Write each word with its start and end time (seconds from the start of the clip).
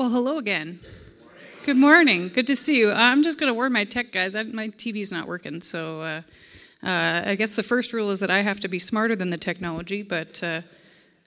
Well, 0.00 0.08
hello 0.08 0.38
again. 0.38 0.80
Good 1.62 1.76
morning. 1.76 2.30
Good 2.30 2.46
to 2.46 2.56
see 2.56 2.78
you. 2.78 2.90
I'm 2.90 3.22
just 3.22 3.38
going 3.38 3.50
to 3.50 3.54
warn 3.54 3.70
my 3.70 3.84
tech 3.84 4.12
guys. 4.12 4.34
I, 4.34 4.44
my 4.44 4.68
TV's 4.68 5.12
not 5.12 5.28
working, 5.28 5.60
so 5.60 6.00
uh, 6.00 6.22
uh, 6.82 7.22
I 7.26 7.34
guess 7.34 7.54
the 7.54 7.62
first 7.62 7.92
rule 7.92 8.10
is 8.10 8.20
that 8.20 8.30
I 8.30 8.38
have 8.38 8.60
to 8.60 8.68
be 8.68 8.78
smarter 8.78 9.14
than 9.14 9.28
the 9.28 9.36
technology, 9.36 10.02
but 10.02 10.42
uh, 10.42 10.62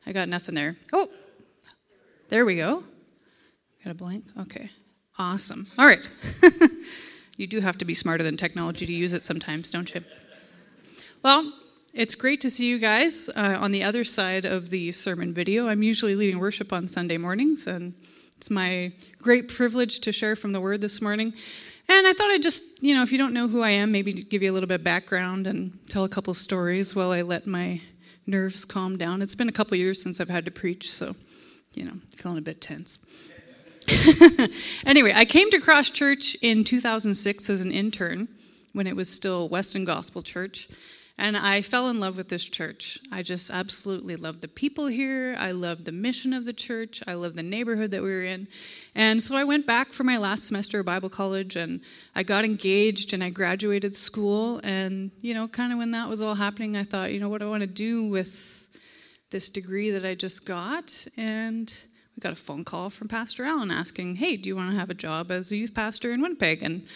I 0.07 0.11
got 0.11 0.27
nothing 0.27 0.55
there. 0.55 0.75
Oh, 0.91 1.07
there 2.29 2.45
we 2.45 2.55
go. 2.55 2.83
Got 3.85 3.91
a 3.91 3.93
blank? 3.93 4.25
Okay. 4.39 4.71
Awesome. 5.19 5.67
All 5.77 5.85
right. 5.85 6.09
you 7.37 7.45
do 7.45 7.59
have 7.59 7.77
to 7.77 7.85
be 7.85 7.93
smarter 7.93 8.23
than 8.23 8.37
technology 8.37 8.87
to 8.87 8.93
use 8.93 9.13
it 9.13 9.21
sometimes, 9.21 9.69
don't 9.69 9.93
you? 9.93 10.01
Well, 11.21 11.53
it's 11.93 12.15
great 12.15 12.41
to 12.41 12.49
see 12.49 12.67
you 12.67 12.79
guys 12.79 13.29
uh, 13.35 13.55
on 13.61 13.71
the 13.71 13.83
other 13.83 14.03
side 14.03 14.45
of 14.45 14.71
the 14.71 14.91
sermon 14.93 15.31
video. 15.31 15.67
I'm 15.67 15.83
usually 15.83 16.15
leading 16.15 16.39
worship 16.39 16.73
on 16.73 16.87
Sunday 16.87 17.19
mornings, 17.19 17.67
and 17.67 17.93
it's 18.43 18.51
my 18.51 18.91
great 19.21 19.47
privilege 19.47 19.99
to 19.99 20.11
share 20.11 20.35
from 20.35 20.51
the 20.51 20.59
Word 20.59 20.81
this 20.81 21.01
morning. 21.01 21.31
And 21.87 22.05
I 22.05 22.11
thought 22.11 22.29
I'd 22.29 22.43
just, 22.43 22.83
you 22.83 22.93
know, 22.93 23.01
if 23.01 23.13
you 23.13 23.17
don't 23.17 23.33
know 23.33 23.47
who 23.47 23.61
I 23.61 23.69
am, 23.69 23.93
maybe 23.93 24.11
give 24.11 24.43
you 24.43 24.51
a 24.51 24.53
little 24.53 24.67
bit 24.67 24.81
of 24.81 24.83
background 24.83 25.47
and 25.47 25.79
tell 25.87 26.03
a 26.03 26.09
couple 26.09 26.33
stories 26.33 26.93
while 26.93 27.13
I 27.13 27.21
let 27.21 27.47
my 27.47 27.79
nerves 28.27 28.65
calm 28.65 28.97
down. 28.97 29.21
It's 29.21 29.33
been 29.33 29.47
a 29.47 29.53
couple 29.53 29.77
years 29.77 30.03
since 30.03 30.19
I've 30.19 30.27
had 30.27 30.43
to 30.43 30.51
preach, 30.51 30.91
so, 30.91 31.13
you 31.73 31.85
know, 31.85 31.93
feeling 32.17 32.37
a 32.37 32.41
bit 32.41 32.59
tense. 32.59 33.05
anyway, 34.85 35.13
I 35.15 35.23
came 35.23 35.49
to 35.51 35.61
Cross 35.61 35.91
Church 35.91 36.35
in 36.41 36.65
2006 36.65 37.49
as 37.49 37.61
an 37.61 37.71
intern 37.71 38.27
when 38.73 38.87
it 38.87 38.95
was 38.97 39.09
still 39.09 39.47
Weston 39.47 39.85
Gospel 39.85 40.21
Church. 40.21 40.67
And 41.17 41.37
I 41.37 41.61
fell 41.61 41.89
in 41.89 41.99
love 41.99 42.17
with 42.17 42.29
this 42.29 42.49
church. 42.49 42.97
I 43.11 43.21
just 43.21 43.51
absolutely 43.51 44.15
love 44.15 44.41
the 44.41 44.47
people 44.47 44.87
here. 44.87 45.35
I 45.37 45.51
love 45.51 45.85
the 45.85 45.91
mission 45.91 46.33
of 46.33 46.45
the 46.45 46.53
church. 46.53 47.03
I 47.05 47.13
love 47.13 47.35
the 47.35 47.43
neighborhood 47.43 47.91
that 47.91 48.01
we 48.01 48.09
were 48.09 48.23
in. 48.23 48.47
And 48.95 49.21
so 49.21 49.35
I 49.35 49.43
went 49.43 49.67
back 49.67 49.93
for 49.93 50.03
my 50.03 50.17
last 50.17 50.47
semester 50.47 50.79
of 50.79 50.87
Bible 50.87 51.09
college 51.09 51.55
and 51.55 51.81
I 52.15 52.23
got 52.23 52.45
engaged 52.45 53.13
and 53.13 53.23
I 53.23 53.29
graduated 53.29 53.95
school. 53.95 54.59
And, 54.63 55.11
you 55.21 55.35
know, 55.35 55.47
kind 55.47 55.71
of 55.71 55.77
when 55.77 55.91
that 55.91 56.09
was 56.09 56.19
all 56.19 56.35
happening, 56.35 56.75
I 56.75 56.83
thought, 56.83 57.13
you 57.13 57.19
know, 57.19 57.29
what 57.29 57.41
do 57.41 57.47
I 57.47 57.49
want 57.49 57.61
to 57.61 57.67
do 57.67 58.05
with 58.05 58.67
this 59.29 59.51
degree 59.51 59.91
that 59.91 60.05
I 60.05 60.15
just 60.15 60.47
got? 60.47 61.07
And 61.15 61.71
we 62.15 62.21
got 62.21 62.33
a 62.33 62.35
phone 62.35 62.65
call 62.65 62.89
from 62.89 63.07
Pastor 63.07 63.43
Allen 63.43 63.69
asking, 63.69 64.15
hey, 64.15 64.35
do 64.35 64.49
you 64.49 64.55
want 64.55 64.71
to 64.71 64.77
have 64.77 64.89
a 64.89 64.95
job 64.95 65.29
as 65.29 65.51
a 65.51 65.57
youth 65.57 65.75
pastor 65.75 66.11
in 66.11 66.21
Winnipeg? 66.21 66.63
And 66.63 66.87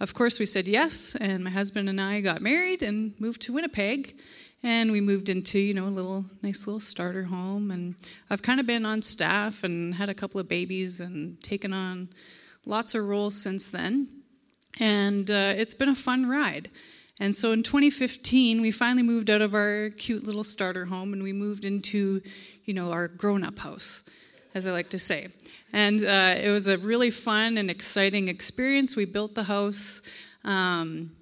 of 0.00 0.14
course, 0.14 0.38
we 0.38 0.46
said 0.46 0.66
yes, 0.66 1.14
and 1.14 1.44
my 1.44 1.50
husband 1.50 1.88
and 1.88 2.00
I 2.00 2.22
got 2.22 2.40
married 2.40 2.82
and 2.82 3.18
moved 3.20 3.42
to 3.42 3.52
Winnipeg. 3.52 4.18
And 4.62 4.92
we 4.92 5.00
moved 5.00 5.28
into, 5.28 5.58
you 5.58 5.72
know, 5.72 5.86
a 5.86 5.88
little 5.88 6.26
nice 6.42 6.66
little 6.66 6.80
starter 6.80 7.24
home. 7.24 7.70
And 7.70 7.94
I've 8.28 8.42
kind 8.42 8.60
of 8.60 8.66
been 8.66 8.84
on 8.84 9.00
staff 9.00 9.64
and 9.64 9.94
had 9.94 10.08
a 10.08 10.14
couple 10.14 10.40
of 10.40 10.48
babies 10.48 11.00
and 11.00 11.42
taken 11.42 11.72
on 11.72 12.10
lots 12.66 12.94
of 12.94 13.04
roles 13.04 13.40
since 13.40 13.68
then. 13.68 14.08
And 14.78 15.30
uh, 15.30 15.54
it's 15.56 15.74
been 15.74 15.88
a 15.88 15.94
fun 15.94 16.28
ride. 16.28 16.70
And 17.18 17.34
so 17.34 17.52
in 17.52 17.62
2015, 17.62 18.60
we 18.60 18.70
finally 18.70 19.02
moved 19.02 19.28
out 19.28 19.42
of 19.42 19.54
our 19.54 19.90
cute 19.90 20.24
little 20.24 20.44
starter 20.44 20.86
home 20.86 21.12
and 21.12 21.22
we 21.22 21.34
moved 21.34 21.64
into, 21.64 22.22
you 22.64 22.72
know, 22.72 22.90
our 22.90 23.08
grown 23.08 23.44
up 23.44 23.58
house, 23.58 24.04
as 24.54 24.66
I 24.66 24.72
like 24.72 24.90
to 24.90 24.98
say. 24.98 25.28
And 25.72 26.04
uh, 26.04 26.34
it 26.36 26.50
was 26.50 26.66
a 26.66 26.78
really 26.78 27.10
fun 27.10 27.56
and 27.56 27.70
exciting 27.70 28.28
experience. 28.28 28.96
We 28.96 29.04
built 29.04 29.34
the 29.34 29.44
house, 29.44 30.02
um, 30.44 31.12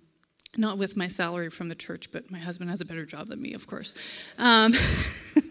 not 0.57 0.79
with 0.79 0.97
my 0.97 1.09
salary 1.09 1.51
from 1.51 1.69
the 1.69 1.75
church, 1.75 2.11
but 2.11 2.31
my 2.31 2.39
husband 2.39 2.71
has 2.71 2.81
a 2.81 2.87
better 2.87 3.05
job 3.05 3.27
than 3.29 3.43
me, 3.43 3.53
of 3.53 3.67
course. 3.67 3.93
Um, 4.39 4.73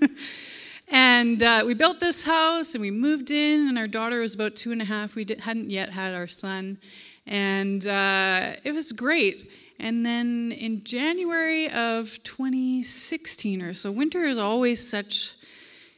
and 0.91 1.43
uh, 1.43 1.63
we 1.65 1.75
built 1.75 1.99
this 1.99 2.23
house 2.23 2.73
and 2.73 2.81
we 2.81 2.89
moved 2.89 3.29
in, 3.29 3.67
and 3.67 3.77
our 3.77 3.87
daughter 3.87 4.21
was 4.21 4.33
about 4.33 4.55
two 4.55 4.71
and 4.71 4.81
a 4.81 4.85
half. 4.85 5.15
We 5.15 5.25
did, 5.25 5.41
hadn't 5.41 5.69
yet 5.69 5.91
had 5.91 6.15
our 6.15 6.27
son. 6.27 6.79
And 7.27 7.85
uh, 7.85 8.53
it 8.63 8.71
was 8.71 8.91
great. 8.91 9.51
And 9.79 10.03
then 10.03 10.51
in 10.53 10.83
January 10.83 11.69
of 11.69 12.17
2016 12.23 13.61
or 13.61 13.73
so, 13.75 13.91
winter 13.91 14.23
is 14.23 14.39
always 14.39 14.87
such 14.87 15.36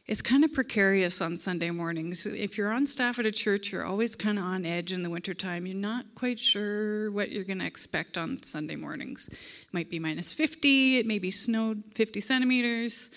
it's 0.10 0.24
kind 0.24 0.44
of 0.44 0.52
precarious 0.52 1.22
on 1.22 1.38
Sunday 1.38 1.70
mornings. 1.70 2.26
If 2.26 2.58
you're 2.58 2.72
on 2.72 2.88
staff 2.88 3.20
at 3.20 3.28
a 3.28 3.32
church, 3.32 3.72
you're 3.72 3.86
always 3.86 4.16
kind 4.16 4.40
of 4.40 4.44
on 4.44 4.66
edge 4.66 4.92
in 4.92 5.04
the 5.04 5.10
wintertime. 5.10 5.68
You're 5.68 5.76
not 5.76 6.04
quite 6.16 6.40
sure 6.40 7.12
what 7.12 7.32
you're 7.32 7.44
going 7.44 7.60
to 7.60 7.68
expect 7.68 8.18
on 8.18 8.42
Sunday 8.42 8.76
mornings. 8.76 9.28
It 9.28 9.38
might 9.72 9.88
be 9.88 10.00
minus 10.00 10.34
50, 10.34 10.98
it 10.98 11.06
may 11.06 11.20
be 11.20 11.30
snowed 11.30 11.84
50 11.94 12.22
centimeters. 12.22 13.12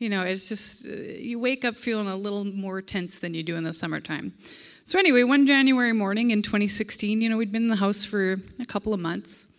You 0.00 0.08
know, 0.08 0.24
it's 0.24 0.48
just, 0.48 0.84
uh, 0.84 0.90
you 0.90 1.38
wake 1.38 1.64
up 1.64 1.76
feeling 1.76 2.08
a 2.08 2.16
little 2.16 2.44
more 2.44 2.82
tense 2.82 3.20
than 3.20 3.34
you 3.34 3.44
do 3.44 3.54
in 3.54 3.62
the 3.62 3.72
summertime. 3.72 4.32
So, 4.84 4.98
anyway, 4.98 5.22
one 5.22 5.46
January 5.46 5.92
morning 5.92 6.32
in 6.32 6.42
2016, 6.42 7.20
you 7.20 7.28
know, 7.28 7.36
we'd 7.36 7.52
been 7.52 7.62
in 7.62 7.68
the 7.68 7.76
house 7.76 8.04
for 8.04 8.34
a 8.58 8.66
couple 8.66 8.92
of 8.92 8.98
months. 8.98 9.51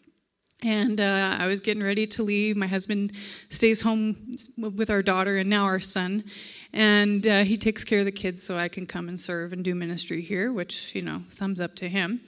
And 0.63 1.01
uh, 1.01 1.35
I 1.39 1.47
was 1.47 1.59
getting 1.59 1.83
ready 1.83 2.07
to 2.07 2.23
leave. 2.23 2.55
My 2.55 2.67
husband 2.67 3.11
stays 3.49 3.81
home 3.81 4.15
with 4.57 4.89
our 4.89 5.01
daughter 5.01 5.37
and 5.37 5.49
now 5.49 5.65
our 5.65 5.81
son. 5.81 6.23
And 6.71 7.27
uh, 7.27 7.43
he 7.43 7.57
takes 7.57 7.83
care 7.83 7.99
of 7.99 8.05
the 8.05 8.11
kids 8.13 8.41
so 8.41 8.57
I 8.57 8.69
can 8.69 8.85
come 8.85 9.09
and 9.09 9.19
serve 9.19 9.51
and 9.51 9.63
do 9.63 9.75
ministry 9.75 10.21
here, 10.21 10.53
which, 10.53 10.95
you 10.95 11.01
know, 11.01 11.23
thumbs 11.29 11.59
up 11.59 11.75
to 11.75 11.89
him. 11.89 12.21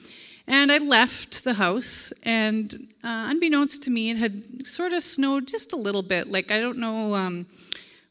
And 0.47 0.71
I 0.71 0.77
left 0.77 1.43
the 1.43 1.55
house, 1.55 2.13
and 2.21 2.71
uh, 3.03 3.29
unbeknownst 3.31 3.81
to 3.83 3.89
me, 3.89 4.11
it 4.11 4.17
had 4.17 4.67
sort 4.67 4.93
of 4.93 5.01
snowed 5.01 5.47
just 5.47 5.73
a 5.73 5.75
little 5.75 6.03
bit. 6.03 6.27
Like, 6.27 6.51
I 6.51 6.59
don't 6.59 6.77
know 6.77 7.15
um, 7.15 7.47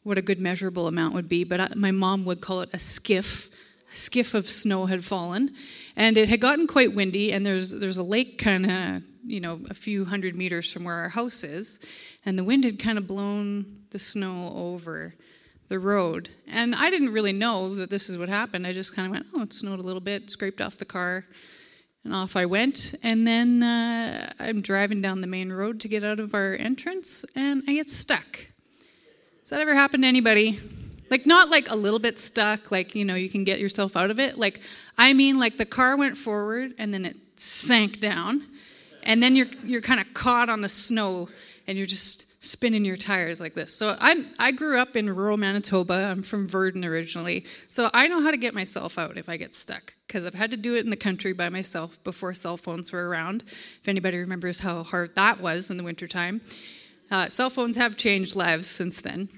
what 0.02 0.18
a 0.18 0.22
good 0.22 0.40
measurable 0.40 0.88
amount 0.88 1.14
would 1.14 1.28
be, 1.28 1.44
but 1.44 1.60
I, 1.60 1.68
my 1.76 1.92
mom 1.92 2.24
would 2.24 2.40
call 2.40 2.62
it 2.62 2.70
a 2.72 2.78
skiff. 2.80 3.50
A 3.92 3.94
skiff 3.94 4.34
of 4.34 4.48
snow 4.48 4.86
had 4.86 5.04
fallen, 5.04 5.54
and 5.94 6.16
it 6.16 6.28
had 6.28 6.40
gotten 6.40 6.66
quite 6.66 6.92
windy, 6.92 7.32
and 7.32 7.46
there's, 7.46 7.70
there's 7.70 7.98
a 7.98 8.02
lake 8.02 8.38
kind 8.38 8.68
of 8.68 9.02
you 9.26 9.40
know, 9.40 9.60
a 9.68 9.74
few 9.74 10.04
hundred 10.04 10.36
meters 10.36 10.72
from 10.72 10.84
where 10.84 10.94
our 10.96 11.08
house 11.08 11.44
is, 11.44 11.84
and 12.24 12.38
the 12.38 12.44
wind 12.44 12.64
had 12.64 12.78
kind 12.78 12.98
of 12.98 13.06
blown 13.06 13.84
the 13.90 13.98
snow 13.98 14.52
over 14.54 15.14
the 15.68 15.78
road. 15.78 16.28
And 16.46 16.74
I 16.74 16.90
didn't 16.90 17.12
really 17.12 17.32
know 17.32 17.74
that 17.76 17.90
this 17.90 18.08
is 18.10 18.18
what 18.18 18.28
happened. 18.28 18.66
I 18.66 18.72
just 18.72 18.94
kind 18.94 19.06
of 19.06 19.12
went, 19.12 19.26
oh, 19.34 19.42
it 19.42 19.52
snowed 19.52 19.78
a 19.78 19.82
little 19.82 20.00
bit, 20.00 20.30
scraped 20.30 20.60
off 20.60 20.78
the 20.78 20.84
car, 20.84 21.24
and 22.04 22.14
off 22.14 22.36
I 22.36 22.46
went. 22.46 22.94
And 23.02 23.26
then 23.26 23.62
uh, 23.62 24.30
I'm 24.38 24.60
driving 24.60 25.00
down 25.00 25.20
the 25.20 25.26
main 25.26 25.52
road 25.52 25.80
to 25.80 25.88
get 25.88 26.04
out 26.04 26.20
of 26.20 26.34
our 26.34 26.54
entrance, 26.54 27.24
and 27.34 27.62
I 27.66 27.74
get 27.74 27.88
stuck. 27.88 28.38
Has 29.40 29.50
that 29.50 29.60
ever 29.60 29.74
happened 29.74 30.04
to 30.04 30.08
anybody? 30.08 30.58
Like, 31.10 31.26
not 31.26 31.50
like 31.50 31.70
a 31.70 31.76
little 31.76 31.98
bit 31.98 32.18
stuck, 32.18 32.70
like, 32.70 32.94
you 32.94 33.04
know, 33.04 33.14
you 33.14 33.28
can 33.28 33.44
get 33.44 33.60
yourself 33.60 33.96
out 33.96 34.10
of 34.10 34.18
it. 34.18 34.38
Like, 34.38 34.60
I 34.96 35.12
mean, 35.12 35.38
like 35.38 35.58
the 35.58 35.66
car 35.66 35.96
went 35.96 36.16
forward 36.16 36.72
and 36.78 36.92
then 36.92 37.04
it 37.04 37.16
sank 37.38 38.00
down 38.00 38.42
and 39.04 39.22
then 39.22 39.36
you're 39.36 39.46
you're 39.64 39.80
kind 39.80 40.00
of 40.00 40.12
caught 40.14 40.48
on 40.48 40.60
the 40.60 40.68
snow 40.68 41.28
and 41.66 41.78
you're 41.78 41.86
just 41.86 42.42
spinning 42.44 42.84
your 42.84 42.96
tires 42.96 43.40
like 43.40 43.54
this. 43.54 43.72
So 43.74 43.96
I'm 43.98 44.26
I 44.38 44.52
grew 44.52 44.78
up 44.78 44.96
in 44.96 45.14
rural 45.14 45.36
Manitoba. 45.36 45.94
I'm 46.10 46.22
from 46.22 46.46
Virden 46.46 46.84
originally. 46.84 47.46
So 47.68 47.90
I 47.94 48.08
know 48.08 48.20
how 48.20 48.30
to 48.30 48.36
get 48.36 48.54
myself 48.54 48.98
out 48.98 49.16
if 49.16 49.28
I 49.28 49.36
get 49.36 49.54
stuck 49.54 49.94
because 50.06 50.26
I've 50.26 50.34
had 50.34 50.50
to 50.50 50.56
do 50.56 50.74
it 50.74 50.84
in 50.84 50.90
the 50.90 50.96
country 50.96 51.32
by 51.32 51.48
myself 51.48 52.02
before 52.04 52.34
cell 52.34 52.56
phones 52.56 52.92
were 52.92 53.08
around. 53.08 53.44
If 53.46 53.88
anybody 53.88 54.18
remembers 54.18 54.60
how 54.60 54.82
hard 54.82 55.14
that 55.14 55.40
was 55.40 55.70
in 55.70 55.76
the 55.76 55.84
wintertime. 55.84 56.42
Uh, 57.10 57.28
cell 57.28 57.50
phones 57.50 57.76
have 57.76 57.96
changed 57.96 58.34
lives 58.34 58.66
since 58.66 59.00
then. 59.00 59.28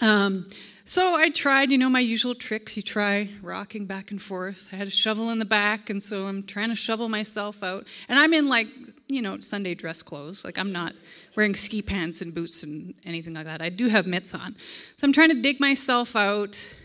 Um, 0.00 0.46
so 0.84 1.14
I 1.14 1.30
tried, 1.30 1.70
you 1.70 1.78
know, 1.78 1.88
my 1.88 2.00
usual 2.00 2.34
tricks. 2.34 2.76
You 2.76 2.82
try 2.82 3.28
rocking 3.42 3.86
back 3.86 4.10
and 4.10 4.20
forth. 4.20 4.68
I 4.72 4.76
had 4.76 4.88
a 4.88 4.92
shovel 4.92 5.30
in 5.30 5.38
the 5.38 5.44
back, 5.44 5.90
and 5.90 6.02
so 6.02 6.26
I'm 6.26 6.42
trying 6.42 6.70
to 6.70 6.74
shovel 6.74 7.08
myself 7.08 7.62
out. 7.62 7.86
And 8.08 8.18
I'm 8.18 8.34
in 8.34 8.48
like, 8.48 8.66
you 9.08 9.22
know, 9.22 9.38
Sunday 9.40 9.74
dress 9.74 10.02
clothes. 10.02 10.44
Like 10.44 10.58
I'm 10.58 10.72
not 10.72 10.94
wearing 11.36 11.54
ski 11.54 11.82
pants 11.82 12.20
and 12.20 12.34
boots 12.34 12.62
and 12.62 12.94
anything 13.04 13.34
like 13.34 13.46
that. 13.46 13.62
I 13.62 13.68
do 13.68 13.88
have 13.88 14.06
mitts 14.06 14.34
on. 14.34 14.56
So 14.96 15.06
I'm 15.06 15.12
trying 15.12 15.30
to 15.30 15.40
dig 15.40 15.60
myself 15.60 16.16
out. 16.16 16.76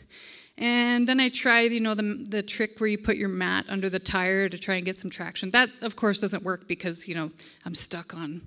And 0.59 1.08
then 1.08 1.19
I 1.19 1.29
tried, 1.29 1.72
you 1.72 1.79
know, 1.79 1.94
the, 1.94 2.26
the 2.28 2.41
trick 2.41 2.79
where 2.79 2.88
you 2.88 2.97
put 2.97 3.17
your 3.17 3.29
mat 3.29 3.66
under 3.70 3.90
the 3.90 3.99
tire 3.99 4.49
to 4.49 4.58
try 4.58 4.76
and 4.76 4.85
get 4.85 4.96
some 4.96 5.11
traction. 5.11 5.52
That, 5.52 5.70
of 5.82 5.96
course, 5.96 6.22
doesn't 6.22 6.44
work 6.44 6.67
because, 6.67 7.08
you 7.08 7.14
know, 7.14 7.32
I'm 7.64 7.76
stuck 7.76 8.16
on 8.16 8.41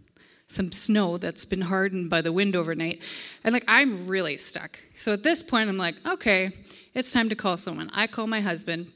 some 0.50 0.72
snow 0.72 1.16
that's 1.16 1.44
been 1.44 1.62
hardened 1.62 2.10
by 2.10 2.20
the 2.20 2.32
wind 2.32 2.56
overnight. 2.56 3.00
And 3.44 3.52
like, 3.52 3.64
I'm 3.68 4.06
really 4.06 4.36
stuck. 4.36 4.80
So 4.96 5.12
at 5.12 5.22
this 5.22 5.42
point, 5.42 5.68
I'm 5.68 5.76
like, 5.76 5.94
okay, 6.06 6.50
it's 6.94 7.12
time 7.12 7.28
to 7.28 7.36
call 7.36 7.56
someone. 7.56 7.90
I 7.94 8.06
call 8.06 8.26
my 8.26 8.40
husband. 8.40 8.92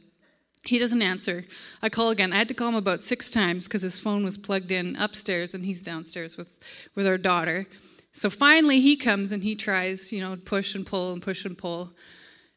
He 0.66 0.78
doesn't 0.78 1.02
answer. 1.02 1.44
I 1.82 1.90
call 1.90 2.10
again. 2.10 2.32
I 2.32 2.36
had 2.36 2.48
to 2.48 2.54
call 2.54 2.70
him 2.70 2.74
about 2.74 2.98
six 2.98 3.30
times 3.30 3.68
because 3.68 3.82
his 3.82 4.00
phone 4.00 4.24
was 4.24 4.36
plugged 4.36 4.72
in 4.72 4.96
upstairs 4.96 5.54
and 5.54 5.64
he's 5.64 5.82
downstairs 5.82 6.36
with, 6.36 6.88
with 6.94 7.06
our 7.06 7.18
daughter. 7.18 7.66
So 8.12 8.30
finally, 8.30 8.80
he 8.80 8.96
comes 8.96 9.30
and 9.30 9.42
he 9.42 9.54
tries, 9.54 10.12
you 10.12 10.20
know, 10.20 10.36
push 10.36 10.74
and 10.74 10.86
pull 10.86 11.12
and 11.12 11.22
push 11.22 11.44
and 11.44 11.56
pull. 11.56 11.92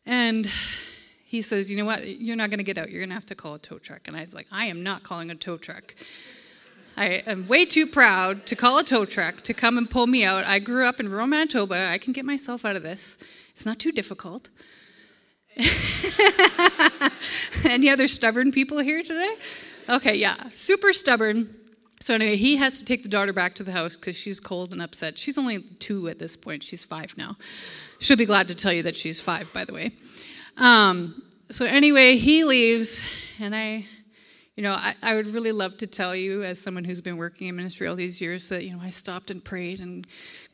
And 0.05 0.47
he 1.25 1.41
says, 1.41 1.69
You 1.69 1.77
know 1.77 1.85
what? 1.85 2.07
You're 2.07 2.38
not 2.38 2.49
going 2.49 2.59
to 2.59 2.63
get 2.63 2.77
out. 2.77 2.89
You're 2.89 3.01
going 3.01 3.09
to 3.09 3.15
have 3.15 3.25
to 3.27 3.35
call 3.35 3.55
a 3.55 3.59
tow 3.59 3.77
truck. 3.77 4.07
And 4.07 4.15
I 4.15 4.23
was 4.23 4.33
like, 4.33 4.47
I 4.51 4.67
am 4.67 4.81
not 4.81 5.03
calling 5.03 5.29
a 5.29 5.35
tow 5.35 5.57
truck. 5.57 5.94
I 6.97 7.21
am 7.27 7.47
way 7.47 7.63
too 7.63 7.85
proud 7.85 8.47
to 8.47 8.55
call 8.55 8.79
a 8.79 8.83
tow 8.83 9.05
truck 9.05 9.41
to 9.41 9.53
come 9.53 9.77
and 9.77 9.88
pull 9.88 10.07
me 10.07 10.23
out. 10.23 10.47
I 10.47 10.57
grew 10.57 10.88
up 10.88 10.99
in 10.99 11.09
rural 11.09 11.27
Manitoba. 11.27 11.89
I 11.91 11.99
can 11.99 12.11
get 12.11 12.25
myself 12.25 12.65
out 12.65 12.75
of 12.75 12.81
this. 12.81 13.23
It's 13.51 13.67
not 13.67 13.77
too 13.77 13.91
difficult. 13.91 14.49
Any 17.65 17.89
other 17.89 18.07
stubborn 18.07 18.51
people 18.51 18.79
here 18.79 19.03
today? 19.03 19.35
Okay, 19.88 20.15
yeah, 20.15 20.49
super 20.49 20.91
stubborn. 20.91 21.55
So 21.99 22.15
anyway, 22.15 22.35
he 22.35 22.57
has 22.57 22.79
to 22.79 22.85
take 22.85 23.03
the 23.03 23.09
daughter 23.09 23.33
back 23.33 23.53
to 23.55 23.63
the 23.63 23.71
house 23.71 23.95
because 23.95 24.15
she's 24.15 24.39
cold 24.39 24.71
and 24.71 24.81
upset. 24.81 25.19
She's 25.19 25.38
only 25.38 25.59
two 25.79 26.09
at 26.09 26.17
this 26.17 26.35
point. 26.35 26.63
She's 26.63 26.83
five 26.83 27.15
now. 27.15 27.38
She'll 27.99 28.17
be 28.17 28.25
glad 28.25 28.47
to 28.47 28.55
tell 28.55 28.73
you 28.73 28.83
that 28.83 28.95
she's 28.95 29.21
five, 29.21 29.53
by 29.53 29.65
the 29.65 29.73
way. 29.73 29.91
Um, 30.57 31.21
so 31.49 31.65
anyway, 31.65 32.17
he 32.17 32.44
leaves, 32.44 33.07
and 33.39 33.55
I, 33.55 33.85
you 34.57 34.63
know, 34.63 34.74
I, 34.74 34.95
I 35.04 35.13
would 35.13 35.27
really 35.27 35.51
love 35.51 35.77
to 35.77 35.88
tell 35.88 36.15
you, 36.15 36.44
as 36.44 36.59
someone 36.59 36.83
who's 36.83 37.00
been 37.00 37.15
working 37.15 37.48
in 37.48 37.56
ministry 37.56 37.86
all 37.86 37.95
these 37.95 38.19
years, 38.19 38.50
that 38.50 38.65
you 38.65 38.75
know 38.75 38.81
I 38.81 38.89
stopped 38.89 39.30
and 39.30 39.42
prayed, 39.44 39.80
and 39.80 40.06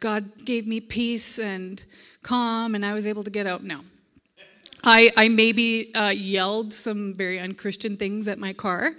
God 0.02 0.44
gave 0.44 0.68
me 0.68 0.82
peace 0.82 1.40
and 1.40 1.82
calm, 2.22 2.76
and 2.76 2.86
I 2.86 2.92
was 2.92 3.08
able 3.08 3.24
to 3.24 3.30
get 3.30 3.48
out. 3.48 3.64
No, 3.64 3.80
I, 4.84 5.10
I 5.16 5.30
maybe 5.30 5.96
uh, 5.96 6.10
yelled 6.10 6.74
some 6.74 7.14
very 7.14 7.40
unchristian 7.40 7.96
things 7.96 8.28
at 8.28 8.38
my 8.40 8.52
car. 8.52 8.92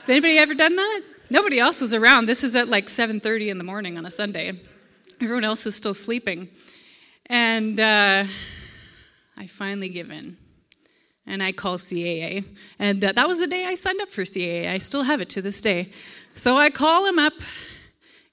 Has 0.00 0.08
anybody 0.08 0.38
ever 0.38 0.54
done 0.54 0.74
that? 0.74 1.02
Nobody 1.30 1.58
else 1.58 1.82
was 1.82 1.92
around. 1.92 2.24
This 2.24 2.44
is 2.44 2.56
at 2.56 2.68
like 2.68 2.86
7:30 2.86 3.50
in 3.50 3.58
the 3.58 3.64
morning 3.64 3.98
on 3.98 4.06
a 4.06 4.10
Sunday. 4.10 4.52
Everyone 5.20 5.44
else 5.44 5.66
is 5.66 5.76
still 5.76 5.92
sleeping. 5.92 6.48
And 7.26 7.78
uh, 7.78 8.24
I 9.36 9.46
finally 9.48 9.90
give 9.90 10.10
in. 10.10 10.38
And 11.26 11.42
I 11.42 11.52
call 11.52 11.76
CAA. 11.76 12.46
And 12.78 13.00
that, 13.00 13.16
that 13.16 13.26
was 13.26 13.38
the 13.38 13.46
day 13.46 13.64
I 13.64 13.74
signed 13.74 14.00
up 14.00 14.10
for 14.10 14.22
CAA. 14.22 14.68
I 14.68 14.78
still 14.78 15.02
have 15.02 15.20
it 15.20 15.28
to 15.30 15.42
this 15.42 15.60
day. 15.60 15.88
So 16.34 16.56
I 16.56 16.70
call 16.70 17.06
him 17.06 17.18
up. 17.18 17.32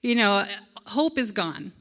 You 0.02 0.16
know, 0.16 0.46
hope 0.86 1.18
is 1.18 1.32
gone. 1.32 1.72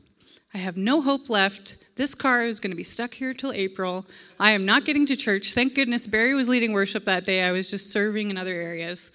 I 0.54 0.58
have 0.58 0.76
no 0.76 1.00
hope 1.00 1.28
left. 1.28 1.78
This 1.96 2.14
car 2.14 2.44
is 2.44 2.60
going 2.60 2.70
to 2.70 2.76
be 2.76 2.82
stuck 2.82 3.14
here 3.14 3.34
till 3.34 3.52
April. 3.52 4.06
I 4.38 4.52
am 4.52 4.64
not 4.64 4.84
getting 4.84 5.06
to 5.06 5.16
church. 5.16 5.54
Thank 5.54 5.74
goodness 5.74 6.06
Barry 6.06 6.34
was 6.34 6.48
leading 6.48 6.72
worship 6.72 7.04
that 7.04 7.24
day. 7.24 7.42
I 7.42 7.52
was 7.52 7.70
just 7.70 7.90
serving 7.90 8.30
in 8.30 8.38
other 8.38 8.54
areas. 8.54 9.12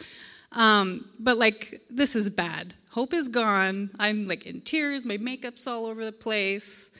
Um, 0.51 1.05
but 1.19 1.37
like, 1.37 1.81
this 1.89 2.15
is 2.15 2.29
bad. 2.29 2.73
Hope 2.91 3.13
is 3.13 3.27
gone. 3.27 3.89
I'm 3.99 4.25
like 4.25 4.45
in 4.45 4.61
tears. 4.61 5.05
My 5.05 5.17
makeup's 5.17 5.67
all 5.67 5.85
over 5.85 6.03
the 6.03 6.11
place. 6.11 6.97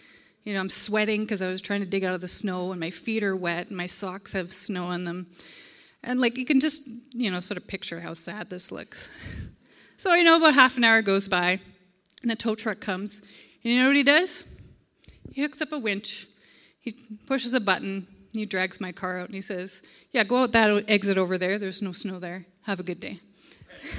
You 0.47 0.53
know, 0.53 0.61
I'm 0.61 0.69
sweating 0.69 1.23
because 1.23 1.41
I 1.41 1.49
was 1.49 1.61
trying 1.61 1.81
to 1.81 1.85
dig 1.85 2.05
out 2.05 2.13
of 2.13 2.21
the 2.21 2.27
snow, 2.29 2.71
and 2.71 2.79
my 2.79 2.89
feet 2.89 3.21
are 3.21 3.35
wet, 3.35 3.67
and 3.67 3.75
my 3.75 3.85
socks 3.85 4.31
have 4.31 4.53
snow 4.53 4.85
on 4.85 5.03
them. 5.03 5.27
And 6.05 6.21
like, 6.21 6.37
you 6.37 6.45
can 6.45 6.61
just, 6.61 6.89
you 7.11 7.29
know, 7.29 7.41
sort 7.41 7.57
of 7.57 7.67
picture 7.67 7.99
how 7.99 8.13
sad 8.13 8.49
this 8.49 8.71
looks. 8.71 9.11
So 9.99 10.11
I 10.11 10.21
know 10.21 10.37
about 10.37 10.53
half 10.53 10.77
an 10.77 10.83
hour 10.83 11.01
goes 11.01 11.27
by, 11.27 11.59
and 12.21 12.29
the 12.29 12.35
tow 12.35 12.53
truck 12.53 12.79
comes. 12.79 13.21
And 13.63 13.73
you 13.73 13.81
know 13.81 13.87
what 13.87 13.95
he 13.95 14.03
does? 14.03 14.47
He 15.33 15.41
hooks 15.41 15.59
up 15.59 15.71
a 15.71 15.79
winch, 15.79 16.27
he 16.79 16.91
pushes 17.25 17.55
a 17.55 17.59
button, 17.59 18.05
he 18.31 18.45
drags 18.45 18.79
my 18.79 18.91
car 18.91 19.19
out, 19.19 19.25
and 19.25 19.33
he 19.33 19.41
says, 19.41 19.81
Yeah, 20.11 20.23
go 20.23 20.43
out 20.43 20.51
that 20.51 20.85
exit 20.87 21.17
over 21.17 21.39
there. 21.39 21.57
There's 21.57 21.81
no 21.81 21.93
snow 21.93 22.19
there. 22.19 22.45
Have 22.67 22.79
a 22.79 22.83
good 22.83 22.99
day. 22.99 23.19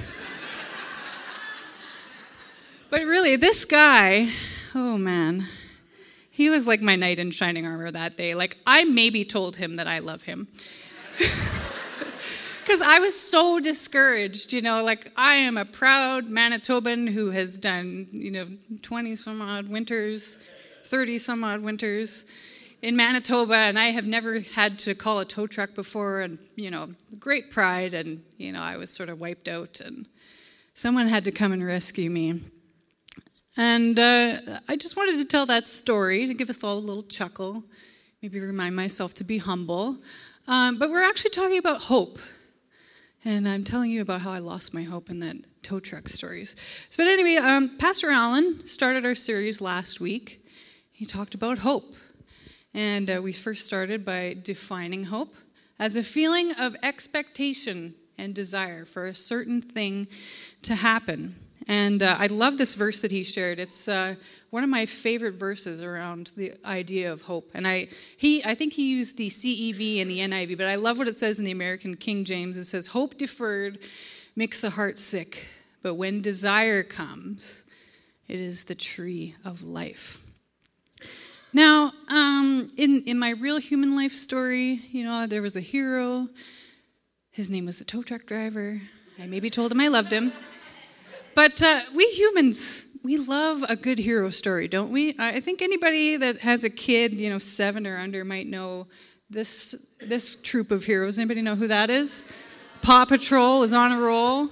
but 2.89 3.01
really, 3.01 3.35
this 3.35 3.65
guy, 3.65 4.29
oh 4.73 4.97
man, 4.97 5.49
he 6.39 6.49
was 6.49 6.65
like 6.65 6.79
my 6.79 6.95
knight 6.95 7.19
in 7.19 7.31
shining 7.31 7.65
armor 7.65 7.91
that 7.91 8.15
day. 8.15 8.33
Like, 8.33 8.57
I 8.65 8.85
maybe 8.85 9.25
told 9.25 9.57
him 9.57 9.75
that 9.75 9.87
I 9.87 9.99
love 9.99 10.23
him. 10.23 10.47
Because 12.63 12.81
I 12.83 12.99
was 12.99 13.19
so 13.19 13.59
discouraged, 13.59 14.53
you 14.53 14.61
know, 14.61 14.83
like 14.83 15.11
I 15.17 15.33
am 15.33 15.57
a 15.57 15.65
proud 15.65 16.27
Manitoban 16.27 17.09
who 17.09 17.31
has 17.31 17.57
done, 17.57 18.05
you 18.11 18.29
know, 18.29 18.45
20 18.83 19.15
some 19.15 19.41
odd 19.41 19.67
winters, 19.67 20.37
30 20.85 21.17
some 21.17 21.43
odd 21.43 21.61
winters 21.61 22.27
in 22.83 22.95
Manitoba, 22.95 23.55
and 23.55 23.79
I 23.79 23.85
have 23.85 24.05
never 24.05 24.39
had 24.39 24.77
to 24.79 24.93
call 24.93 25.19
a 25.19 25.25
tow 25.25 25.47
truck 25.47 25.73
before, 25.73 26.21
and 26.21 26.37
you 26.55 26.69
know, 26.69 26.89
great 27.17 27.49
pride, 27.49 27.95
and 27.95 28.23
you 28.37 28.51
know, 28.51 28.61
I 28.61 28.77
was 28.77 28.91
sort 28.91 29.09
of 29.09 29.19
wiped 29.19 29.47
out, 29.47 29.81
and 29.81 30.07
someone 30.75 31.07
had 31.07 31.25
to 31.25 31.31
come 31.31 31.51
and 31.51 31.65
rescue 31.65 32.11
me. 32.11 32.43
And 33.59 33.99
uh, 33.99 34.37
I 34.69 34.77
just 34.77 34.95
wanted 34.95 35.17
to 35.17 35.25
tell 35.25 35.45
that 35.47 35.67
story 35.67 36.25
to 36.27 36.33
give 36.33 36.49
us 36.49 36.63
all 36.63 36.77
a 36.77 36.79
little 36.79 37.03
chuckle, 37.03 37.61
maybe 38.21 38.39
remind 38.39 38.73
myself 38.73 39.13
to 39.15 39.25
be 39.25 39.37
humble. 39.37 39.97
Um, 40.47 40.79
but 40.79 40.89
we're 40.89 41.03
actually 41.03 41.31
talking 41.31 41.57
about 41.57 41.81
hope. 41.81 42.19
And 43.25 43.49
I'm 43.49 43.65
telling 43.65 43.91
you 43.91 44.01
about 44.01 44.21
how 44.21 44.31
I 44.31 44.37
lost 44.37 44.73
my 44.73 44.83
hope 44.83 45.09
in 45.09 45.19
that 45.19 45.35
tow 45.61 45.81
truck 45.81 46.07
stories. 46.07 46.55
So, 46.87 47.03
but 47.03 47.11
anyway, 47.11 47.35
um, 47.35 47.75
Pastor 47.77 48.11
Allen 48.11 48.65
started 48.65 49.05
our 49.05 49.13
series 49.13 49.59
last 49.59 49.99
week. 49.99 50.39
He 50.93 51.05
talked 51.05 51.35
about 51.35 51.57
hope. 51.57 51.97
And 52.73 53.09
uh, 53.09 53.19
we 53.21 53.33
first 53.33 53.65
started 53.65 54.05
by 54.05 54.37
defining 54.41 55.03
hope 55.03 55.35
as 55.77 55.97
a 55.97 56.03
feeling 56.03 56.53
of 56.53 56.77
expectation 56.81 57.95
and 58.17 58.33
desire 58.33 58.85
for 58.85 59.07
a 59.07 59.15
certain 59.15 59.61
thing 59.61 60.07
to 60.61 60.75
happen. 60.75 61.35
And 61.67 62.01
uh, 62.01 62.15
I 62.17 62.27
love 62.27 62.57
this 62.57 62.75
verse 62.75 63.01
that 63.01 63.11
he 63.11 63.23
shared. 63.23 63.59
It's 63.59 63.87
uh, 63.87 64.15
one 64.49 64.63
of 64.63 64.69
my 64.69 64.85
favorite 64.85 65.35
verses 65.35 65.81
around 65.81 66.31
the 66.35 66.53
idea 66.65 67.11
of 67.11 67.23
hope. 67.23 67.51
And 67.53 67.67
I, 67.67 67.89
he, 68.17 68.43
I 68.43 68.55
think 68.55 68.73
he 68.73 68.91
used 68.91 69.17
the 69.17 69.27
CEV 69.27 70.01
and 70.01 70.09
the 70.09 70.19
NIV, 70.19 70.57
but 70.57 70.67
I 70.67 70.75
love 70.75 70.97
what 70.97 71.07
it 71.07 71.15
says 71.15 71.39
in 71.39 71.45
the 71.45 71.51
American 71.51 71.95
King 71.95 72.25
James. 72.25 72.57
It 72.57 72.65
says, 72.65 72.87
Hope 72.87 73.17
deferred 73.17 73.79
makes 74.35 74.61
the 74.61 74.71
heart 74.71 74.97
sick, 74.97 75.47
but 75.83 75.95
when 75.95 76.21
desire 76.21 76.81
comes, 76.81 77.65
it 78.27 78.39
is 78.39 78.65
the 78.65 78.75
tree 78.75 79.35
of 79.43 79.63
life. 79.63 80.21
Now, 81.51 81.93
um, 82.09 82.69
in, 82.77 83.03
in 83.05 83.17
my 83.17 83.31
real 83.31 83.57
human 83.57 83.95
life 83.95 84.13
story, 84.13 84.81
you 84.91 85.03
know, 85.03 85.25
there 85.25 85.41
was 85.41 85.55
a 85.55 85.61
hero. 85.61 86.29
His 87.31 87.49
name 87.49 87.65
was 87.65 87.81
a 87.81 87.85
tow 87.85 88.03
truck 88.03 88.25
driver. 88.27 88.79
I 89.19 89.25
maybe 89.25 89.49
told 89.49 89.71
him 89.71 89.81
I 89.81 89.87
loved 89.87 90.11
him. 90.11 90.31
But 91.35 91.61
uh, 91.61 91.81
we 91.95 92.05
humans, 92.09 92.87
we 93.03 93.17
love 93.17 93.63
a 93.67 93.75
good 93.75 93.99
hero 93.99 94.29
story, 94.29 94.67
don't 94.67 94.91
we? 94.91 95.15
I 95.17 95.39
think 95.39 95.61
anybody 95.61 96.17
that 96.17 96.39
has 96.39 96.63
a 96.63 96.69
kid, 96.69 97.13
you 97.13 97.29
know, 97.29 97.39
seven 97.39 97.87
or 97.87 97.97
under, 97.97 98.25
might 98.25 98.47
know 98.47 98.87
this 99.29 99.75
this 100.01 100.35
troop 100.35 100.71
of 100.71 100.83
heroes. 100.85 101.19
Anybody 101.19 101.41
know 101.41 101.55
who 101.55 101.67
that 101.67 101.89
is? 101.89 102.31
Paw 102.81 103.05
Patrol 103.05 103.63
is 103.63 103.73
on 103.73 103.91
a 103.91 103.99
roll, 103.99 104.49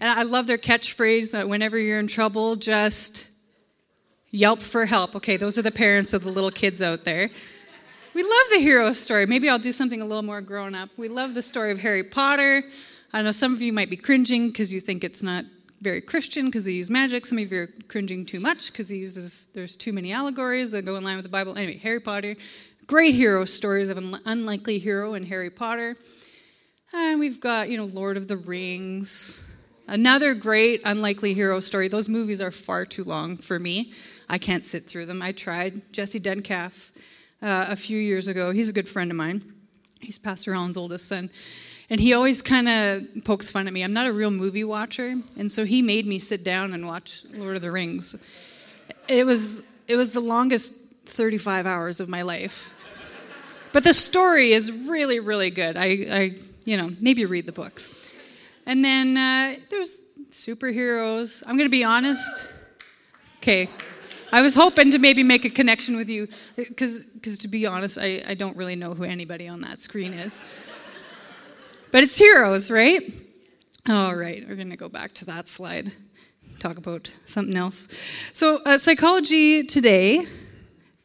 and 0.00 0.10
I 0.10 0.22
love 0.22 0.46
their 0.46 0.58
catchphrase: 0.58 1.32
that 1.32 1.48
"Whenever 1.48 1.78
you're 1.78 1.98
in 1.98 2.06
trouble, 2.06 2.56
just 2.56 3.30
Yelp 4.30 4.60
for 4.60 4.86
help. 4.86 5.16
Okay, 5.16 5.36
those 5.36 5.58
are 5.58 5.62
the 5.62 5.72
parents 5.72 6.12
of 6.12 6.22
the 6.22 6.30
little 6.30 6.52
kids 6.52 6.80
out 6.80 7.04
there. 7.04 7.30
We 8.14 8.22
love 8.22 8.46
the 8.52 8.60
hero 8.60 8.92
story. 8.92 9.26
Maybe 9.26 9.48
I'll 9.48 9.58
do 9.58 9.72
something 9.72 10.00
a 10.00 10.04
little 10.04 10.22
more 10.22 10.40
grown 10.40 10.74
up. 10.74 10.88
We 10.96 11.08
love 11.08 11.34
the 11.34 11.42
story 11.42 11.72
of 11.72 11.78
Harry 11.80 12.04
Potter. 12.04 12.62
I 13.12 13.22
know 13.22 13.32
some 13.32 13.52
of 13.52 13.60
you 13.60 13.72
might 13.72 13.90
be 13.90 13.96
cringing 13.96 14.48
because 14.48 14.72
you 14.72 14.80
think 14.80 15.02
it's 15.02 15.22
not 15.22 15.44
very 15.80 16.00
Christian 16.00 16.46
because 16.46 16.64
they 16.64 16.72
use 16.72 16.90
magic. 16.90 17.24
Some 17.24 17.38
of 17.38 17.50
you 17.50 17.62
are 17.62 17.68
cringing 17.88 18.26
too 18.26 18.40
much 18.40 18.70
because 18.70 18.88
he 18.88 18.98
uses 18.98 19.48
there's 19.54 19.76
too 19.76 19.92
many 19.92 20.12
allegories 20.12 20.70
that 20.72 20.84
go 20.84 20.96
in 20.96 21.04
line 21.04 21.16
with 21.16 21.24
the 21.24 21.30
Bible. 21.30 21.56
Anyway, 21.56 21.78
Harry 21.78 22.00
Potter, 22.00 22.36
great 22.86 23.14
hero 23.14 23.44
stories 23.44 23.88
of 23.88 23.96
an 23.96 24.18
unlikely 24.26 24.78
hero 24.78 25.14
in 25.14 25.24
Harry 25.24 25.50
Potter. 25.50 25.96
And 26.92 27.20
we've 27.20 27.40
got, 27.40 27.70
you 27.70 27.76
know, 27.76 27.84
Lord 27.84 28.16
of 28.16 28.28
the 28.28 28.36
Rings. 28.36 29.46
Another 29.86 30.34
great 30.34 30.82
unlikely 30.84 31.34
hero 31.34 31.60
story. 31.60 31.88
Those 31.88 32.08
movies 32.08 32.40
are 32.40 32.50
far 32.50 32.84
too 32.84 33.04
long 33.04 33.36
for 33.36 33.58
me. 33.58 33.92
I 34.28 34.38
can't 34.38 34.64
sit 34.64 34.86
through 34.86 35.06
them. 35.06 35.22
I 35.22 35.32
tried. 35.32 35.92
Jesse 35.92 36.20
Duncalf 36.20 36.90
uh, 37.42 37.66
a 37.68 37.76
few 37.76 37.98
years 37.98 38.28
ago, 38.28 38.50
he's 38.50 38.68
a 38.68 38.72
good 38.72 38.88
friend 38.88 39.10
of 39.10 39.16
mine. 39.16 39.42
He's 40.00 40.18
Pastor 40.18 40.54
Allen's 40.54 40.76
oldest 40.76 41.08
son. 41.08 41.30
And 41.90 42.00
he 42.00 42.14
always 42.14 42.40
kind 42.40 42.68
of 42.68 43.24
pokes 43.24 43.50
fun 43.50 43.66
at 43.66 43.72
me. 43.72 43.82
I'm 43.82 43.92
not 43.92 44.06
a 44.06 44.12
real 44.12 44.30
movie 44.30 44.62
watcher, 44.62 45.16
and 45.36 45.50
so 45.50 45.64
he 45.64 45.82
made 45.82 46.06
me 46.06 46.20
sit 46.20 46.44
down 46.44 46.72
and 46.72 46.86
watch 46.86 47.24
Lord 47.34 47.56
of 47.56 47.62
the 47.62 47.72
Rings. 47.72 48.24
It 49.08 49.26
was 49.26 49.66
it 49.88 49.96
was 49.96 50.12
the 50.12 50.20
longest 50.20 50.80
35 51.06 51.66
hours 51.66 51.98
of 51.98 52.08
my 52.08 52.22
life. 52.22 52.72
But 53.72 53.84
the 53.84 53.92
story 53.92 54.52
is 54.52 54.72
really, 54.72 55.20
really 55.20 55.50
good. 55.50 55.76
I, 55.76 55.84
I 55.84 56.34
you 56.64 56.76
know, 56.76 56.90
maybe 57.00 57.24
read 57.24 57.46
the 57.46 57.52
books. 57.52 58.12
And 58.66 58.84
then 58.84 59.16
uh, 59.16 59.56
there's 59.70 60.00
superheroes. 60.30 61.42
I'm 61.46 61.56
going 61.56 61.68
to 61.68 61.70
be 61.70 61.84
honest. 61.84 62.52
Okay, 63.38 63.68
I 64.32 64.42
was 64.42 64.54
hoping 64.54 64.90
to 64.92 64.98
maybe 64.98 65.22
make 65.22 65.44
a 65.44 65.50
connection 65.50 65.96
with 65.96 66.10
you, 66.10 66.28
because 66.56 67.38
to 67.38 67.48
be 67.48 67.66
honest, 67.66 67.98
I, 68.00 68.22
I 68.28 68.34
don't 68.34 68.56
really 68.56 68.76
know 68.76 68.94
who 68.94 69.04
anybody 69.04 69.48
on 69.48 69.60
that 69.62 69.78
screen 69.78 70.12
is. 70.12 70.42
But 71.92 72.04
it's 72.04 72.16
heroes, 72.16 72.70
right? 72.70 73.02
All 73.88 74.14
right, 74.14 74.44
we're 74.48 74.54
going 74.54 74.70
to 74.70 74.76
go 74.76 74.88
back 74.88 75.12
to 75.14 75.24
that 75.24 75.48
slide, 75.48 75.90
talk 76.60 76.76
about 76.76 77.12
something 77.24 77.56
else. 77.56 77.88
So, 78.32 78.62
uh, 78.64 78.78
Psychology 78.78 79.64
Today 79.64 80.24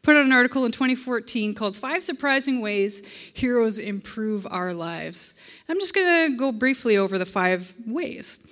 put 0.04 0.15
out 0.15 0.25
an 0.25 0.32
article 0.32 0.63
in 0.65 0.72
2014 0.72 1.56
called 1.56 1.75
Five 1.75 2.04
Surprising 2.04 2.62
Ways 2.62 3.01
Heroes 3.34 3.80
Improve 3.80 4.46
Our 4.51 4.75
Lives. 4.75 5.34
I'm 5.68 5.80
just 5.80 5.96
going 5.96 6.32
to 6.32 6.38
go 6.38 6.51
briefly 6.51 6.98
over 6.98 7.18
the 7.18 7.25
five 7.25 7.74
ways. 7.88 8.46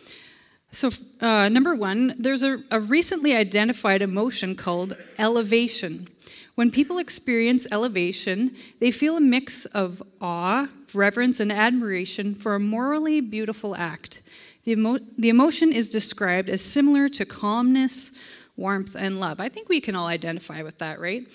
So, 0.72 0.90
uh, 1.22 1.50
number 1.50 1.76
one, 1.76 2.16
there's 2.18 2.42
a, 2.42 2.64
a 2.72 2.80
recently 2.80 3.36
identified 3.36 4.02
emotion 4.02 4.56
called 4.56 4.98
elevation, 5.20 6.08
When 6.56 6.70
people 6.70 7.00
experience 7.00 7.68
elevation, 7.72 8.52
they 8.80 8.92
feel 8.92 9.18
a 9.18 9.22
mix 9.22 9.66
of 9.66 10.04
awe, 10.22 10.68
reverence, 10.94 11.40
and 11.40 11.52
admiration 11.52 12.36
for 12.36 12.56
a 12.56 12.60
morally 12.60 13.22
beautiful 13.22 13.76
act. 13.76 14.22
The, 14.64 14.74
emo- 14.74 15.00
the 15.18 15.30
emotion 15.30 15.72
is 15.72 15.90
described 15.90 16.50
as 16.50 16.62
similar 16.62 17.10
to 17.10 17.26
calmness, 17.26 18.18
warmth, 18.56 18.96
and 18.96 19.20
love. 19.20 19.40
I 19.40 19.50
think 19.50 19.68
we 19.68 19.82
can 19.82 19.96
all 19.96 20.08
identify 20.08 20.62
with 20.62 20.78
that, 20.78 21.00
right? 21.00 21.26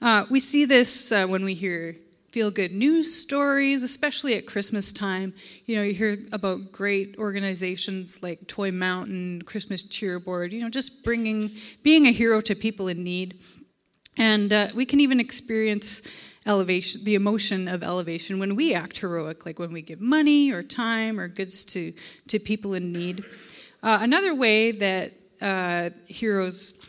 Uh, 0.00 0.26
we 0.30 0.38
see 0.38 0.64
this 0.64 1.10
uh, 1.10 1.26
when 1.26 1.44
we 1.44 1.54
hear 1.54 1.96
feel 2.30 2.50
good 2.50 2.72
news 2.72 3.12
stories, 3.12 3.82
especially 3.82 4.34
at 4.34 4.46
Christmas 4.46 4.92
time. 4.92 5.32
You 5.64 5.76
know, 5.76 5.82
you 5.82 5.94
hear 5.94 6.18
about 6.30 6.72
great 6.72 7.16
organizations 7.18 8.22
like 8.22 8.46
Toy 8.46 8.70
Mountain, 8.70 9.42
Christmas 9.42 9.82
Cheerboard, 9.82 10.52
you 10.52 10.60
know, 10.60 10.68
just 10.68 11.02
bringing, 11.02 11.50
being 11.82 12.06
a 12.06 12.12
hero 12.12 12.40
to 12.42 12.54
people 12.54 12.86
in 12.88 13.02
need. 13.02 13.40
And 14.18 14.52
uh, 14.52 14.68
we 14.74 14.84
can 14.84 15.00
even 15.00 15.20
experience 15.20 16.02
elevation, 16.44 17.04
the 17.04 17.14
emotion 17.14 17.68
of 17.68 17.82
elevation 17.82 18.38
when 18.38 18.56
we 18.56 18.74
act 18.74 18.98
heroic, 18.98 19.46
like 19.46 19.58
when 19.58 19.72
we 19.72 19.80
give 19.80 20.00
money 20.00 20.50
or 20.50 20.62
time 20.62 21.20
or 21.20 21.28
goods 21.28 21.64
to, 21.66 21.92
to 22.26 22.38
people 22.38 22.74
in 22.74 22.92
need. 22.92 23.24
Uh, 23.82 23.98
another 24.00 24.34
way 24.34 24.72
that 24.72 25.12
uh, 25.40 25.90
heroes 26.08 26.84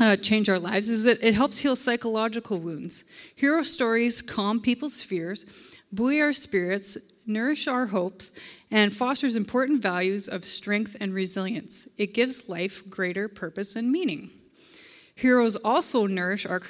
uh, 0.00 0.16
change 0.16 0.48
our 0.48 0.58
lives 0.58 0.88
is 0.88 1.04
that 1.04 1.22
it 1.22 1.34
helps 1.34 1.58
heal 1.58 1.76
psychological 1.76 2.58
wounds. 2.58 3.04
Hero 3.34 3.62
stories 3.62 4.22
calm 4.22 4.58
people's 4.58 5.02
fears, 5.02 5.44
buoy 5.92 6.20
our 6.20 6.32
spirits, 6.32 6.96
nourish 7.26 7.68
our 7.68 7.86
hopes, 7.86 8.32
and 8.70 8.92
fosters 8.92 9.36
important 9.36 9.82
values 9.82 10.28
of 10.28 10.46
strength 10.46 10.96
and 10.98 11.12
resilience. 11.12 11.88
It 11.98 12.14
gives 12.14 12.48
life 12.48 12.88
greater 12.88 13.28
purpose 13.28 13.76
and 13.76 13.92
meaning. 13.92 14.30
Heroes 15.14 15.56
also 15.56 16.06
nourish 16.06 16.46
our, 16.46 16.60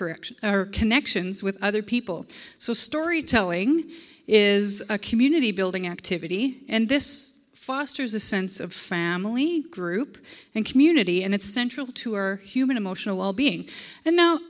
our 0.42 0.64
connections 0.66 1.42
with 1.42 1.62
other 1.62 1.82
people. 1.82 2.26
So, 2.58 2.74
storytelling 2.74 3.90
is 4.26 4.82
a 4.88 4.98
community 4.98 5.52
building 5.52 5.86
activity, 5.86 6.58
and 6.68 6.88
this 6.88 7.40
fosters 7.54 8.14
a 8.14 8.20
sense 8.20 8.58
of 8.58 8.72
family, 8.72 9.62
group, 9.70 10.18
and 10.54 10.66
community, 10.66 11.22
and 11.22 11.34
it's 11.34 11.44
central 11.44 11.86
to 11.86 12.14
our 12.14 12.36
human 12.36 12.76
emotional 12.76 13.16
well 13.16 13.32
being. 13.32 13.68
And 14.04 14.16
now, 14.16 14.40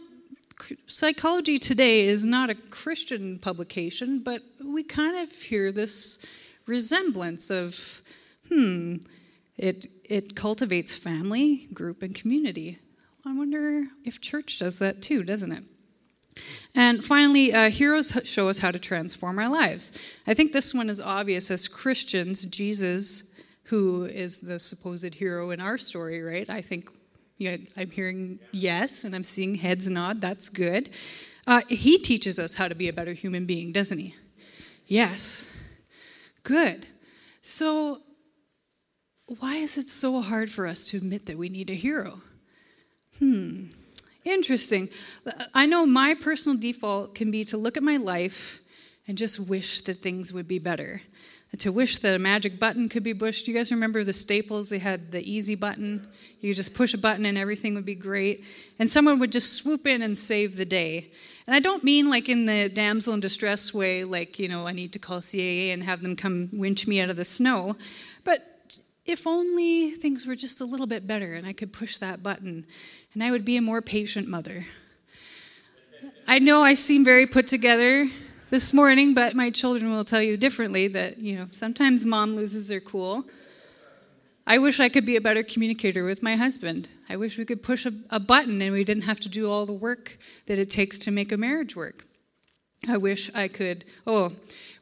Psychology 0.87 1.58
Today 1.58 2.06
is 2.06 2.25
not 2.25 2.49
a 2.49 2.54
Christian 2.54 3.38
publication, 3.38 4.20
but 4.20 4.42
we 4.64 4.82
kind 4.82 5.16
of 5.16 5.30
hear 5.30 5.72
this 5.72 6.25
resemblance 6.66 7.50
of, 7.50 8.00
hmm, 8.49 8.96
it, 9.56 9.90
it 10.04 10.37
cultivates 10.37 10.94
family, 10.94 11.68
group, 11.72 12.02
and 12.02 12.14
community. 12.14 12.78
I 13.25 13.33
wonder 13.35 13.87
if 14.05 14.21
church 14.21 14.59
does 14.59 14.79
that 14.81 15.00
too, 15.00 15.23
doesn't 15.23 15.52
it? 15.52 15.64
And 16.75 17.05
finally, 17.05 17.52
uh, 17.52 17.71
heroes 17.71 18.12
show 18.25 18.49
us 18.49 18.59
how 18.59 18.71
to 18.71 18.79
transform 18.79 19.38
our 19.38 19.49
lives. 19.49 19.99
I 20.26 20.35
think 20.35 20.52
this 20.52 20.75
one 20.75 20.88
is 20.88 21.00
obvious 21.00 21.50
as 21.50 21.69
Christians. 21.69 22.47
Jesus, 22.47 23.35
who 23.64 24.05
is 24.05 24.38
the 24.38 24.59
supposed 24.59 25.14
hero 25.14 25.50
in 25.50 25.61
our 25.61 25.79
story, 25.79 26.23
right? 26.23 26.49
I 26.49 26.62
think 26.62 26.91
yeah, 27.38 27.57
I'm 27.76 27.91
hearing 27.91 28.38
yes, 28.52 29.05
and 29.05 29.14
I'm 29.14 29.25
seeing 29.25 29.57
heads 29.57 29.88
nod. 29.88 30.21
That's 30.21 30.49
good. 30.49 30.91
Uh, 31.47 31.62
he 31.69 31.99
teaches 31.99 32.38
us 32.38 32.55
how 32.55 32.69
to 32.69 32.75
be 32.75 32.88
a 32.88 32.93
better 32.93 33.12
human 33.12 33.47
being, 33.47 33.73
doesn't 33.73 33.99
he? 33.99 34.14
Yes. 34.87 35.55
Good. 36.45 36.87
So, 37.41 38.02
why 39.41 39.57
is 39.57 39.76
it 39.76 39.88
so 39.88 40.21
hard 40.21 40.50
for 40.50 40.67
us 40.67 40.87
to 40.88 40.99
admit 40.99 41.26
that 41.26 41.37
we 41.37 41.49
need 41.49 41.71
a 41.71 41.75
hero? 41.75 42.21
Hmm. 43.19 43.66
Interesting. 44.25 44.88
I 45.54 45.66
know 45.66 45.85
my 45.85 46.14
personal 46.14 46.59
default 46.59 47.14
can 47.14 47.31
be 47.31 47.45
to 47.47 47.57
look 47.57 47.76
at 47.76 47.83
my 47.83 47.97
life 47.97 48.61
and 49.09 49.19
just 49.19 49.40
wish 49.40 49.81
that 49.83 49.95
things 49.95 50.33
would 50.33 50.47
be 50.47 50.59
better. 50.59 51.02
To 51.59 51.73
wish 51.73 51.99
that 51.99 52.14
a 52.14 52.19
magic 52.19 52.59
button 52.59 52.88
could 52.88 53.02
be 53.02 53.12
pushed. 53.12 53.47
You 53.47 53.52
guys 53.52 53.71
remember 53.71 54.04
the 54.04 54.12
Staples? 54.12 54.71
They 54.71 54.78
had 54.78 55.12
the 55.12 55.28
easy 55.31 55.54
button. 55.54 56.07
You 56.40 56.54
just 56.54 56.75
push 56.75 56.95
a 56.95 56.99
button 56.99 57.26
and 57.26 57.37
everything 57.37 57.75
would 57.75 57.85
be 57.85 57.95
great. 57.95 58.45
And 58.78 58.88
someone 58.88 59.19
would 59.19 59.33
just 59.33 59.52
swoop 59.52 59.87
in 59.87 60.02
and 60.02 60.16
save 60.16 60.57
the 60.57 60.64
day. 60.64 61.11
And 61.47 61.54
I 61.54 61.61
don't 61.61 61.85
mean 61.85 62.09
like 62.09 62.28
in 62.28 62.47
the 62.47 62.71
damsel 62.73 63.12
in 63.12 63.21
distress 63.21 63.75
way, 63.75 64.04
like, 64.04 64.38
you 64.38 64.49
know, 64.49 64.66
I 64.66 64.73
need 64.73 64.92
to 64.92 64.99
call 64.99 65.19
CAA 65.19 65.75
and 65.75 65.83
have 65.83 66.00
them 66.00 66.16
come 66.16 66.49
winch 66.52 66.87
me 66.87 67.00
out 67.00 67.11
of 67.11 67.16
the 67.16 67.25
snow. 67.25 67.76
If 69.04 69.26
only 69.26 69.90
things 69.92 70.26
were 70.26 70.37
just 70.37 70.61
a 70.61 70.64
little 70.64 70.87
bit 70.87 71.06
better 71.06 71.32
and 71.32 71.47
I 71.47 71.52
could 71.52 71.73
push 71.73 71.99
that 71.99 72.23
button 72.23 72.66
and 73.14 73.23
I 73.23 73.30
would 73.30 73.44
be 73.44 73.56
a 73.56 73.62
more 73.62 73.82
patient 73.82 74.28
mother. 74.28 74.64
I 76.26 76.38
know 76.38 76.62
I 76.62 76.75
seem 76.75 77.04
very 77.04 77.26
put 77.26 77.47
together 77.49 78.06
this 78.50 78.73
morning, 78.73 79.12
but 79.12 79.35
my 79.35 79.50
children 79.50 79.90
will 79.90 80.04
tell 80.04 80.23
you 80.23 80.37
differently 80.37 80.87
that, 80.88 81.18
you 81.18 81.37
know, 81.37 81.49
sometimes 81.50 82.06
mom 82.06 82.37
loses 82.37 82.68
her 82.68 82.80
cool. 82.80 83.25
I 84.47 84.59
wish 84.59 84.78
I 84.78 84.88
could 84.88 85.06
be 85.06 85.16
a 85.16 85.21
better 85.21 85.42
communicator 85.42 86.04
with 86.04 86.23
my 86.23 86.37
husband. 86.37 86.88
I 87.09 87.16
wish 87.16 87.38
we 87.38 87.44
could 87.44 87.62
push 87.62 87.87
a, 87.87 87.92
a, 88.11 88.21
button 88.21 88.61
and 88.62 88.73
we 88.73 88.85
didn't 88.85 89.04
have 89.04 89.21
to 89.21 89.28
do 89.28 89.50
all 89.50 89.66
the 89.66 89.73
work 89.73 90.18
that 90.47 90.59
it 90.59 90.71
takes 90.71 90.99
to 91.00 91.11
make 91.11 91.32
a 91.32 91.37
marriage 91.37 91.75
work. 91.75 92.04
I 92.88 92.97
wish 92.97 93.32
I 93.35 93.49
could. 93.49 93.85
Oh, 94.06 94.32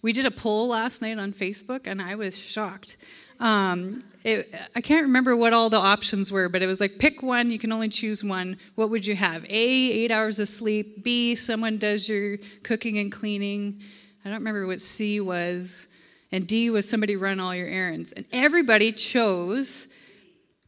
we 0.02 0.12
did 0.12 0.26
a 0.26 0.30
poll 0.30 0.68
last 0.68 1.02
night 1.02 1.18
on 1.18 1.32
Facebook 1.32 1.86
and 1.86 2.00
I 2.00 2.14
was 2.14 2.36
shocked. 2.36 2.96
Um, 3.38 4.02
it, 4.22 4.54
I 4.76 4.80
can't 4.80 5.04
remember 5.04 5.34
what 5.36 5.52
all 5.52 5.70
the 5.70 5.78
options 5.78 6.30
were, 6.30 6.48
but 6.48 6.62
it 6.62 6.66
was 6.66 6.80
like 6.80 6.98
pick 6.98 7.22
one, 7.22 7.50
you 7.50 7.58
can 7.58 7.72
only 7.72 7.88
choose 7.88 8.22
one. 8.22 8.58
What 8.74 8.90
would 8.90 9.06
you 9.06 9.14
have? 9.16 9.44
A, 9.44 9.48
eight 9.48 10.10
hours 10.10 10.38
of 10.38 10.48
sleep. 10.48 11.02
B, 11.02 11.34
someone 11.34 11.78
does 11.78 12.08
your 12.08 12.36
cooking 12.62 12.98
and 12.98 13.10
cleaning. 13.10 13.80
I 14.24 14.28
don't 14.28 14.38
remember 14.38 14.66
what 14.66 14.80
C 14.80 15.20
was. 15.20 15.88
And 16.32 16.46
D 16.46 16.70
was 16.70 16.88
somebody 16.88 17.16
run 17.16 17.40
all 17.40 17.54
your 17.54 17.66
errands. 17.66 18.12
And 18.12 18.26
everybody 18.30 18.92
chose 18.92 19.88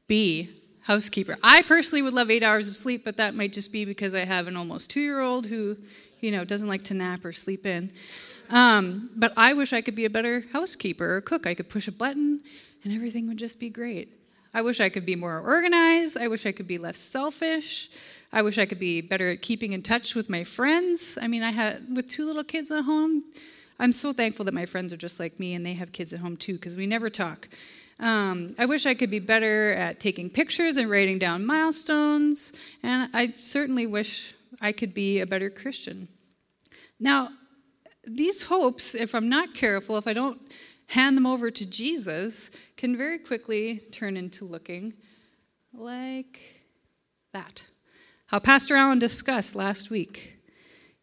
B, 0.09 0.49
housekeeper. 0.85 1.37
I 1.43 1.63
personally 1.63 2.03
would 2.03 2.15
love 2.15 2.31
eight 2.31 2.43
hours 2.43 2.69
of 2.69 2.75
sleep, 2.75 3.05
but 3.05 3.19
that 3.19 3.35
might 3.35 3.53
just 3.53 3.71
be 3.71 3.85
because 3.85 4.15
I 4.15 4.25
have 4.25 4.47
an 4.47 4.57
almost 4.57 4.91
two 4.91 5.01
year 5.01 5.21
old 5.21 5.47
who, 5.47 5.77
you 6.21 6.31
know, 6.31 6.45
doesn't 6.45 6.69
like 6.69 6.85
to 6.85 6.95
nap 6.95 7.25
or 7.25 7.33
sleep 7.33 7.67
in. 7.67 7.93
Um, 8.51 9.11
but 9.15 9.33
I 9.37 9.53
wish 9.53 9.73
I 9.73 9.83
could 9.83 9.95
be 9.95 10.05
a 10.05 10.11
better 10.11 10.45
housekeeper 10.53 11.17
or 11.17 11.21
cook. 11.21 11.47
I 11.47 11.55
could 11.55 11.69
push 11.69 11.87
a 11.87 11.93
button 11.93 12.41
and 12.85 12.93
everything 12.93 13.29
would 13.29 13.39
just 13.39 13.61
be 13.61 13.71
great. 13.71 14.19
I 14.55 14.63
wish 14.63 14.81
I 14.81 14.91
could 14.91 15.07
be 15.07 15.17
more 15.17 15.41
organized. 15.41 16.19
I 16.19 16.29
wish 16.29 16.45
I 16.45 16.53
could 16.53 16.67
be 16.67 16.79
less 16.79 16.99
selfish. 16.99 17.91
I 18.33 18.43
wish 18.43 18.59
I 18.59 18.67
could 18.67 18.79
be 18.79 19.01
better 19.01 19.31
at 19.31 19.43
keeping 19.43 19.73
in 19.73 19.83
touch 19.83 20.15
with 20.15 20.29
my 20.29 20.45
friends. 20.45 21.19
I 21.21 21.27
mean, 21.27 21.43
I 21.43 21.53
had 21.53 21.97
with 21.97 22.09
two 22.09 22.27
little 22.27 22.45
kids 22.45 22.71
at 22.71 22.85
home. 22.85 23.25
I'm 23.79 23.93
so 23.93 24.13
thankful 24.13 24.45
that 24.45 24.55
my 24.55 24.67
friends 24.67 24.93
are 24.93 24.99
just 24.99 25.19
like 25.19 25.41
me 25.41 25.55
and 25.55 25.65
they 25.65 25.73
have 25.73 25.93
kids 25.93 26.13
at 26.13 26.21
home 26.21 26.37
too 26.37 26.55
because 26.55 26.77
we 26.77 26.87
never 26.87 27.09
talk. 27.09 27.49
Um, 27.99 28.55
I 28.59 28.67
wish 28.67 28.85
I 28.85 28.95
could 28.95 29.11
be 29.11 29.21
better 29.21 29.73
at 29.73 30.01
taking 30.01 30.29
pictures 30.29 30.77
and 30.77 30.91
writing 30.91 31.19
down 31.19 31.47
milestones, 31.47 32.53
and 32.83 33.09
I 33.15 33.29
certainly 33.29 33.87
wish 33.87 34.35
I 34.61 34.73
could 34.73 34.93
be 34.93 35.21
a 35.21 35.27
better 35.27 35.49
Christian. 35.49 36.09
Now, 36.99 37.31
these 38.05 38.43
hopes, 38.43 38.95
if 38.95 39.15
I'm 39.15 39.29
not 39.29 39.55
careful, 39.55 39.97
if 39.97 40.07
I 40.09 40.13
don't 40.13 40.41
hand 40.93 41.17
them 41.17 41.25
over 41.25 41.51
to 41.51 41.69
Jesus, 41.69 42.51
can 42.77 42.99
very 42.99 43.19
quickly 43.19 43.81
turn 43.93 44.15
into 44.15 44.45
looking 44.45 44.93
like 45.73 46.63
that. 47.33 47.67
How 48.27 48.39
Pastor 48.39 48.77
Allen 48.77 48.99
discussed 48.99 49.57
last 49.57 49.91
week. 49.91 50.37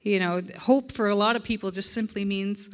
You 0.03 0.19
know, 0.19 0.41
hope 0.59 0.91
for 0.91 1.09
a 1.09 1.15
lot 1.15 1.35
of 1.35 1.43
people 1.43 1.71
just 1.71 1.91
simply 1.91 2.23
means 2.23 2.69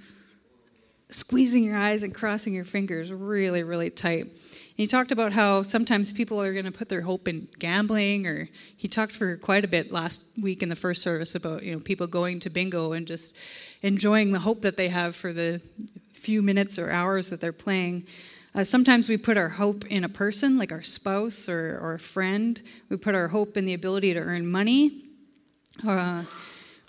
squeezing 1.10 1.64
your 1.64 1.78
eyes 1.78 2.04
and 2.04 2.14
crossing 2.14 2.54
your 2.54 2.66
fingers 2.66 3.14
really, 3.14 3.64
really 3.64 3.90
tight. 3.90 4.26
And 4.26 4.34
he 4.76 4.86
talked 4.86 5.14
about 5.14 5.32
how 5.32 5.62
sometimes 5.62 6.12
people 6.12 6.42
are 6.42 6.52
going 6.52 6.66
to 6.66 6.72
put 6.72 6.90
their 6.90 7.02
hope 7.02 7.30
in 7.30 7.48
gambling, 7.60 8.28
or 8.28 8.50
he 8.76 8.90
talked 8.90 9.14
for 9.14 9.38
quite 9.38 9.64
a 9.64 9.70
bit 9.70 9.90
last 9.90 10.32
week 10.42 10.62
in 10.62 10.68
the 10.68 10.76
first 10.76 11.02
service 11.02 11.34
about 11.34 11.64
you 11.64 11.74
know 11.74 11.80
people 11.80 12.08
going 12.08 12.42
to 12.42 12.50
bingo 12.50 12.92
and 12.92 13.08
just 13.08 13.38
enjoying 13.82 14.34
the 14.34 14.40
hope 14.40 14.64
that 14.64 14.76
they 14.76 14.90
have 14.90 15.16
for 15.16 15.32
the 15.32 15.62
few 16.26 16.42
minutes 16.42 16.80
or 16.80 16.90
hours 16.90 17.30
that 17.30 17.40
they're 17.40 17.54
playing. 17.54 18.04
Uh, 18.56 18.64
sometimes 18.64 19.08
we 19.08 19.16
put 19.16 19.38
our 19.38 19.48
hope 19.48 19.86
in 19.86 20.04
a 20.04 20.10
person, 20.10 20.58
like 20.58 20.72
our 20.72 20.82
spouse 20.82 21.48
or, 21.48 21.78
or 21.80 21.94
a 21.94 22.00
friend. 22.00 22.64
We 22.90 22.98
put 22.98 23.14
our 23.14 23.28
hope 23.28 23.58
in 23.58 23.68
the 23.68 23.76
ability 23.76 24.16
to 24.16 24.20
earn 24.20 24.50
money. 24.50 25.04
Uh, 25.88 26.24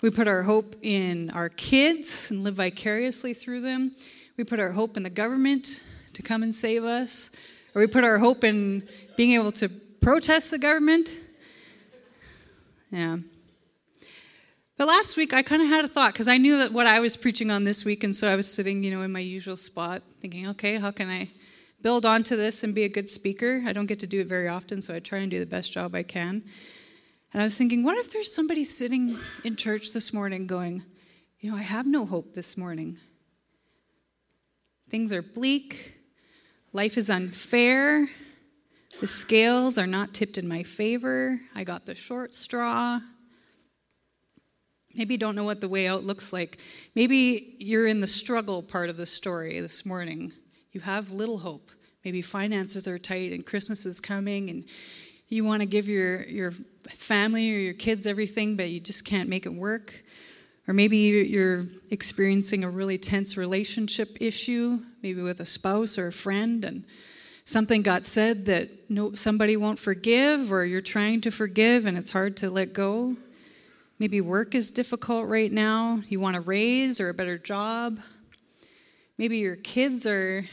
we 0.01 0.09
put 0.09 0.27
our 0.27 0.41
hope 0.41 0.75
in 0.81 1.29
our 1.29 1.49
kids 1.49 2.31
and 2.31 2.43
live 2.43 2.55
vicariously 2.55 3.35
through 3.35 3.61
them. 3.61 3.91
We 4.37 4.43
put 4.43 4.59
our 4.59 4.71
hope 4.71 4.97
in 4.97 5.03
the 5.03 5.11
government 5.11 5.83
to 6.13 6.23
come 6.23 6.41
and 6.41 6.53
save 6.53 6.83
us. 6.83 7.29
Or 7.75 7.81
we 7.81 7.87
put 7.87 8.03
our 8.03 8.17
hope 8.17 8.43
in 8.43 8.87
being 9.17 9.33
able 9.33 9.51
to 9.51 9.69
protest 10.01 10.49
the 10.49 10.57
government. 10.57 11.11
Yeah. 12.89 13.17
But 14.77 14.87
last 14.87 15.17
week 15.17 15.33
I 15.33 15.41
kind 15.41 15.63
of 15.63 15.69
had 15.69 15.85
a 15.85 15.87
thought 15.87 16.13
because 16.13 16.27
I 16.27 16.37
knew 16.37 16.59
that 16.59 16.71
what 16.71 16.85
I 16.85 16.99
was 16.99 17.17
preaching 17.17 17.49
on 17.49 17.63
this 17.63 17.83
week, 17.83 18.03
and 18.03 18.15
so 18.15 18.31
I 18.31 18.35
was 18.35 18.51
sitting, 18.51 18.83
you 18.83 18.91
know, 18.91 19.01
in 19.01 19.11
my 19.11 19.19
usual 19.19 19.57
spot, 19.57 20.03
thinking, 20.21 20.47
okay, 20.49 20.77
how 20.77 20.91
can 20.91 21.09
I 21.09 21.29
build 21.81 22.05
onto 22.05 22.35
this 22.35 22.63
and 22.63 22.75
be 22.75 22.83
a 22.83 22.89
good 22.89 23.09
speaker? 23.09 23.63
I 23.65 23.73
don't 23.73 23.87
get 23.87 23.99
to 24.01 24.07
do 24.07 24.21
it 24.21 24.27
very 24.27 24.47
often, 24.47 24.83
so 24.83 24.93
I 24.93 24.99
try 24.99 25.19
and 25.19 25.31
do 25.31 25.39
the 25.39 25.47
best 25.47 25.73
job 25.73 25.95
I 25.95 26.03
can. 26.03 26.43
And 27.33 27.41
I 27.41 27.45
was 27.45 27.57
thinking, 27.57 27.83
what 27.83 27.97
if 27.97 28.13
there's 28.13 28.33
somebody 28.33 28.63
sitting 28.63 29.17
in 29.43 29.55
church 29.55 29.93
this 29.93 30.13
morning 30.13 30.45
going, 30.45 30.83
you 31.39 31.49
know, 31.49 31.57
I 31.57 31.63
have 31.63 31.87
no 31.87 32.05
hope 32.05 32.35
this 32.35 32.55
morning. 32.55 32.97
Things 34.89 35.11
are 35.11 35.23
bleak. 35.23 35.97
Life 36.71 36.99
is 36.99 37.09
unfair. 37.09 38.07
The 39.01 39.07
scales 39.07 39.79
are 39.79 39.87
not 39.87 40.13
tipped 40.13 40.37
in 40.37 40.47
my 40.47 40.61
favor. 40.61 41.39
I 41.55 41.63
got 41.63 41.87
the 41.87 41.95
short 41.95 42.35
straw. 42.35 42.99
Maybe 44.97 45.13
you 45.13 45.19
don't 45.19 45.35
know 45.35 45.43
what 45.43 45.61
the 45.61 45.69
way 45.69 45.87
out 45.87 46.03
looks 46.03 46.33
like. 46.33 46.57
Maybe 46.95 47.55
you're 47.59 47.85
in 47.85 48.01
the 48.01 48.07
struggle 48.07 48.63
part 48.63 48.89
of 48.89 48.97
the 48.97 49.05
story 49.05 49.59
this 49.59 49.85
morning. 49.85 50.33
You 50.71 50.81
have 50.81 51.11
little 51.11 51.37
hope. 51.37 51.69
Maybe 52.03 52.23
finances 52.23 52.87
are 52.87 52.97
tight 52.97 53.31
and 53.31 53.45
Christmas 53.45 53.85
is 53.85 53.99
coming 53.99 54.49
and 54.49 54.65
you 55.29 55.43
want 55.43 55.61
to 55.61 55.67
give 55.67 55.87
your, 55.87 56.23
your 56.23 56.51
family 56.89 57.53
or 57.53 57.59
your 57.59 57.73
kids 57.73 58.07
everything, 58.07 58.55
but 58.55 58.69
you 58.69 58.79
just 58.79 59.05
can't 59.05 59.29
make 59.29 59.45
it 59.45 59.53
work. 59.53 60.03
Or 60.67 60.73
maybe 60.73 60.97
you're 60.97 61.65
experiencing 61.91 62.63
a 62.63 62.69
really 62.69 62.97
tense 62.97 63.37
relationship 63.37 64.17
issue, 64.19 64.79
maybe 65.03 65.21
with 65.21 65.39
a 65.39 65.45
spouse 65.45 65.97
or 65.97 66.07
a 66.07 66.13
friend, 66.13 66.65
and 66.65 66.85
something 67.45 67.83
got 67.83 68.03
said 68.03 68.47
that 68.47 68.89
no, 68.89 69.13
somebody 69.13 69.57
won't 69.57 69.79
forgive, 69.79 70.51
or 70.51 70.65
you're 70.65 70.81
trying 70.81 71.21
to 71.21 71.31
forgive 71.31 71.85
and 71.85 71.97
it's 71.97 72.11
hard 72.11 72.35
to 72.37 72.49
let 72.49 72.73
go. 72.73 73.15
Maybe 73.99 74.21
work 74.21 74.53
is 74.53 74.69
difficult 74.69 75.27
right 75.27 75.51
now. 75.51 76.01
You 76.07 76.19
want 76.19 76.37
a 76.37 76.41
raise 76.41 76.99
or 77.01 77.09
a 77.09 77.13
better 77.13 77.37
job. 77.37 77.99
Maybe 79.17 79.39
your 79.39 79.55
kids 79.55 80.05
are, 80.05 80.45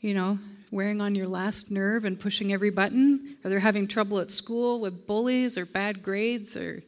you 0.00 0.14
know, 0.14 0.38
wearing 0.70 1.02
on 1.02 1.14
your 1.14 1.28
last 1.28 1.70
nerve 1.70 2.06
and 2.06 2.18
pushing 2.18 2.52
every 2.52 2.70
button, 2.70 3.36
or 3.44 3.50
they're 3.50 3.60
having 3.60 3.86
trouble 3.86 4.18
at 4.18 4.30
school 4.30 4.80
with 4.80 5.06
bullies 5.06 5.58
or 5.58 5.66
bad 5.66 6.02
grades 6.02 6.56
or 6.56 6.82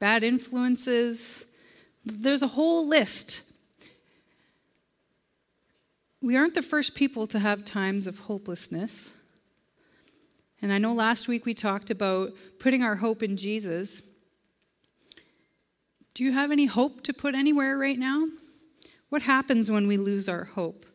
bad 0.00 0.24
influences. 0.24 1.46
There's 2.04 2.42
a 2.42 2.48
whole 2.48 2.88
list. 2.88 3.44
We 6.20 6.36
aren't 6.36 6.54
the 6.54 6.62
first 6.62 6.96
people 6.96 7.28
to 7.28 7.38
have 7.38 7.64
times 7.64 8.08
of 8.08 8.18
hopelessness. 8.18 9.14
And 10.60 10.72
I 10.72 10.78
know 10.78 10.92
last 10.92 11.28
week 11.28 11.46
we 11.46 11.54
talked 11.54 11.90
about 11.90 12.32
putting 12.58 12.82
our 12.82 12.96
hope 12.96 13.22
in 13.22 13.36
Jesus. 13.36 14.02
Do 16.14 16.24
you 16.24 16.32
have 16.32 16.50
any 16.50 16.66
hope 16.66 17.02
to 17.04 17.12
put 17.12 17.34
anywhere 17.34 17.78
right 17.78 17.98
now? 17.98 18.26
What 19.08 19.22
happens 19.22 19.70
when 19.70 19.86
we 19.86 19.96
lose 19.96 20.28
our 20.28 20.44
hope? 20.44 20.86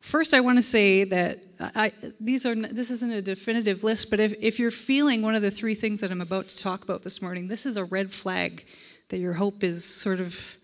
First, 0.00 0.34
I 0.34 0.40
want 0.40 0.58
to 0.58 0.62
say 0.62 1.04
that 1.04 1.44
I, 1.60 1.92
these 2.20 2.46
are, 2.46 2.54
this 2.54 2.90
isn't 2.90 3.10
a 3.10 3.20
definitive 3.22 3.82
list, 3.82 4.10
but 4.10 4.20
if, 4.20 4.34
if 4.40 4.60
you're 4.60 4.70
feeling 4.70 5.22
one 5.22 5.34
of 5.34 5.42
the 5.42 5.50
three 5.50 5.74
things 5.74 6.00
that 6.00 6.12
I'm 6.12 6.20
about 6.20 6.48
to 6.48 6.62
talk 6.62 6.84
about 6.84 7.02
this 7.02 7.20
morning, 7.20 7.48
this 7.48 7.66
is 7.66 7.76
a 7.76 7.84
red 7.84 8.12
flag 8.12 8.64
that 9.08 9.18
your 9.18 9.32
hope 9.32 9.64
is 9.64 9.84
sort 9.84 10.20
of 10.20 10.56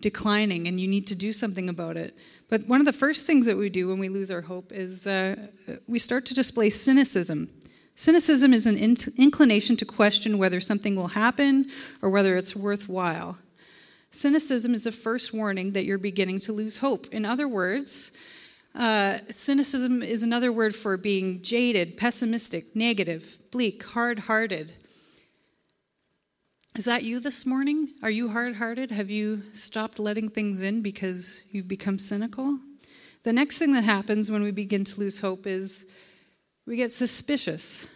declining 0.00 0.66
and 0.66 0.80
you 0.80 0.88
need 0.88 1.06
to 1.08 1.14
do 1.14 1.32
something 1.32 1.68
about 1.68 1.96
it. 1.96 2.16
But 2.48 2.66
one 2.66 2.80
of 2.80 2.86
the 2.86 2.92
first 2.92 3.26
things 3.26 3.46
that 3.46 3.56
we 3.56 3.68
do 3.68 3.88
when 3.88 3.98
we 3.98 4.08
lose 4.08 4.30
our 4.30 4.40
hope 4.40 4.72
is 4.72 5.06
uh, 5.06 5.36
we 5.86 5.98
start 5.98 6.26
to 6.26 6.34
display 6.34 6.70
cynicism. 6.70 7.50
Cynicism 8.00 8.54
is 8.54 8.66
an 8.66 8.78
in- 8.78 8.96
inclination 9.18 9.76
to 9.76 9.84
question 9.84 10.38
whether 10.38 10.58
something 10.58 10.96
will 10.96 11.08
happen 11.08 11.68
or 12.00 12.08
whether 12.08 12.34
it's 12.34 12.56
worthwhile. 12.56 13.36
Cynicism 14.10 14.72
is 14.72 14.84
the 14.84 14.90
first 14.90 15.34
warning 15.34 15.72
that 15.72 15.84
you're 15.84 15.98
beginning 15.98 16.40
to 16.40 16.52
lose 16.54 16.78
hope. 16.78 17.08
In 17.12 17.26
other 17.26 17.46
words, 17.46 18.12
uh, 18.74 19.18
cynicism 19.28 20.02
is 20.02 20.22
another 20.22 20.50
word 20.50 20.74
for 20.74 20.96
being 20.96 21.42
jaded, 21.42 21.98
pessimistic, 21.98 22.74
negative, 22.74 23.36
bleak, 23.50 23.84
hard 23.84 24.20
hearted. 24.20 24.72
Is 26.76 26.86
that 26.86 27.02
you 27.02 27.20
this 27.20 27.44
morning? 27.44 27.90
Are 28.02 28.10
you 28.10 28.30
hard 28.30 28.56
hearted? 28.56 28.92
Have 28.92 29.10
you 29.10 29.42
stopped 29.52 29.98
letting 29.98 30.30
things 30.30 30.62
in 30.62 30.80
because 30.80 31.44
you've 31.52 31.68
become 31.68 31.98
cynical? 31.98 32.60
The 33.24 33.34
next 33.34 33.58
thing 33.58 33.74
that 33.74 33.84
happens 33.84 34.30
when 34.30 34.42
we 34.42 34.52
begin 34.52 34.84
to 34.84 35.00
lose 35.00 35.20
hope 35.20 35.46
is 35.46 35.84
we 36.70 36.76
get 36.76 36.92
suspicious. 36.92 37.88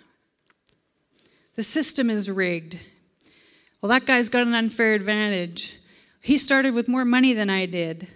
The 1.55 1.63
system 1.63 2.11
is 2.11 2.29
rigged. 2.29 2.77
Well, 3.81 3.91
that 3.91 4.05
guy's 4.05 4.29
got 4.29 4.49
an 4.49 4.55
unfair 4.55 4.95
advantage. 4.95 5.79
He 6.25 6.37
started 6.39 6.75
with 6.75 6.89
more 6.89 7.05
money 7.05 7.35
than 7.35 7.51
I 7.51 7.67
did. 7.67 8.09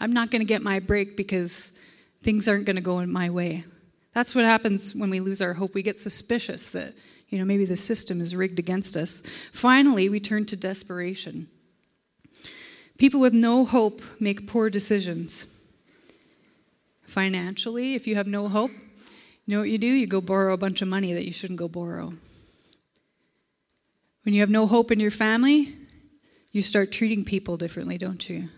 I'm 0.00 0.14
not 0.14 0.30
going 0.30 0.40
to 0.40 0.46
get 0.46 0.62
my 0.62 0.80
break 0.80 1.18
because 1.18 1.78
things 2.22 2.48
aren't 2.48 2.64
going 2.64 2.76
to 2.76 2.82
go 2.82 3.00
in 3.00 3.12
my 3.12 3.28
way. 3.28 3.64
That's 4.14 4.34
what 4.34 4.46
happens 4.46 4.94
when 4.94 5.10
we 5.10 5.20
lose 5.20 5.42
our 5.42 5.52
hope. 5.52 5.74
We 5.74 5.82
get 5.82 5.98
suspicious 5.98 6.70
that 6.70 6.94
you 7.28 7.38
know, 7.38 7.44
maybe 7.44 7.66
the 7.66 7.76
system 7.76 8.22
is 8.22 8.34
rigged 8.34 8.58
against 8.58 8.96
us. 8.96 9.22
Finally, 9.52 10.08
we 10.08 10.18
turn 10.18 10.46
to 10.46 10.56
desperation. 10.56 11.46
People 12.96 13.20
with 13.20 13.34
no 13.34 13.66
hope 13.66 14.00
make 14.18 14.46
poor 14.46 14.70
decisions. 14.70 15.54
Financially, 17.02 17.94
if 17.94 18.06
you 18.06 18.14
have 18.14 18.26
no 18.26 18.48
hope, 18.48 18.70
you 19.50 19.56
know 19.56 19.62
what 19.62 19.70
you 19.70 19.78
do? 19.78 19.88
You 19.88 20.06
go 20.06 20.20
borrow 20.20 20.54
a 20.54 20.56
bunch 20.56 20.80
of 20.80 20.86
money 20.86 21.12
that 21.12 21.26
you 21.26 21.32
shouldn't 21.32 21.58
go 21.58 21.66
borrow. 21.66 22.14
When 24.22 24.32
you 24.32 24.42
have 24.42 24.48
no 24.48 24.68
hope 24.68 24.92
in 24.92 25.00
your 25.00 25.10
family, 25.10 25.74
you 26.52 26.62
start 26.62 26.92
treating 26.92 27.24
people 27.24 27.56
differently, 27.56 27.98
don't 27.98 28.30
you? 28.30 28.36
You 28.36 28.48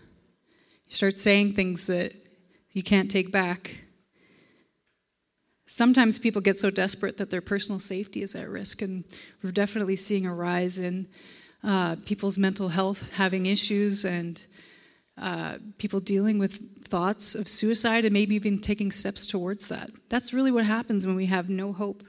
start 0.89 1.17
saying 1.17 1.53
things 1.53 1.87
that 1.87 2.13
you 2.73 2.83
can't 2.83 3.09
take 3.09 3.31
back. 3.31 3.85
Sometimes 5.65 6.19
people 6.19 6.43
get 6.43 6.57
so 6.57 6.69
desperate 6.69 7.17
that 7.17 7.31
their 7.31 7.41
personal 7.41 7.79
safety 7.79 8.21
is 8.21 8.35
at 8.35 8.47
risk, 8.47 8.83
and 8.83 9.03
we're 9.41 9.51
definitely 9.51 9.95
seeing 9.95 10.27
a 10.27 10.35
rise 10.35 10.77
in 10.77 11.07
uh, 11.63 11.95
people's 12.05 12.37
mental 12.37 12.69
health 12.69 13.15
having 13.15 13.47
issues 13.47 14.05
and 14.05 14.45
uh, 15.17 15.57
people 15.77 15.99
dealing 15.99 16.39
with 16.39 16.83
thoughts 16.83 17.35
of 17.35 17.47
suicide 17.47 18.05
and 18.05 18.13
maybe 18.13 18.35
even 18.35 18.59
taking 18.59 18.91
steps 18.91 19.25
towards 19.25 19.67
that. 19.67 19.89
That's 20.09 20.33
really 20.33 20.51
what 20.51 20.65
happens 20.65 21.05
when 21.05 21.15
we 21.15 21.27
have 21.27 21.49
no 21.49 21.71
hope. 21.73 22.03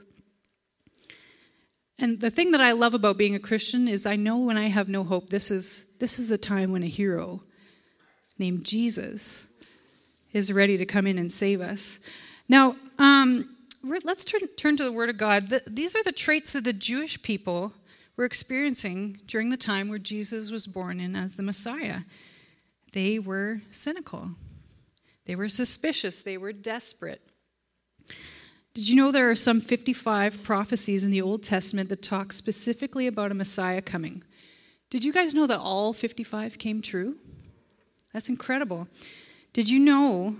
And 1.97 2.19
the 2.19 2.29
thing 2.29 2.51
that 2.51 2.61
I 2.61 2.73
love 2.73 2.93
about 2.93 3.17
being 3.17 3.35
a 3.35 3.39
Christian 3.39 3.87
is 3.87 4.05
I 4.05 4.15
know 4.15 4.37
when 4.37 4.57
I 4.57 4.67
have 4.67 4.89
no 4.89 5.03
hope, 5.03 5.29
this 5.29 5.49
is, 5.49 5.93
this 5.99 6.19
is 6.19 6.29
the 6.29 6.37
time 6.37 6.71
when 6.71 6.83
a 6.83 6.87
hero 6.87 7.41
named 8.37 8.65
Jesus 8.65 9.49
is 10.33 10.51
ready 10.51 10.77
to 10.77 10.85
come 10.85 11.07
in 11.07 11.17
and 11.17 11.31
save 11.31 11.61
us. 11.61 12.01
Now, 12.49 12.75
um, 12.99 13.55
let's 13.83 14.25
turn, 14.25 14.41
turn 14.57 14.75
to 14.77 14.83
the 14.83 14.91
Word 14.91 15.09
of 15.09 15.17
God. 15.17 15.49
The, 15.49 15.61
these 15.67 15.95
are 15.95 16.03
the 16.03 16.11
traits 16.11 16.51
that 16.51 16.65
the 16.65 16.73
Jewish 16.73 17.21
people 17.21 17.73
were 18.17 18.25
experiencing 18.25 19.19
during 19.25 19.49
the 19.49 19.57
time 19.57 19.87
where 19.87 19.99
Jesus 19.99 20.51
was 20.51 20.67
born 20.67 20.99
in 20.99 21.15
as 21.15 21.35
the 21.35 21.43
Messiah. 21.43 21.99
They 22.95 23.19
were 23.19 23.59
cynical, 23.67 24.29
they 25.25 25.35
were 25.35 25.49
suspicious, 25.49 26.21
they 26.21 26.37
were 26.37 26.53
desperate. 26.53 27.21
Did 28.73 28.87
you 28.87 28.95
know 28.95 29.11
there 29.11 29.29
are 29.29 29.35
some 29.35 29.59
55 29.59 30.43
prophecies 30.43 31.03
in 31.03 31.11
the 31.11 31.21
Old 31.21 31.43
Testament 31.43 31.89
that 31.89 32.01
talk 32.01 32.31
specifically 32.31 33.05
about 33.05 33.31
a 33.31 33.35
Messiah 33.35 33.81
coming? 33.81 34.23
Did 34.89 35.03
you 35.03 35.11
guys 35.11 35.33
know 35.33 35.45
that 35.45 35.59
all 35.59 35.91
55 35.91 36.57
came 36.57 36.81
true? 36.81 37.17
That's 38.13 38.29
incredible. 38.29 38.87
Did 39.51 39.69
you 39.69 39.79
know 39.79 40.37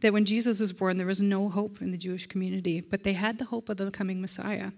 that 0.00 0.12
when 0.12 0.24
Jesus 0.24 0.58
was 0.58 0.72
born, 0.72 0.96
there 0.96 1.06
was 1.06 1.20
no 1.20 1.48
hope 1.48 1.80
in 1.80 1.92
the 1.92 1.96
Jewish 1.96 2.26
community, 2.26 2.80
but 2.80 3.04
they 3.04 3.12
had 3.12 3.38
the 3.38 3.44
hope 3.44 3.68
of 3.68 3.76
the 3.76 3.92
coming 3.92 4.20
Messiah. 4.20 4.72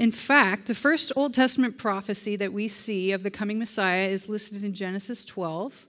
In 0.00 0.10
fact, 0.10 0.64
the 0.64 0.74
first 0.74 1.12
Old 1.14 1.34
Testament 1.34 1.76
prophecy 1.76 2.34
that 2.36 2.54
we 2.54 2.68
see 2.68 3.12
of 3.12 3.22
the 3.22 3.30
coming 3.30 3.58
Messiah 3.58 4.08
is 4.08 4.30
listed 4.30 4.64
in 4.64 4.72
Genesis 4.72 5.26
12, 5.26 5.86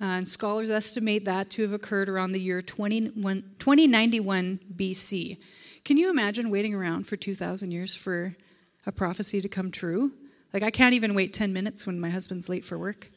uh, 0.00 0.04
and 0.04 0.28
scholars 0.28 0.70
estimate 0.70 1.24
that 1.24 1.50
to 1.50 1.62
have 1.62 1.72
occurred 1.72 2.08
around 2.08 2.30
the 2.30 2.40
year 2.40 2.62
2091 2.62 4.60
BC. 4.76 5.38
Can 5.84 5.96
you 5.96 6.08
imagine 6.08 6.50
waiting 6.50 6.72
around 6.72 7.08
for 7.08 7.16
2,000 7.16 7.72
years 7.72 7.96
for 7.96 8.36
a 8.86 8.92
prophecy 8.92 9.40
to 9.40 9.48
come 9.48 9.72
true? 9.72 10.12
Like, 10.52 10.62
I 10.62 10.70
can't 10.70 10.94
even 10.94 11.16
wait 11.16 11.34
10 11.34 11.52
minutes 11.52 11.84
when 11.84 11.98
my 11.98 12.10
husband's 12.10 12.48
late 12.48 12.64
for 12.64 12.78
work 12.78 13.10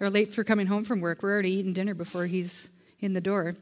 or 0.00 0.08
late 0.08 0.32
for 0.32 0.44
coming 0.44 0.68
home 0.68 0.84
from 0.84 1.00
work. 1.00 1.22
We're 1.22 1.32
already 1.32 1.50
eating 1.50 1.74
dinner 1.74 1.92
before 1.92 2.24
he's 2.24 2.70
in 3.00 3.12
the 3.12 3.20
door. 3.20 3.54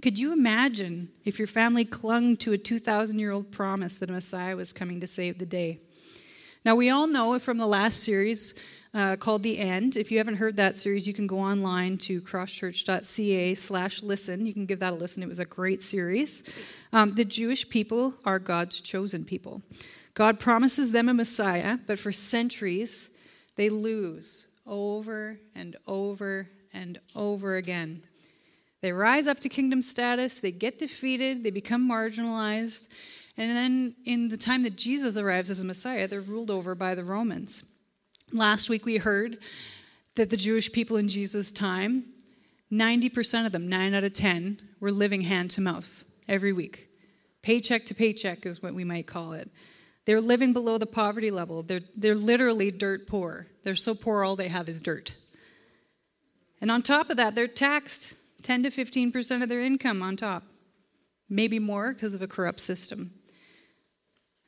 Could 0.00 0.18
you 0.18 0.32
imagine 0.32 1.10
if 1.24 1.38
your 1.38 1.46
family 1.46 1.84
clung 1.84 2.36
to 2.38 2.52
a 2.52 2.58
2,000 2.58 3.18
year 3.18 3.30
old 3.30 3.52
promise 3.52 3.96
that 3.96 4.08
a 4.08 4.12
Messiah 4.12 4.56
was 4.56 4.72
coming 4.72 5.00
to 5.00 5.06
save 5.06 5.38
the 5.38 5.46
day? 5.46 5.80
Now, 6.64 6.76
we 6.76 6.90
all 6.90 7.06
know 7.06 7.38
from 7.38 7.58
the 7.58 7.66
last 7.66 8.04
series 8.04 8.54
uh, 8.94 9.16
called 9.16 9.42
The 9.42 9.58
End. 9.58 9.96
If 9.96 10.10
you 10.10 10.18
haven't 10.18 10.36
heard 10.36 10.56
that 10.56 10.76
series, 10.76 11.06
you 11.06 11.14
can 11.14 11.26
go 11.26 11.38
online 11.38 11.98
to 11.98 12.20
crosschurch.ca 12.20 13.54
slash 13.54 14.02
listen. 14.02 14.46
You 14.46 14.52
can 14.52 14.66
give 14.66 14.80
that 14.80 14.92
a 14.92 14.96
listen. 14.96 15.22
It 15.22 15.28
was 15.28 15.38
a 15.38 15.44
great 15.44 15.82
series. 15.82 16.42
Um, 16.92 17.14
the 17.14 17.24
Jewish 17.24 17.68
people 17.68 18.14
are 18.24 18.38
God's 18.38 18.80
chosen 18.80 19.24
people. 19.24 19.62
God 20.14 20.38
promises 20.38 20.92
them 20.92 21.08
a 21.08 21.14
Messiah, 21.14 21.78
but 21.86 21.98
for 21.98 22.12
centuries, 22.12 23.10
they 23.56 23.70
lose 23.70 24.48
over 24.66 25.38
and 25.54 25.76
over 25.86 26.48
and 26.72 26.98
over 27.16 27.56
again. 27.56 28.02
They 28.82 28.92
rise 28.92 29.28
up 29.28 29.38
to 29.40 29.48
kingdom 29.48 29.80
status, 29.80 30.40
they 30.40 30.50
get 30.50 30.78
defeated, 30.80 31.44
they 31.44 31.50
become 31.50 31.88
marginalized, 31.88 32.88
And 33.38 33.50
then 33.50 33.94
in 34.04 34.28
the 34.28 34.36
time 34.36 34.64
that 34.64 34.76
Jesus 34.76 35.16
arrives 35.16 35.50
as 35.50 35.60
a 35.60 35.64
Messiah, 35.64 36.06
they're 36.06 36.20
ruled 36.20 36.50
over 36.50 36.74
by 36.74 36.94
the 36.94 37.04
Romans. 37.04 37.64
Last 38.32 38.68
week 38.68 38.84
we 38.84 38.96
heard 38.96 39.38
that 40.16 40.30
the 40.30 40.36
Jewish 40.36 40.70
people 40.70 40.96
in 40.96 41.08
Jesus' 41.08 41.52
time, 41.52 42.04
90% 42.72 43.46
of 43.46 43.52
them, 43.52 43.68
9 43.68 43.94
out 43.94 44.04
of 44.04 44.12
10, 44.12 44.60
were 44.80 44.90
living 44.90 45.22
hand 45.22 45.50
to 45.52 45.60
mouth 45.60 46.04
every 46.28 46.52
week. 46.52 46.88
Paycheck 47.42 47.86
to 47.86 47.94
paycheck 47.94 48.44
is 48.44 48.62
what 48.62 48.74
we 48.74 48.84
might 48.84 49.06
call 49.06 49.32
it. 49.32 49.50
They're 50.06 50.20
living 50.20 50.52
below 50.52 50.78
the 50.78 50.86
poverty 50.86 51.30
level. 51.30 51.62
They're, 51.62 51.82
they're 51.96 52.14
literally 52.16 52.72
dirt 52.72 53.06
poor. 53.06 53.46
They're 53.62 53.76
so 53.76 53.94
poor, 53.94 54.24
all 54.24 54.34
they 54.34 54.48
have 54.48 54.68
is 54.68 54.82
dirt. 54.82 55.14
And 56.60 56.70
on 56.70 56.82
top 56.82 57.10
of 57.10 57.16
that, 57.18 57.34
they're 57.34 57.48
taxed 57.48 58.14
10 58.42 58.64
to 58.64 58.70
15% 58.70 59.42
of 59.42 59.48
their 59.48 59.60
income 59.60 60.02
on 60.02 60.16
top, 60.16 60.44
maybe 61.28 61.58
more 61.58 61.92
because 61.92 62.14
of 62.14 62.22
a 62.22 62.26
corrupt 62.26 62.60
system. 62.60 63.12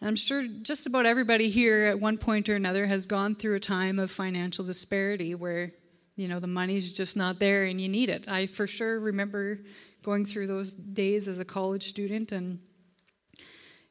And 0.01 0.09
I'm 0.09 0.17
sure 0.17 0.47
just 0.63 0.87
about 0.87 1.07
everybody 1.07 1.49
here 1.49 1.87
at 1.87 2.01
one 2.01 2.19
point 2.19 2.49
or 2.49 2.57
another 2.57 2.87
has 2.87 3.07
gone 3.07 3.35
through 3.35 3.55
a 3.55 3.61
time 3.61 3.99
of 3.99 4.11
financial 4.11 4.65
disparity 4.65 5.35
where, 5.35 5.73
you 6.17 6.29
know, 6.29 6.41
the 6.41 6.47
money's 6.47 6.93
just 6.93 7.17
not 7.17 7.39
there 7.39 7.65
and 7.65 7.81
you 7.81 7.89
need 7.89 8.11
it. 8.11 8.29
I 8.29 8.47
for 8.47 8.67
sure 8.67 9.01
remember 9.01 9.59
going 10.03 10.27
through 10.27 10.49
those 10.49 10.75
days 10.75 11.27
as 11.29 11.39
a 11.39 11.45
college 11.45 11.89
student 11.89 12.33
and 12.33 12.59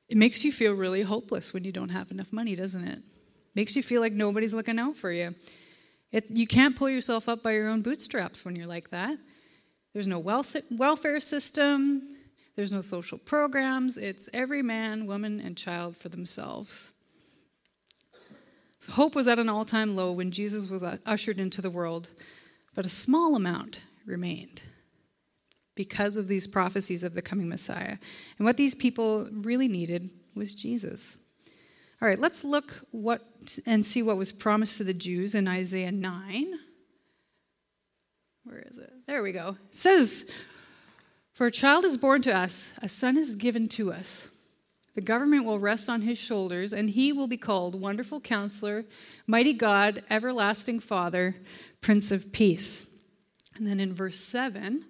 it 0.08 0.18
makes 0.18 0.46
you 0.46 0.52
feel 0.52 0.74
really 0.74 1.02
hopeless 1.02 1.54
when 1.54 1.64
you 1.64 1.72
don't 1.72 1.90
have 1.90 2.12
enough 2.12 2.32
money, 2.32 2.56
doesn't 2.56 2.88
it? 2.88 3.00
Makes 3.56 3.76
you 3.76 3.82
feel 3.82 4.02
like 4.02 4.14
nobody's 4.14 4.54
looking 4.54 4.78
out 4.78 4.96
for 4.96 5.12
you. 5.12 5.34
It's, 6.12 6.30
you 6.30 6.46
can't 6.46 6.76
pull 6.76 6.90
yourself 6.90 7.28
up 7.28 7.42
by 7.42 7.54
your 7.54 7.70
own 7.70 7.82
bootstraps 7.82 8.46
when 8.46 8.56
you're 8.56 8.68
like 8.68 8.92
that. 8.92 9.18
There's 9.94 10.08
no 10.08 10.20
welfare 10.20 11.20
system, 11.20 12.10
there's 12.56 12.74
no 12.74 12.82
social 12.82 13.18
programs. 13.18 13.98
It's 13.98 14.30
every 14.34 14.62
man, 14.62 15.08
woman, 15.08 15.40
and 15.40 15.58
child 15.58 15.98
for 15.98 16.10
themselves. 16.10 16.94
So 18.80 18.92
hope 18.92 19.16
was 19.16 19.28
at 19.28 19.40
an 19.40 19.50
all 19.50 19.66
time 19.66 19.96
low 19.96 20.12
when 20.12 20.32
Jesus 20.32 20.70
was 20.70 20.84
uh, 20.84 20.98
ushered 21.06 21.40
into 21.40 21.62
the 21.62 21.70
world, 21.70 22.10
but 22.76 22.86
a 22.86 22.90
small 22.90 23.36
amount 23.36 23.82
remained 24.06 24.64
because 25.76 26.18
of 26.18 26.28
these 26.28 26.46
prophecies 26.46 27.04
of 27.04 27.14
the 27.14 27.22
coming 27.22 27.50
Messiah. 27.50 27.98
And 28.38 28.46
what 28.46 28.58
these 28.58 28.76
people 28.76 29.28
really 29.32 29.68
needed 29.68 30.10
was 30.36 30.54
Jesus. 30.54 31.18
All 32.02 32.08
right, 32.08 32.20
let's 32.20 32.44
look 32.44 32.86
what 32.92 33.22
and 33.66 33.86
see 33.86 34.04
what 34.04 34.18
was 34.18 34.32
promised 34.32 34.78
to 34.78 34.84
the 34.84 34.94
Jews 34.94 35.34
in 35.34 35.48
Isaiah 35.48 35.92
9. 35.92 36.60
Where 38.44 38.64
is 38.70 38.78
it? 38.78 38.92
There 39.08 39.24
we 39.24 39.32
go. 39.32 39.58
It 39.70 39.76
says, 39.76 40.32
For 41.34 41.48
a 41.48 41.52
child 41.52 41.86
is 41.86 41.98
born 41.98 42.22
to 42.24 42.36
us, 42.36 42.74
a 42.82 42.90
son 42.90 43.18
is 43.18 43.36
given 43.36 43.70
to 43.70 43.92
us. 43.92 44.30
The 44.96 45.02
government 45.02 45.46
will 45.46 45.60
rest 45.60 45.90
on 45.90 46.02
his 46.02 46.20
shoulders, 46.20 46.72
and 46.72 46.90
he 46.90 47.12
will 47.12 47.28
be 47.28 47.38
called 47.38 47.80
Wonderful 47.80 48.20
Counselor, 48.20 48.86
Mighty 49.26 49.54
God, 49.54 50.04
Everlasting 50.10 50.82
Father, 50.82 51.36
Prince 51.82 52.12
of 52.12 52.32
Peace. 52.32 52.90
And 53.56 53.66
then 53.66 53.80
in 53.80 53.94
verse 53.94 54.20
7, 54.20 54.86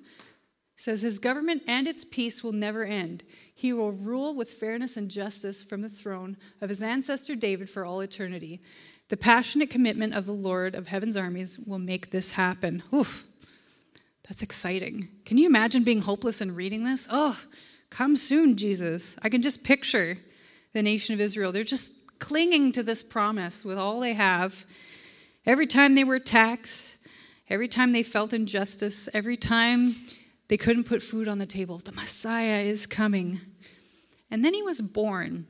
says 0.83 1.01
his 1.01 1.19
government 1.19 1.63
and 1.65 1.87
its 1.87 2.03
peace 2.03 2.43
will 2.43 2.51
never 2.51 2.83
end. 2.83 3.23
He 3.55 3.71
will 3.71 3.93
rule 3.93 4.35
with 4.35 4.51
fairness 4.51 4.97
and 4.97 5.09
justice 5.09 5.63
from 5.63 5.81
the 5.81 5.87
throne 5.87 6.35
of 6.59 6.67
his 6.67 6.83
ancestor 6.83 7.35
David 7.35 7.69
for 7.69 7.85
all 7.85 8.01
eternity. 8.01 8.61
The 9.07 9.15
passionate 9.15 9.69
commitment 9.69 10.13
of 10.13 10.25
the 10.25 10.33
Lord 10.33 10.75
of 10.75 10.87
heaven's 10.87 11.15
armies 11.15 11.57
will 11.57 11.79
make 11.79 12.09
this 12.09 12.31
happen. 12.31 12.83
Oof, 12.93 13.25
that's 14.27 14.41
exciting. 14.41 15.09
Can 15.25 15.37
you 15.37 15.45
imagine 15.47 15.83
being 15.83 16.01
hopeless 16.01 16.41
and 16.41 16.55
reading 16.55 16.83
this? 16.83 17.07
Oh, 17.11 17.39
come 17.89 18.15
soon, 18.15 18.55
Jesus. 18.55 19.17
I 19.21 19.29
can 19.29 19.41
just 19.41 19.63
picture 19.63 20.17
the 20.73 20.81
nation 20.81 21.13
of 21.13 21.21
Israel. 21.21 21.51
They're 21.51 21.63
just 21.63 22.19
clinging 22.19 22.71
to 22.71 22.83
this 22.83 23.03
promise 23.03 23.65
with 23.65 23.77
all 23.77 23.99
they 23.99 24.13
have. 24.13 24.65
Every 25.45 25.67
time 25.67 25.95
they 25.95 26.05
were 26.05 26.19
taxed, 26.19 26.97
every 27.49 27.67
time 27.67 27.91
they 27.91 28.03
felt 28.03 28.33
injustice, 28.33 29.09
every 29.13 29.35
time 29.35 29.95
they 30.47 30.57
couldn't 30.57 30.85
put 30.85 31.01
food 31.01 31.27
on 31.27 31.39
the 31.39 31.45
table. 31.45 31.77
The 31.79 31.91
Messiah 31.91 32.61
is 32.63 32.85
coming. 32.85 33.41
And 34.31 34.43
then 34.43 34.53
he 34.53 34.63
was 34.63 34.81
born. 34.81 35.47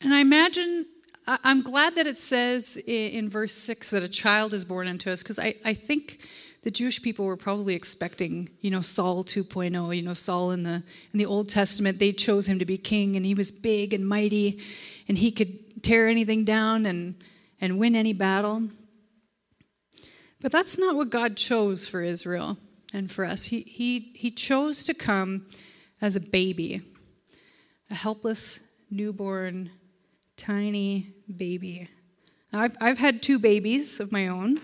And 0.00 0.12
I 0.12 0.20
imagine, 0.20 0.86
I'm 1.26 1.62
glad 1.62 1.94
that 1.94 2.06
it 2.06 2.18
says 2.18 2.76
in 2.86 3.30
verse 3.30 3.54
6 3.54 3.90
that 3.90 4.02
a 4.02 4.08
child 4.08 4.52
is 4.52 4.64
born 4.64 4.86
unto 4.86 5.10
us, 5.10 5.22
because 5.22 5.38
I, 5.38 5.54
I 5.64 5.74
think 5.74 6.26
the 6.66 6.72
Jewish 6.72 7.00
people 7.00 7.26
were 7.26 7.36
probably 7.36 7.76
expecting, 7.76 8.48
you 8.60 8.72
know, 8.72 8.80
Saul 8.80 9.22
2.0, 9.22 9.96
you 9.96 10.02
know, 10.02 10.14
Saul 10.14 10.50
in 10.50 10.64
the 10.64 10.82
in 11.12 11.18
the 11.20 11.24
Old 11.24 11.48
Testament, 11.48 12.00
they 12.00 12.10
chose 12.10 12.48
him 12.48 12.58
to 12.58 12.64
be 12.64 12.76
king 12.76 13.14
and 13.14 13.24
he 13.24 13.34
was 13.34 13.52
big 13.52 13.94
and 13.94 14.04
mighty 14.04 14.60
and 15.06 15.16
he 15.16 15.30
could 15.30 15.84
tear 15.84 16.08
anything 16.08 16.42
down 16.42 16.84
and 16.84 17.22
and 17.60 17.78
win 17.78 17.94
any 17.94 18.12
battle. 18.12 18.68
But 20.40 20.50
that's 20.50 20.76
not 20.76 20.96
what 20.96 21.08
God 21.08 21.36
chose 21.36 21.86
for 21.86 22.02
Israel 22.02 22.58
and 22.92 23.08
for 23.08 23.24
us. 23.24 23.44
He, 23.44 23.60
he, 23.60 24.10
he 24.16 24.32
chose 24.32 24.82
to 24.86 24.92
come 24.92 25.46
as 26.02 26.16
a 26.16 26.20
baby, 26.20 26.82
a 27.92 27.94
helpless, 27.94 28.58
newborn, 28.90 29.70
tiny 30.36 31.14
baby. 31.36 31.86
I've, 32.52 32.76
I've 32.80 32.98
had 32.98 33.22
two 33.22 33.38
babies 33.38 34.00
of 34.00 34.10
my 34.10 34.26
own. 34.26 34.58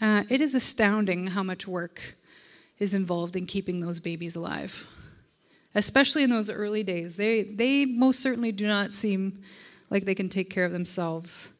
Uh, 0.00 0.24
it 0.28 0.40
is 0.40 0.54
astounding 0.54 1.28
how 1.28 1.42
much 1.42 1.66
work 1.66 2.14
is 2.78 2.92
involved 2.92 3.36
in 3.36 3.46
keeping 3.46 3.80
those 3.80 4.00
babies 4.00 4.36
alive, 4.36 4.86
especially 5.74 6.22
in 6.22 6.30
those 6.30 6.50
early 6.50 6.82
days. 6.82 7.16
They, 7.16 7.42
they 7.42 7.86
most 7.86 8.20
certainly 8.20 8.52
do 8.52 8.66
not 8.66 8.92
seem 8.92 9.42
like 9.88 10.04
they 10.04 10.14
can 10.14 10.28
take 10.28 10.50
care 10.50 10.64
of 10.64 10.72
themselves. 10.72 11.50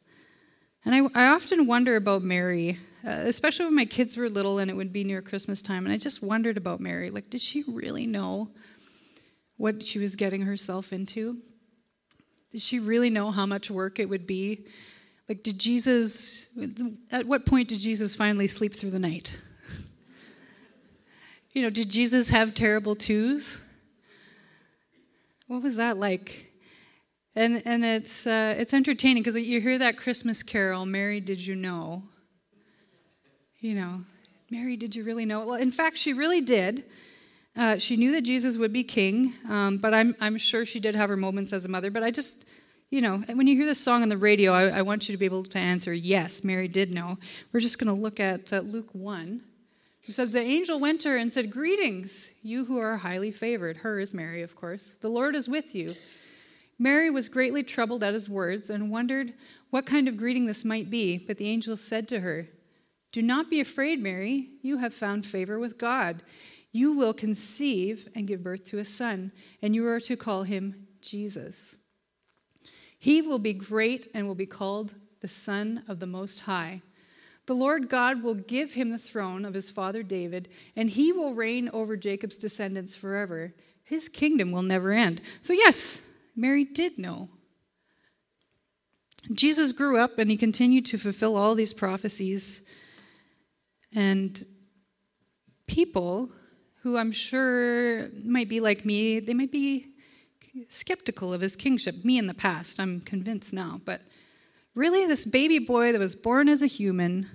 And 0.85 0.95
I, 0.95 1.27
I 1.27 1.29
often 1.29 1.67
wonder 1.67 1.97
about 1.97 2.23
Mary 2.23 2.79
uh, 3.07 3.23
especially 3.27 3.67
when 3.67 3.75
my 3.77 3.85
kids 3.85 4.17
were 4.17 4.29
little 4.29 4.59
and 4.59 4.69
it 4.69 4.75
would 4.75 4.93
be 4.93 5.05
near 5.05 5.23
Christmas 5.23 5.63
time. 5.63 5.85
And 5.87 5.93
I 5.93 5.97
just 5.97 6.25
wondered 6.25 6.57
about 6.57 6.81
Mary. 6.81 7.09
Like, 7.09 7.31
did 7.31 7.41
she 7.41 7.63
really 7.69 8.05
know 8.05 8.51
what 9.59 9.85
she 9.85 10.01
was 10.01 10.17
getting 10.17 10.43
herself 10.43 10.93
into? 10.93 11.39
Did 12.51 12.63
she 12.63 12.81
really 12.81 13.09
know 13.09 13.31
how 13.31 13.47
much 13.47 13.71
work 13.71 14.01
it 14.01 14.09
would 14.09 14.27
be? 14.27 14.65
Like, 15.29 15.43
did 15.43 15.59
Jesus, 15.59 16.57
at 17.11 17.27
what 17.27 17.47
point 17.47 17.69
did 17.69 17.81
Jesus 17.81 18.15
finally 18.15 18.47
sleep 18.47 18.75
through 18.75 18.91
the 18.91 18.99
night? 18.99 19.37
you 21.53 21.63
know, 21.63 21.71
did 21.71 21.91
Jesus 21.91 22.31
have 22.31 22.55
terrible 22.55 22.95
twos? 22.95 23.65
What 25.49 25.63
was 25.63 25.77
that 25.77 25.97
like? 25.97 26.51
And, 27.35 27.63
and 27.67 27.85
it's, 27.85 28.27
uh, 28.27 28.55
it's 28.57 28.73
entertaining 28.73 29.23
because 29.23 29.39
you 29.41 29.61
hear 29.61 29.79
that 29.79 29.97
Christmas 29.97 30.43
carol, 30.43 30.87
Mary, 30.87 31.21
did 31.21 31.45
you 31.45 31.57
know? 31.57 32.05
you 33.67 33.75
know, 33.75 34.03
Mary, 34.51 34.77
did 34.77 34.95
you 34.95 35.03
really 35.03 35.27
know? 35.27 35.45
Well, 35.45 35.57
in 35.57 35.73
fact, 35.73 35.99
she 35.99 36.13
really 36.13 36.41
did. 36.41 36.85
Uh, 37.57 37.79
she 37.79 37.97
knew 37.97 38.13
that 38.13 38.21
Jesus 38.21 38.57
would 38.59 38.73
be 38.73 38.85
king, 38.85 39.33
um, 39.49 39.79
but 39.79 39.93
I'm, 39.93 40.15
I'm 40.21 40.37
sure 40.37 40.65
she 40.65 40.79
did 40.79 40.95
have 40.95 41.09
her 41.09 41.17
moments 41.17 41.53
as 41.53 41.65
a 41.65 41.69
mother. 41.69 41.91
But 41.91 42.03
I 42.03 42.11
just, 42.11 42.45
you 42.91 43.01
know, 43.01 43.19
when 43.19 43.47
you 43.47 43.57
hear 43.57 43.67
this 43.67 43.81
song 43.81 44.03
on 44.03 44.09
the 44.09 44.17
radio, 44.17 44.53
I, 44.53 44.79
I 44.79 44.83
want 44.83 45.09
you 45.09 45.15
to 45.15 45.19
be 45.19 45.25
able 45.25 45.43
to 45.45 45.59
answer, 45.59 45.93
yes, 45.93 46.45
Mary 46.45 46.69
did 46.69 46.93
know. 46.93 47.19
We're 47.53 47.61
just 47.61 47.79
going 47.79 47.95
to 47.95 48.01
look 48.01 48.21
at 48.21 48.53
uh, 48.53 48.61
Luke 48.61 48.91
1. 48.93 49.41
He 50.03 50.13
said, 50.13 50.33
The 50.33 50.41
angel 50.41 50.79
went 50.79 51.01
to 51.03 51.11
her 51.11 51.17
and 51.17 51.33
said, 51.33 51.51
Greetings, 51.51 52.31
you 52.43 52.65
who 52.65 52.79
are 52.79 52.97
highly 52.97 53.33
favored. 53.33 53.79
Her 53.79 53.99
is 53.99 54.15
Mary, 54.15 54.43
of 54.43 54.55
course. 54.55 54.93
The 55.01 55.09
Lord 55.09 55.35
is 55.35 55.49
with 55.49 55.75
you. 55.75 55.95
Mary 56.79 57.11
was 57.11 57.29
greatly 57.29 57.63
troubled 57.63 58.05
at 58.05 58.15
his 58.15 58.29
words 58.29 58.71
and 58.71 58.91
wondered 58.91 59.33
what 59.71 59.87
kind 59.87 60.07
of 60.07 60.17
greeting 60.17 60.47
this 60.47 60.65
might 60.65 60.91
be. 60.91 61.19
But 61.19 61.39
the 61.39 61.49
angel 61.49 61.77
said 61.77 62.07
to 62.09 62.21
her, 62.21 62.49
do 63.17 63.23
not 63.23 63.49
be 63.49 63.61
afraid, 63.61 64.03
Mary. 64.03 64.51
You 64.61 64.77
have 64.77 64.93
found 64.93 65.25
favor 65.25 65.59
with 65.59 65.79
God. 65.79 66.23
You 66.71 66.93
will 66.93 67.15
conceive 67.15 68.11
and 68.15 68.27
give 68.27 68.43
birth 68.43 68.65
to 68.65 68.79
a 68.79 68.85
son, 68.85 69.33
and 69.63 69.75
you 69.75 69.87
are 69.87 70.01
to 70.01 70.19
call 70.19 70.43
him 70.43 70.87
Jesus. 71.01 71.77
He 72.99 73.23
will 73.23 73.39
be 73.39 73.53
great 73.53 74.09
and 74.15 74.27
will 74.27 74.35
be 74.35 74.47
called 74.47 74.95
the 75.21 75.29
Son 75.29 75.85
of 75.89 76.01
the 76.01 76.07
Most 76.07 76.41
High. 76.41 76.83
The 77.47 77.55
Lord 77.55 77.89
God 77.89 78.23
will 78.23 78.35
give 78.35 78.75
him 78.75 78.91
the 78.91 78.99
throne 78.99 79.45
of 79.45 79.55
his 79.55 79.71
father 79.71 80.03
David, 80.03 80.49
and 80.75 80.91
he 80.91 81.13
will 81.13 81.35
reign 81.35 81.71
over 81.73 81.97
Jacob's 81.97 82.39
descendants 82.39 82.95
forever. 82.95 83.55
His 83.85 84.09
kingdom 84.09 84.51
will 84.51 84.63
never 84.63 84.93
end. 84.93 85.21
So, 85.41 85.53
yes, 85.53 86.09
Mary 86.35 86.65
did 86.65 86.99
know. 86.99 87.29
Jesus 89.33 89.73
grew 89.73 89.99
up 89.99 90.19
and 90.19 90.31
he 90.31 90.37
continued 90.37 90.87
to 90.87 90.99
fulfill 90.99 91.37
all 91.37 91.55
these 91.55 91.73
prophecies 91.73 92.69
and 93.95 94.43
people 95.67 96.31
who 96.83 96.97
I'm 96.97 97.11
sure 97.11 98.09
might 98.25 98.49
be 98.49 98.61
like 98.61 98.85
me, 98.85 99.19
they 99.19 99.35
might 99.35 99.51
be 99.51 99.96
skeptical 100.69 101.33
of 101.33 101.41
his 101.41 101.57
kingship. 101.57 102.05
Me 102.05 102.19
in 102.19 102.27
the 102.27 102.35
past, 102.35 102.81
I'm 102.81 103.01
convinced 103.01 103.53
now. 103.53 103.81
But 103.85 104.01
really, 104.75 105.07
this 105.07 105.25
baby 105.25 105.59
boy 105.59 105.93
that 105.93 105.99
was 105.99 106.15
born 106.15 106.49
as 106.49 106.63
a 106.63 106.67
human, 106.67 107.29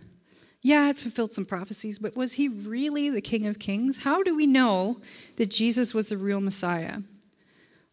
yeah, 0.61 0.89
it 0.89 0.97
fulfilled 0.97 1.33
some 1.33 1.45
prophecies, 1.45 1.99
but 1.99 2.15
was 2.15 2.33
he 2.33 2.47
really 2.47 3.09
the 3.09 3.21
King 3.21 3.47
of 3.47 3.59
Kings? 3.59 4.03
How 4.03 4.21
do 4.21 4.35
we 4.35 4.45
know 4.45 5.01
that 5.37 5.49
Jesus 5.49 5.93
was 5.93 6.09
the 6.09 6.17
real 6.17 6.41
Messiah? 6.41 6.99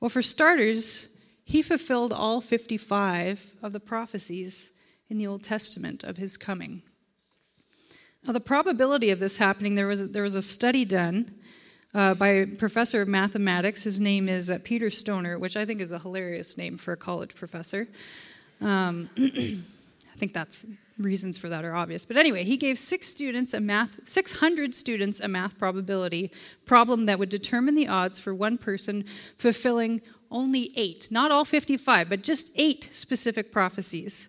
Well, 0.01 0.11
for 0.11 0.23
starters, 0.23 1.17
he 1.45 1.63
fulfilled 1.63 2.13
all 2.13 2.41
55 2.41 3.55
of 3.63 3.73
the 3.73 3.81
prophecies 3.81 4.73
in 5.09 5.19
the 5.19 5.27
Old 5.27 5.43
Testament 5.43 6.05
of 6.05 6.19
his 6.19 6.37
coming. 6.37 6.83
Now, 8.27 8.33
the 8.33 8.41
probability 8.41 9.11
of 9.11 9.21
this 9.21 9.39
happening, 9.39 9.75
there 9.75 9.87
was, 9.87 10.13
there 10.13 10.23
was 10.23 10.35
a 10.35 10.43
study 10.43 10.85
done 10.85 11.38
uh, 11.99 12.15
by 12.15 12.29
a 12.29 12.47
professor 12.47 13.03
of 13.03 13.09
mathematics. 13.09 13.83
His 13.83 14.01
name 14.01 14.29
is 14.29 14.51
uh, 14.51 14.59
Peter 14.63 14.89
Stoner, 14.89 15.37
which 15.37 15.57
I 15.57 15.65
think 15.65 15.81
is 15.81 15.91
a 15.91 15.99
hilarious 15.99 16.57
name 16.57 16.77
for 16.77 16.93
a 16.93 16.97
college 16.97 17.35
professor. 17.35 17.89
Um, 18.61 19.11
I 19.19 20.17
think 20.17 20.33
that's 20.33 20.65
reasons 20.97 21.39
for 21.39 21.49
that 21.49 21.65
are 21.65 21.75
obvious. 21.75 22.05
But 22.05 22.17
anyway, 22.17 22.45
he 22.45 22.57
gave 22.57 22.79
six 22.79 23.09
students 23.09 23.53
a 23.53 23.61
math, 23.61 24.07
600 24.07 24.77
students 24.77 25.19
a 25.19 25.27
math 25.27 25.59
probability 25.59 26.31
problem 26.67 27.07
that 27.07 27.19
would 27.19 27.31
determine 27.31 27.75
the 27.75 27.89
odds 27.89 28.21
for 28.21 28.33
one 28.33 28.59
person 28.59 29.05
fulfilling 29.37 30.01
only 30.31 30.73
eight, 30.77 31.09
not 31.11 31.33
all 31.33 31.45
55, 31.45 32.09
but 32.09 32.23
just 32.23 32.53
eight 32.55 32.91
specific 32.93 33.51
prophecies. 33.51 34.29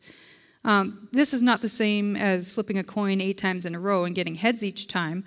Um, 0.65 1.08
this 1.12 1.34
is 1.36 1.43
not 1.43 1.62
the 1.62 1.69
same 1.69 2.15
as 2.15 2.51
flipping 2.51 2.79
a 2.79 2.84
coin 2.84 3.21
eight 3.21 3.38
times 3.38 3.65
in 3.65 3.75
a 3.75 3.79
row 3.79 4.05
and 4.05 4.15
getting 4.15 4.36
heads 4.36 4.63
each 4.63 4.88
time. 4.88 5.23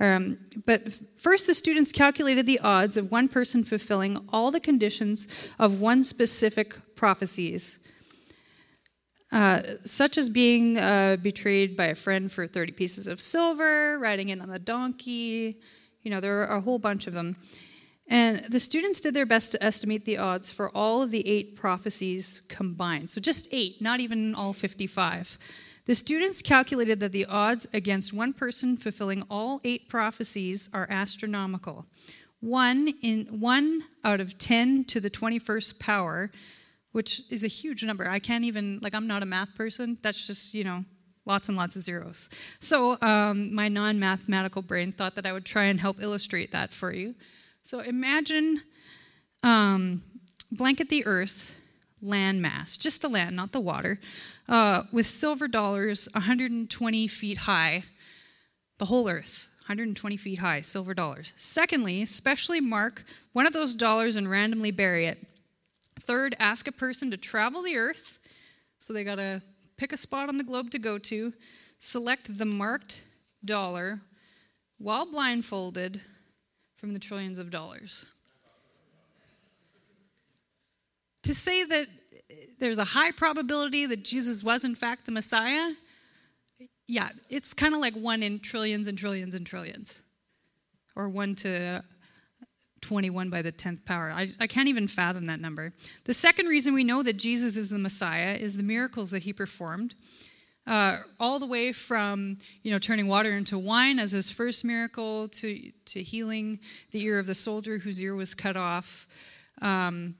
Um, 0.00 0.38
but 0.66 0.92
first, 1.16 1.46
the 1.46 1.54
students 1.54 1.92
calculated 1.92 2.46
the 2.46 2.58
odds 2.60 2.96
of 2.96 3.12
one 3.12 3.28
person 3.28 3.62
fulfilling 3.62 4.28
all 4.30 4.50
the 4.50 4.60
conditions 4.60 5.28
of 5.58 5.80
one 5.80 6.02
specific 6.02 6.76
prophecies, 6.96 7.78
uh, 9.30 9.60
such 9.84 10.18
as 10.18 10.28
being 10.28 10.78
uh, 10.78 11.16
betrayed 11.22 11.76
by 11.76 11.86
a 11.86 11.94
friend 11.94 12.30
for 12.30 12.46
30 12.46 12.72
pieces 12.72 13.06
of 13.06 13.20
silver, 13.20 13.98
riding 13.98 14.30
in 14.30 14.40
on 14.40 14.48
the 14.48 14.58
donkey. 14.58 15.60
You 16.02 16.10
know, 16.10 16.20
there 16.20 16.42
are 16.42 16.56
a 16.56 16.60
whole 16.60 16.78
bunch 16.78 17.06
of 17.06 17.14
them. 17.14 17.36
And 18.08 18.44
the 18.50 18.60
students 18.60 19.00
did 19.00 19.14
their 19.14 19.24
best 19.24 19.52
to 19.52 19.64
estimate 19.64 20.04
the 20.04 20.18
odds 20.18 20.50
for 20.50 20.70
all 20.70 21.00
of 21.00 21.10
the 21.10 21.26
eight 21.26 21.56
prophecies 21.56 22.42
combined. 22.48 23.08
So 23.08 23.20
just 23.20 23.48
eight, 23.52 23.80
not 23.80 24.00
even 24.00 24.34
all 24.34 24.52
55. 24.52 25.38
The 25.86 25.94
students 25.94 26.40
calculated 26.40 27.00
that 27.00 27.12
the 27.12 27.26
odds 27.26 27.66
against 27.74 28.14
one 28.14 28.32
person 28.32 28.76
fulfilling 28.76 29.22
all 29.28 29.60
eight 29.64 29.88
prophecies 29.88 30.70
are 30.72 30.86
astronomical. 30.88 31.84
One 32.40 32.94
in 33.02 33.26
one 33.40 33.82
out 34.02 34.20
of 34.20 34.38
10 34.38 34.84
to 34.84 35.00
the 35.00 35.10
21st 35.10 35.78
power, 35.78 36.30
which 36.92 37.20
is 37.30 37.44
a 37.44 37.48
huge 37.48 37.84
number. 37.84 38.08
I 38.08 38.18
can't 38.18 38.44
even, 38.44 38.78
like, 38.82 38.94
I'm 38.94 39.06
not 39.06 39.22
a 39.22 39.26
math 39.26 39.54
person. 39.54 39.98
That's 40.00 40.26
just, 40.26 40.54
you 40.54 40.64
know, 40.64 40.84
lots 41.26 41.48
and 41.48 41.56
lots 41.56 41.76
of 41.76 41.82
zeros. 41.82 42.30
So 42.60 42.98
um, 43.02 43.54
my 43.54 43.68
non 43.68 43.98
mathematical 43.98 44.62
brain 44.62 44.90
thought 44.90 45.14
that 45.16 45.26
I 45.26 45.32
would 45.32 45.44
try 45.44 45.64
and 45.64 45.80
help 45.80 46.00
illustrate 46.00 46.52
that 46.52 46.72
for 46.72 46.92
you. 46.92 47.14
So 47.60 47.80
imagine 47.80 48.62
um, 49.42 50.02
blanket 50.50 50.88
the 50.88 51.04
earth 51.04 51.60
land 52.04 52.42
mass, 52.42 52.76
just 52.76 53.02
the 53.02 53.08
land, 53.08 53.34
not 53.34 53.52
the 53.52 53.60
water, 53.60 53.98
uh, 54.48 54.82
with 54.92 55.06
silver 55.06 55.48
dollars 55.48 56.08
120 56.12 57.08
feet 57.08 57.38
high, 57.38 57.84
the 58.78 58.86
whole 58.86 59.08
earth. 59.08 59.48
120 59.66 60.18
feet 60.18 60.40
high, 60.40 60.60
silver 60.60 60.92
dollars. 60.92 61.32
Secondly, 61.36 62.04
specially 62.04 62.60
mark 62.60 63.02
one 63.32 63.46
of 63.46 63.54
those 63.54 63.74
dollars 63.74 64.14
and 64.14 64.30
randomly 64.30 64.70
bury 64.70 65.06
it. 65.06 65.26
Third, 65.98 66.36
ask 66.38 66.66
a 66.66 66.72
person 66.72 67.10
to 67.10 67.16
travel 67.16 67.62
the 67.62 67.78
earth. 67.78 68.18
So 68.78 68.92
they 68.92 69.04
got 69.04 69.14
to 69.14 69.40
pick 69.78 69.94
a 69.94 69.96
spot 69.96 70.28
on 70.28 70.36
the 70.36 70.44
globe 70.44 70.70
to 70.72 70.78
go 70.78 70.98
to, 70.98 71.32
select 71.78 72.36
the 72.36 72.44
marked 72.44 73.04
dollar 73.42 74.02
while 74.76 75.10
blindfolded, 75.10 76.02
from 76.76 76.92
the 76.92 76.98
trillions 76.98 77.38
of 77.38 77.50
dollars. 77.50 78.04
To 81.24 81.34
say 81.34 81.64
that 81.64 81.86
there's 82.58 82.78
a 82.78 82.84
high 82.84 83.10
probability 83.10 83.86
that 83.86 84.04
Jesus 84.04 84.42
was, 84.42 84.64
in 84.64 84.74
fact, 84.74 85.06
the 85.06 85.12
Messiah, 85.12 85.72
yeah, 86.86 87.08
it's 87.28 87.54
kind 87.54 87.74
of 87.74 87.80
like 87.80 87.94
one 87.94 88.22
in 88.22 88.38
trillions 88.40 88.86
and 88.86 88.96
trillions 88.96 89.34
and 89.34 89.46
trillions, 89.46 90.02
or 90.96 91.08
one 91.08 91.34
to 91.36 91.82
21 92.82 93.30
by 93.30 93.42
the 93.42 93.52
10th 93.52 93.84
power. 93.84 94.12
I, 94.14 94.28
I 94.38 94.46
can't 94.46 94.68
even 94.68 94.86
fathom 94.86 95.26
that 95.26 95.40
number. 95.40 95.72
The 96.04 96.14
second 96.14 96.46
reason 96.46 96.74
we 96.74 96.84
know 96.84 97.02
that 97.02 97.16
Jesus 97.16 97.56
is 97.56 97.70
the 97.70 97.78
Messiah 97.78 98.34
is 98.34 98.56
the 98.56 98.62
miracles 98.62 99.10
that 99.10 99.22
he 99.22 99.32
performed 99.32 99.94
uh, 100.66 100.98
all 101.20 101.38
the 101.38 101.46
way 101.46 101.72
from 101.72 102.38
you 102.62 102.72
know 102.72 102.78
turning 102.78 103.08
water 103.08 103.30
into 103.36 103.58
wine 103.58 103.98
as 103.98 104.12
his 104.12 104.30
first 104.30 104.64
miracle 104.64 105.28
to 105.28 105.70
to 105.84 106.02
healing 106.02 106.58
the 106.90 107.02
ear 107.02 107.18
of 107.18 107.26
the 107.26 107.34
soldier 107.34 107.78
whose 107.78 108.00
ear 108.00 108.14
was 108.14 108.34
cut 108.34 108.56
off. 108.56 109.06
Um, 109.60 110.14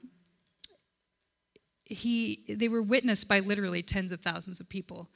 he 1.85 2.43
they 2.49 2.67
were 2.67 2.81
witnessed 2.81 3.27
by 3.27 3.39
literally 3.39 3.81
tens 3.81 4.11
of 4.11 4.21
thousands 4.21 4.59
of 4.59 4.67
people. 4.67 5.09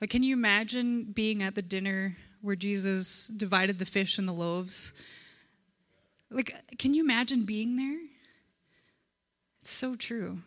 Like, 0.00 0.10
can 0.10 0.22
you 0.22 0.34
imagine 0.34 1.12
being 1.12 1.42
at 1.42 1.54
the 1.54 1.62
dinner 1.62 2.16
where 2.40 2.56
Jesus 2.56 3.28
divided 3.28 3.78
the 3.78 3.84
fish 3.84 4.18
and 4.18 4.26
the 4.26 4.32
loaves? 4.32 4.92
Like, 6.30 6.54
can 6.78 6.94
you 6.94 7.02
imagine 7.02 7.44
being 7.44 7.76
there? 7.76 7.98
It's 9.60 9.70
so 9.70 9.96
true. 9.96 10.38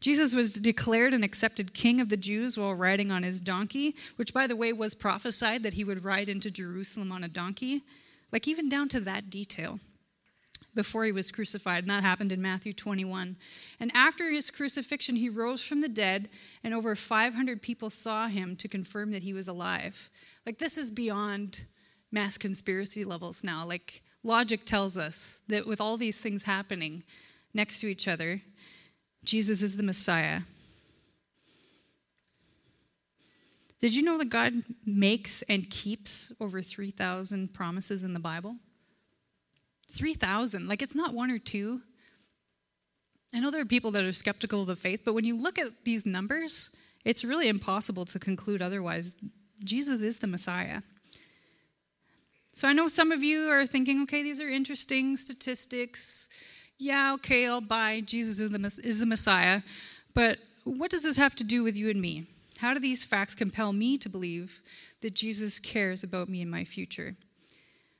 Jesus 0.00 0.34
was 0.34 0.54
declared 0.54 1.14
and 1.14 1.24
accepted 1.24 1.72
king 1.72 2.00
of 2.00 2.08
the 2.08 2.16
Jews 2.16 2.58
while 2.58 2.74
riding 2.74 3.10
on 3.10 3.22
his 3.22 3.40
donkey, 3.40 3.96
which, 4.16 4.34
by 4.34 4.46
the 4.46 4.56
way, 4.56 4.72
was 4.72 4.94
prophesied 4.94 5.62
that 5.62 5.74
he 5.74 5.84
would 5.84 6.04
ride 6.04 6.28
into 6.28 6.50
Jerusalem 6.50 7.10
on 7.10 7.24
a 7.24 7.28
donkey, 7.28 7.82
like 8.30 8.46
even 8.46 8.68
down 8.68 8.88
to 8.90 9.00
that 9.00 9.30
detail 9.30 9.80
before 10.74 11.04
he 11.04 11.12
was 11.12 11.30
crucified. 11.30 11.84
And 11.84 11.90
that 11.90 12.02
happened 12.02 12.32
in 12.32 12.42
Matthew 12.42 12.72
21. 12.72 13.36
And 13.80 13.90
after 13.94 14.30
his 14.30 14.50
crucifixion, 14.50 15.16
he 15.16 15.28
rose 15.28 15.62
from 15.62 15.80
the 15.80 15.88
dead, 15.88 16.28
and 16.62 16.74
over 16.74 16.96
500 16.96 17.62
people 17.62 17.90
saw 17.90 18.28
him 18.28 18.56
to 18.56 18.68
confirm 18.68 19.12
that 19.12 19.22
he 19.22 19.32
was 19.32 19.48
alive. 19.48 20.10
Like, 20.46 20.58
this 20.58 20.76
is 20.76 20.90
beyond 20.90 21.64
mass 22.10 22.38
conspiracy 22.38 23.04
levels 23.04 23.44
now. 23.44 23.64
Like, 23.64 24.02
logic 24.22 24.64
tells 24.64 24.96
us 24.96 25.40
that 25.48 25.66
with 25.66 25.80
all 25.80 25.96
these 25.96 26.20
things 26.20 26.44
happening 26.44 27.02
next 27.52 27.80
to 27.80 27.86
each 27.86 28.08
other, 28.08 28.42
Jesus 29.24 29.62
is 29.62 29.76
the 29.76 29.82
Messiah. 29.82 30.40
Did 33.80 33.94
you 33.94 34.02
know 34.02 34.16
that 34.18 34.30
God 34.30 34.54
makes 34.86 35.42
and 35.42 35.68
keeps 35.68 36.32
over 36.40 36.62
3,000 36.62 37.52
promises 37.52 38.02
in 38.02 38.14
the 38.14 38.18
Bible? 38.18 38.56
3,000. 39.94 40.68
Like 40.68 40.82
it's 40.82 40.94
not 40.94 41.14
one 41.14 41.30
or 41.30 41.38
two. 41.38 41.80
I 43.34 43.40
know 43.40 43.50
there 43.50 43.62
are 43.62 43.66
people 43.66 43.90
that 43.92 44.04
are 44.04 44.12
skeptical 44.12 44.62
of 44.62 44.68
the 44.68 44.76
faith, 44.76 45.02
but 45.04 45.14
when 45.14 45.24
you 45.24 45.36
look 45.36 45.58
at 45.58 45.84
these 45.84 46.06
numbers, 46.06 46.74
it's 47.04 47.24
really 47.24 47.48
impossible 47.48 48.04
to 48.06 48.18
conclude 48.18 48.62
otherwise. 48.62 49.16
Jesus 49.64 50.02
is 50.02 50.18
the 50.18 50.26
Messiah. 50.26 50.82
So 52.52 52.68
I 52.68 52.72
know 52.72 52.86
some 52.86 53.10
of 53.10 53.22
you 53.22 53.48
are 53.50 53.66
thinking, 53.66 54.02
okay, 54.02 54.22
these 54.22 54.40
are 54.40 54.48
interesting 54.48 55.16
statistics 55.16 56.28
yeah, 56.78 57.14
okay, 57.14 57.46
I'll 57.46 57.60
buy 57.60 58.00
Jesus 58.00 58.40
is 58.40 58.50
the, 58.50 58.86
is 58.86 59.00
the 59.00 59.06
Messiah, 59.06 59.62
but 60.14 60.38
what 60.64 60.90
does 60.90 61.02
this 61.02 61.16
have 61.16 61.34
to 61.36 61.44
do 61.44 61.62
with 61.62 61.76
you 61.76 61.90
and 61.90 62.00
me? 62.00 62.26
How 62.58 62.74
do 62.74 62.80
these 62.80 63.04
facts 63.04 63.34
compel 63.34 63.72
me 63.72 63.98
to 63.98 64.08
believe 64.08 64.60
that 65.00 65.14
Jesus 65.14 65.58
cares 65.58 66.02
about 66.02 66.28
me 66.28 66.40
and 66.40 66.50
my 66.50 66.64
future? 66.64 67.14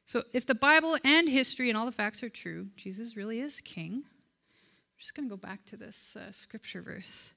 So, 0.07 0.23
if 0.35 0.47
the 0.47 0.55
Bible 0.55 0.99
and 1.03 1.29
history 1.29 1.71
and 1.71 1.79
all 1.79 1.87
the 1.87 1.93
facts 1.93 2.23
are 2.23 2.29
true, 2.29 2.67
Jesus 2.77 3.17
really 3.17 3.41
is 3.41 3.61
king. 3.61 4.03
I'm 4.05 4.99
just 4.99 5.15
going 5.15 5.29
to 5.29 5.35
go 5.35 5.39
back 5.39 5.65
to 5.67 5.77
this 5.77 6.17
uh, 6.17 6.31
scripture 6.31 6.83
verse. 6.83 7.33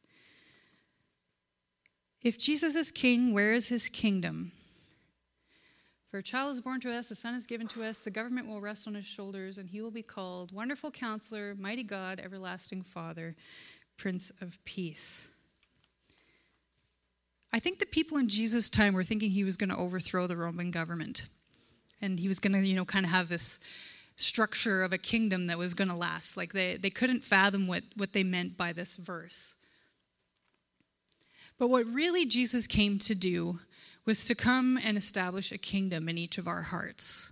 If 2.22 2.38
Jesus 2.38 2.76
is 2.76 2.92
king, 2.92 3.34
where 3.34 3.54
is 3.54 3.70
his 3.70 3.88
kingdom? 3.88 4.52
For 6.10 6.18
a 6.18 6.24
child 6.24 6.54
is 6.54 6.62
born 6.62 6.82
to 6.82 6.92
us, 6.92 7.12
a 7.12 7.16
son 7.16 7.36
is 7.36 7.46
given 7.46 7.68
to 7.70 7.84
us, 7.84 8.00
the 8.00 8.10
government 8.10 8.48
will 8.48 8.60
rest 8.60 8.88
on 8.88 8.96
his 8.96 9.06
shoulders, 9.06 9.58
and 9.58 9.70
he 9.70 9.82
will 9.82 9.92
be 9.92 10.02
called 10.02 10.52
Wonderful 10.52 10.92
Counselor, 10.92 11.56
Mighty 11.56 11.84
God, 11.84 12.20
Everlasting 12.20 12.82
Father, 12.82 13.36
Prince 13.98 14.32
of 14.42 14.64
Peace. 14.66 15.30
I 17.54 17.60
think 17.60 17.80
the 17.80 17.86
people 17.86 18.18
in 18.18 18.28
Jesus' 18.28 18.70
time 18.70 18.94
were 18.94 19.04
thinking 19.04 19.32
he 19.32 19.44
was 19.44 19.58
going 19.58 19.70
to 19.70 19.78
overthrow 19.78 20.28
the 20.28 20.38
Roman 20.38 20.72
government. 20.72 21.28
And 22.02 22.20
he 22.20 22.28
was 22.28 22.40
going 22.40 22.54
to, 22.54 22.60
you 22.60 22.76
know, 22.76 22.86
kind 22.86 23.06
of 23.06 23.12
have 23.12 23.30
this 23.30 23.60
structure 24.16 24.84
of 24.84 24.94
a 24.94 24.98
kingdom 24.98 25.48
that 25.48 25.58
was 25.58 25.74
going 25.74 25.90
to 25.90 25.96
last. 25.96 26.38
Like 26.38 26.54
they, 26.54 26.76
they 26.76 26.90
couldn't 26.90 27.24
fathom 27.24 27.68
what, 27.68 27.84
what 27.96 28.14
they 28.14 28.24
meant 28.24 28.58
by 28.58 28.74
this 28.74 28.96
verse. 28.96 29.56
But 31.60 31.70
what 31.70 31.86
really 31.88 32.26
Jesus 32.26 32.68
came 32.68 33.00
to 33.00 33.16
do 33.16 33.60
was 34.06 34.26
to 34.26 34.36
come 34.36 34.80
and 34.84 34.98
establish 34.98 35.52
a 35.52 35.58
kingdom 35.58 36.08
in 36.08 36.18
each 36.18 36.38
of 36.38 36.48
our 36.48 36.62
hearts. 36.64 37.32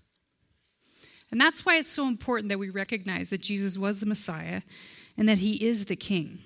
And 1.32 1.40
that's 1.40 1.66
why 1.66 1.78
it's 1.78 1.92
so 1.92 2.08
important 2.08 2.50
that 2.50 2.60
we 2.60 2.70
recognize 2.70 3.30
that 3.30 3.42
Jesus 3.42 3.78
was 3.78 4.00
the 4.00 4.06
Messiah 4.06 4.62
and 5.18 5.28
that 5.28 5.40
he 5.40 5.64
is 5.66 5.86
the 5.86 5.96
King. 5.96 6.40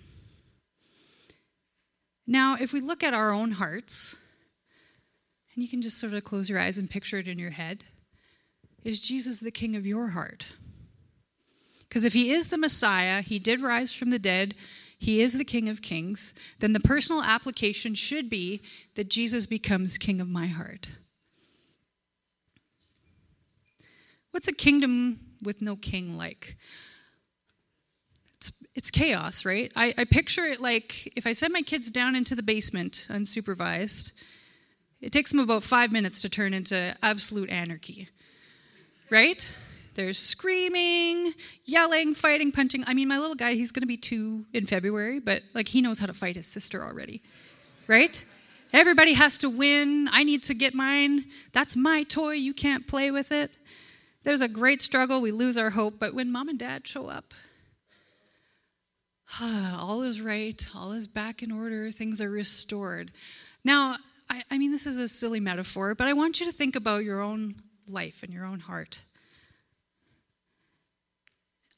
Now, 2.26 2.56
if 2.60 2.74
we 2.74 2.80
look 2.80 3.04
at 3.04 3.14
our 3.14 3.32
own 3.32 3.52
hearts, 3.52 4.24
and 5.54 5.64
you 5.64 5.70
can 5.70 5.82
just 5.82 6.00
sort 6.00 6.14
of 6.14 6.24
close 6.24 6.50
your 6.50 6.60
eyes 6.60 6.78
and 6.78 6.90
picture 6.90 7.18
it 7.18 7.28
in 7.28 7.40
your 7.40 7.50
head, 7.50 7.84
is 8.84 9.00
Jesus 9.00 9.40
the 9.40 9.52
King 9.52 9.76
of 9.76 9.86
your 9.86 10.10
heart? 10.10 10.48
Because 11.88 12.06
if 12.06 12.14
he 12.14 12.32
is 12.32 12.50
the 12.50 12.58
Messiah, 12.58 13.22
he 13.22 13.40
did 13.40 13.62
rise 13.62 13.94
from 13.94 14.10
the 14.10 14.20
dead, 14.20 14.56
he 14.98 15.22
is 15.22 15.38
the 15.38 15.46
King 15.46 15.70
of 15.70 15.82
Kings, 15.82 16.34
then 16.60 16.74
the 16.74 16.80
personal 16.80 17.24
application 17.24 17.96
should 17.96 18.30
be 18.30 18.62
that 18.96 19.10
Jesus 19.10 19.46
becomes 19.46 19.98
King 19.98 20.22
of 20.22 20.28
my 20.28 20.48
heart. 20.48 20.90
What's 24.32 24.48
a 24.48 24.54
kingdom 24.54 25.20
with 25.44 25.62
no 25.62 25.76
king 25.76 26.18
like? 26.18 26.56
It's, 28.36 28.64
it's 28.76 28.92
chaos, 28.92 29.44
right? 29.44 29.72
I, 29.76 29.94
I 29.98 30.06
picture 30.06 30.46
it 30.46 30.62
like 30.62 31.12
if 31.16 31.26
I 31.26 31.34
send 31.34 31.52
my 31.52 31.62
kids 31.62 31.90
down 31.90 32.16
into 32.16 32.36
the 32.36 32.44
basement 32.44 33.08
unsupervised, 33.10 34.12
it 35.02 35.12
takes 35.12 35.32
them 35.32 35.40
about 35.40 35.64
five 35.64 35.92
minutes 35.92 36.22
to 36.22 36.30
turn 36.30 36.54
into 36.54 36.96
absolute 37.02 37.50
anarchy, 37.50 38.10
right? 39.10 39.56
There's 39.96 40.18
screaming, 40.18 41.34
yelling, 41.66 42.14
fighting, 42.14 42.52
punching. 42.52 42.84
I 42.88 42.94
mean, 42.94 43.08
my 43.08 43.18
little 43.18 43.36
guy, 43.36 43.54
he's 43.54 43.72
going 43.72 43.82
to 43.82 43.88
be 43.88 43.98
two 43.98 44.46
in 44.54 44.66
February, 44.66 45.20
but 45.20 45.42
like 45.54 45.68
he 45.68 45.82
knows 45.82 46.00
how 46.00 46.06
to 46.06 46.14
fight 46.14 46.36
his 46.36 46.48
sister 46.48 46.82
already, 46.82 47.22
right? 47.88 48.24
Everybody 48.72 49.14
has 49.14 49.40
to 49.40 49.50
win. 49.50 50.08
I 50.12 50.24
need 50.24 50.44
to 50.44 50.54
get 50.54 50.74
mine. 50.74 51.26
That's 51.54 51.76
my 51.76 52.04
toy. 52.04 52.34
You 52.34 52.54
can't 52.54 52.88
play 52.88 53.10
with 53.12 53.32
it. 53.32 53.52
There's 54.24 54.42
a 54.42 54.48
great 54.48 54.82
struggle. 54.82 55.22
We 55.22 55.32
lose 55.32 55.58
our 55.58 55.72
hope. 55.72 55.96
But 56.00 56.14
when 56.14 56.32
mom 56.32 56.50
and 56.50 56.60
dad 56.60 56.86
show 56.86 57.08
up, 57.08 57.34
all 59.42 60.04
is 60.04 60.22
right. 60.22 60.66
All 60.76 60.92
is 60.92 61.08
back 61.08 61.42
in 61.42 61.52
order. 61.52 61.90
Things 61.92 62.22
are 62.22 62.30
restored. 62.30 63.12
Now, 63.64 63.98
I, 64.30 64.44
I 64.52 64.58
mean, 64.58 64.72
this 64.72 64.86
is 64.86 64.98
a 64.98 65.08
silly 65.08 65.40
metaphor, 65.40 65.96
but 65.96 66.08
I 66.08 66.14
want 66.14 66.40
you 66.40 66.46
to 66.46 66.52
think 66.52 66.76
about 66.76 67.04
your 67.04 67.22
own 67.22 67.56
life 67.90 68.24
and 68.24 68.34
your 68.34 68.46
own 68.46 68.60
heart. 68.60 69.02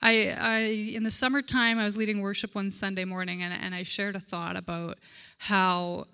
I, 0.01 0.35
I, 0.39 0.59
in 0.95 1.03
the 1.03 1.11
summertime, 1.11 1.77
I 1.77 1.83
was 1.83 1.95
leading 1.95 2.21
worship 2.21 2.55
one 2.55 2.71
Sunday 2.71 3.05
morning, 3.05 3.43
and, 3.43 3.53
and 3.53 3.75
I 3.75 3.83
shared 3.83 4.15
a 4.15 4.19
thought 4.19 4.57
about 4.57 4.97
how, 5.37 6.07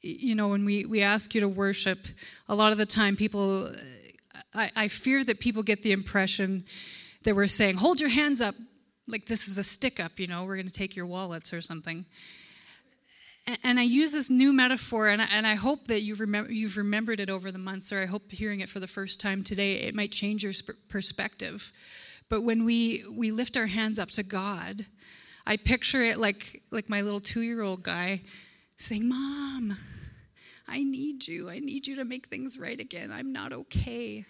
you 0.00 0.34
know, 0.34 0.48
when 0.48 0.64
we, 0.64 0.86
we 0.86 1.02
ask 1.02 1.34
you 1.34 1.42
to 1.42 1.48
worship, 1.48 2.06
a 2.48 2.54
lot 2.54 2.72
of 2.72 2.78
the 2.78 2.86
time 2.86 3.14
people, 3.14 3.70
I, 4.54 4.70
I 4.74 4.88
fear 4.88 5.22
that 5.24 5.38
people 5.38 5.62
get 5.62 5.82
the 5.82 5.92
impression 5.92 6.64
that 7.24 7.36
we're 7.36 7.46
saying, 7.46 7.76
hold 7.76 8.00
your 8.00 8.08
hands 8.08 8.40
up, 8.40 8.54
like 9.06 9.26
this 9.26 9.48
is 9.48 9.58
a 9.58 9.62
stick 9.62 10.00
up, 10.00 10.18
you 10.18 10.26
know, 10.26 10.44
we're 10.44 10.56
going 10.56 10.66
to 10.66 10.72
take 10.72 10.96
your 10.96 11.06
wallets 11.06 11.52
or 11.52 11.60
something. 11.60 12.06
And 13.64 13.80
I 13.80 13.82
use 13.82 14.12
this 14.12 14.28
new 14.28 14.52
metaphor, 14.52 15.08
and 15.08 15.22
I, 15.22 15.28
and 15.32 15.46
I 15.46 15.54
hope 15.54 15.86
that 15.86 16.02
you've, 16.02 16.18
remem- 16.18 16.50
you've 16.50 16.76
remembered 16.76 17.18
it 17.18 17.30
over 17.30 17.50
the 17.50 17.58
months, 17.58 17.92
or 17.92 18.02
I 18.02 18.06
hope 18.06 18.30
hearing 18.30 18.60
it 18.60 18.68
for 18.68 18.78
the 18.78 18.86
first 18.86 19.20
time 19.20 19.42
today, 19.42 19.76
it 19.76 19.94
might 19.94 20.12
change 20.12 20.42
your 20.42 20.52
sp- 20.52 20.76
perspective. 20.90 21.72
But 22.28 22.42
when 22.42 22.66
we, 22.66 23.04
we 23.10 23.30
lift 23.30 23.56
our 23.56 23.66
hands 23.66 23.98
up 23.98 24.10
to 24.10 24.22
God, 24.22 24.84
I 25.46 25.56
picture 25.56 26.02
it 26.02 26.18
like, 26.18 26.62
like 26.70 26.90
my 26.90 27.00
little 27.00 27.20
two 27.20 27.40
year 27.40 27.62
old 27.62 27.82
guy 27.82 28.20
saying, 28.76 29.08
Mom, 29.08 29.78
I 30.68 30.82
need 30.82 31.26
you. 31.26 31.48
I 31.48 31.58
need 31.58 31.86
you 31.86 31.96
to 31.96 32.04
make 32.04 32.26
things 32.26 32.58
right 32.58 32.78
again. 32.78 33.10
I'm 33.10 33.32
not 33.32 33.54
okay. 33.54 34.26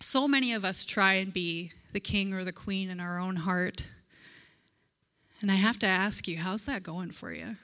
So 0.00 0.28
many 0.28 0.52
of 0.52 0.66
us 0.66 0.84
try 0.84 1.14
and 1.14 1.32
be 1.32 1.72
the 1.94 2.00
king 2.00 2.34
or 2.34 2.44
the 2.44 2.52
queen 2.52 2.90
in 2.90 3.00
our 3.00 3.18
own 3.18 3.36
heart. 3.36 3.86
And 5.42 5.50
I 5.50 5.56
have 5.56 5.78
to 5.80 5.86
ask 5.86 6.28
you, 6.28 6.38
how's 6.38 6.66
that 6.66 6.84
going 6.84 7.10
for 7.10 7.32
you? 7.32 7.56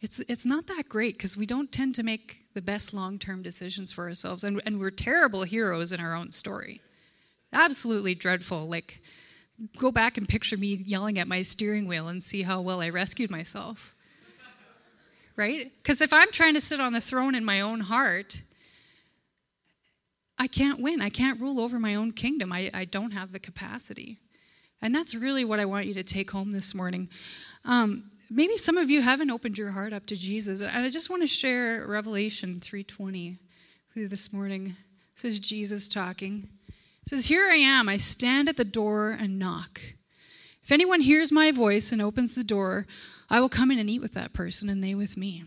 It's, 0.00 0.20
it's 0.20 0.46
not 0.46 0.66
that 0.66 0.88
great 0.88 1.14
because 1.14 1.36
we 1.36 1.44
don't 1.44 1.70
tend 1.70 1.94
to 1.96 2.02
make 2.02 2.38
the 2.54 2.62
best 2.62 2.94
long 2.94 3.18
term 3.18 3.42
decisions 3.42 3.92
for 3.92 4.04
ourselves. 4.04 4.42
And, 4.42 4.62
and 4.64 4.80
we're 4.80 4.90
terrible 4.90 5.44
heroes 5.44 5.92
in 5.92 6.00
our 6.00 6.14
own 6.14 6.30
story. 6.30 6.80
Absolutely 7.52 8.14
dreadful. 8.14 8.66
Like, 8.66 9.02
go 9.78 9.92
back 9.92 10.16
and 10.16 10.26
picture 10.26 10.56
me 10.56 10.74
yelling 10.74 11.18
at 11.18 11.28
my 11.28 11.42
steering 11.42 11.86
wheel 11.86 12.08
and 12.08 12.22
see 12.22 12.42
how 12.42 12.62
well 12.62 12.80
I 12.80 12.88
rescued 12.88 13.30
myself. 13.30 13.94
Right? 15.36 15.70
Because 15.82 16.00
if 16.00 16.14
I'm 16.14 16.32
trying 16.32 16.54
to 16.54 16.62
sit 16.62 16.80
on 16.80 16.94
the 16.94 17.00
throne 17.00 17.34
in 17.34 17.44
my 17.44 17.60
own 17.60 17.80
heart, 17.80 18.40
I 20.38 20.46
can't 20.46 20.80
win. 20.80 21.02
I 21.02 21.10
can't 21.10 21.40
rule 21.40 21.60
over 21.60 21.78
my 21.78 21.94
own 21.94 22.12
kingdom. 22.12 22.52
I, 22.52 22.70
I 22.72 22.86
don't 22.86 23.10
have 23.10 23.32
the 23.32 23.38
capacity. 23.38 24.18
And 24.82 24.94
that's 24.94 25.14
really 25.14 25.44
what 25.44 25.60
I 25.60 25.64
want 25.64 25.86
you 25.86 25.94
to 25.94 26.04
take 26.04 26.30
home 26.30 26.52
this 26.52 26.74
morning. 26.74 27.08
Um, 27.64 28.10
maybe 28.30 28.56
some 28.56 28.76
of 28.76 28.90
you 28.90 29.02
haven't 29.02 29.30
opened 29.30 29.58
your 29.58 29.70
heart 29.70 29.92
up 29.92 30.06
to 30.06 30.16
Jesus. 30.16 30.60
And 30.60 30.84
I 30.84 30.90
just 30.90 31.10
want 31.10 31.22
to 31.22 31.28
share 31.28 31.86
Revelation 31.86 32.60
3:20 32.60 33.38
with 33.94 34.02
you 34.02 34.08
this 34.08 34.32
morning. 34.32 34.76
It 35.12 35.18
says 35.18 35.40
Jesus 35.40 35.88
talking. 35.88 36.48
It 37.02 37.08
says, 37.08 37.26
Here 37.26 37.48
I 37.48 37.56
am, 37.56 37.88
I 37.88 37.96
stand 37.96 38.48
at 38.48 38.56
the 38.56 38.64
door 38.64 39.16
and 39.18 39.38
knock. 39.38 39.80
If 40.62 40.72
anyone 40.72 41.00
hears 41.00 41.30
my 41.30 41.52
voice 41.52 41.92
and 41.92 42.02
opens 42.02 42.34
the 42.34 42.42
door, 42.42 42.86
I 43.30 43.40
will 43.40 43.48
come 43.48 43.70
in 43.70 43.78
and 43.78 43.88
eat 43.88 44.02
with 44.02 44.12
that 44.12 44.32
person 44.32 44.68
and 44.68 44.82
they 44.82 44.94
with 44.94 45.16
me. 45.16 45.44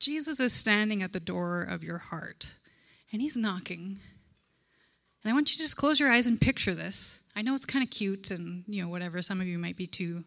Jesus 0.00 0.40
is 0.40 0.52
standing 0.52 1.02
at 1.02 1.12
the 1.12 1.20
door 1.20 1.62
of 1.62 1.84
your 1.84 1.98
heart 1.98 2.52
and 3.12 3.22
he's 3.22 3.36
knocking. 3.36 4.00
And 5.22 5.30
I 5.30 5.34
want 5.34 5.50
you 5.50 5.56
to 5.56 5.62
just 5.62 5.76
close 5.76 6.00
your 6.00 6.10
eyes 6.10 6.26
and 6.26 6.40
picture 6.40 6.74
this. 6.74 7.22
I 7.36 7.42
know 7.42 7.54
it's 7.54 7.66
kind 7.66 7.84
of 7.84 7.90
cute 7.90 8.30
and, 8.30 8.64
you 8.66 8.82
know, 8.82 8.88
whatever. 8.88 9.20
Some 9.20 9.40
of 9.40 9.46
you 9.46 9.58
might 9.58 9.76
be 9.76 9.86
too 9.86 10.24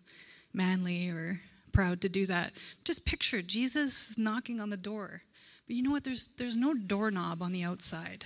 manly 0.53 1.10
or 1.10 1.41
proud 1.71 2.01
to 2.01 2.10
do 2.10 2.25
that. 2.27 2.53
Just 2.84 3.06
picture 3.06 3.41
Jesus 3.41 4.17
knocking 4.17 4.60
on 4.60 4.69
the 4.69 4.77
door. 4.77 5.23
But 5.65 5.75
you 5.75 5.82
know 5.82 5.91
what? 5.91 6.03
There's, 6.03 6.27
there's 6.38 6.56
no 6.56 6.73
doorknob 6.73 7.41
on 7.41 7.51
the 7.51 7.63
outside. 7.63 8.25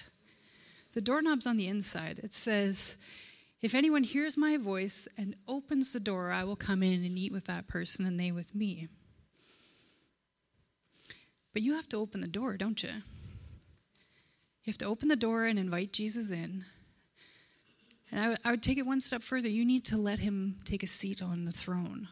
The 0.94 1.02
doorknob's 1.02 1.48
on 1.48 1.58
the 1.58 1.68
inside. 1.68 2.20
It 2.20 2.34
says, 2.34 2.98
If 3.62 3.74
anyone 3.74 4.04
hears 4.04 4.36
my 4.36 4.58
voice 4.58 5.08
and 5.18 5.36
opens 5.48 5.94
the 5.94 6.00
door, 6.00 6.32
I 6.32 6.44
will 6.44 6.56
come 6.56 6.84
in 6.84 7.06
and 7.06 7.18
eat 7.18 7.32
with 7.32 7.46
that 7.46 7.68
person 7.68 8.06
and 8.06 8.20
they 8.20 8.32
with 8.32 8.54
me. 8.54 8.88
But 11.54 11.62
you 11.62 11.76
have 11.76 11.88
to 11.90 11.98
open 11.98 12.22
the 12.22 12.28
door, 12.28 12.58
don't 12.58 12.84
you? 12.84 12.90
You 14.68 14.72
have 14.72 14.78
to 14.80 14.86
open 14.86 15.08
the 15.08 15.16
door 15.16 15.46
and 15.46 15.58
invite 15.58 15.94
Jesus 15.94 16.30
in. 16.30 16.66
And 18.12 18.20
I, 18.20 18.24
w- 18.24 18.38
I 18.44 18.52
would 18.52 18.62
take 18.62 18.78
it 18.78 18.86
one 18.86 19.00
step 19.00 19.22
further. 19.22 19.48
You 19.48 19.64
need 19.64 19.86
to 19.86 19.98
let 19.98 20.20
him 20.20 20.58
take 20.66 20.84
a 20.84 20.88
seat 20.88 21.24
on 21.24 21.46
the 21.46 21.54
throne. 21.54 22.10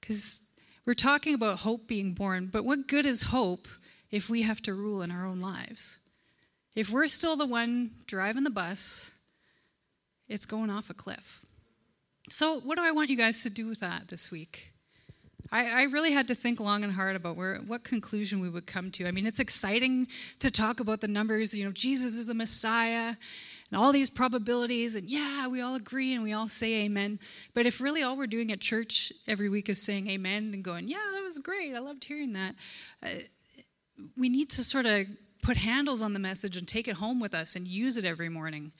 Because 0.00 0.44
we're 0.86 0.94
talking 0.94 1.34
about 1.34 1.58
hope 1.58 1.88
being 1.88 2.14
born, 2.14 2.48
but 2.50 2.64
what 2.64 2.88
good 2.88 3.04
is 3.04 3.24
hope 3.24 3.68
if 4.10 4.30
we 4.30 4.40
have 4.40 4.62
to 4.62 4.72
rule 4.72 5.02
in 5.02 5.10
our 5.10 5.26
own 5.26 5.40
lives? 5.40 5.98
If 6.74 6.90
we're 6.90 7.06
still 7.06 7.36
the 7.36 7.44
one 7.44 7.90
driving 8.06 8.44
the 8.44 8.50
bus, 8.50 9.12
it's 10.26 10.46
going 10.46 10.70
off 10.70 10.88
a 10.88 10.94
cliff. 10.94 11.44
So, 12.30 12.60
what 12.60 12.78
do 12.78 12.82
I 12.82 12.92
want 12.92 13.10
you 13.10 13.16
guys 13.18 13.42
to 13.42 13.50
do 13.50 13.66
with 13.66 13.80
that 13.80 14.08
this 14.08 14.30
week? 14.30 14.71
I, 15.50 15.82
I, 15.82 15.84
really 15.84 16.12
had 16.12 16.28
to 16.28 16.34
think 16.34 16.60
long 16.60 16.84
and 16.84 16.92
hard 16.92 17.16
about 17.16 17.36
where 17.36 17.56
what 17.56 17.84
conclusion 17.84 18.40
we 18.40 18.48
would 18.48 18.66
come 18.66 18.90
to. 18.92 19.06
I 19.06 19.10
mean, 19.10 19.26
it's 19.26 19.40
exciting 19.40 20.06
to 20.38 20.50
talk 20.50 20.80
about 20.80 21.00
the 21.00 21.08
numbers. 21.08 21.52
You 21.52 21.64
know, 21.64 21.72
Jesus 21.72 22.16
is 22.16 22.26
the 22.26 22.34
Messiah, 22.34 23.16
and 23.72 23.80
all 23.80 23.90
these 23.90 24.10
probabilities, 24.10 24.94
and 24.94 25.08
yeah, 25.08 25.48
we 25.48 25.62
all 25.62 25.74
agree 25.74 26.14
and 26.14 26.22
we 26.22 26.32
all 26.32 26.46
say 26.46 26.84
amen. 26.84 27.18
But 27.54 27.64
if 27.64 27.80
really 27.80 28.02
all 28.02 28.16
we're 28.18 28.26
doing 28.26 28.52
at 28.52 28.60
church 28.60 29.12
every 29.26 29.48
week 29.48 29.70
is 29.70 29.80
saying 29.80 30.08
amen 30.10 30.50
and 30.52 30.62
going, 30.62 30.88
yeah, 30.88 30.98
that 31.12 31.22
was 31.22 31.38
great, 31.38 31.74
I 31.74 31.78
loved 31.78 32.04
hearing 32.04 32.34
that, 32.34 32.54
uh, 33.02 33.08
we 34.16 34.28
need 34.28 34.50
to 34.50 34.64
sort 34.64 34.84
of 34.84 35.06
put 35.42 35.56
handles 35.56 36.02
on 36.02 36.12
the 36.12 36.18
message 36.18 36.56
and 36.56 36.68
take 36.68 36.86
it 36.86 36.96
home 36.96 37.18
with 37.18 37.34
us 37.34 37.56
and 37.56 37.66
use 37.66 37.96
it 37.96 38.04
every 38.04 38.28
morning. 38.28 38.72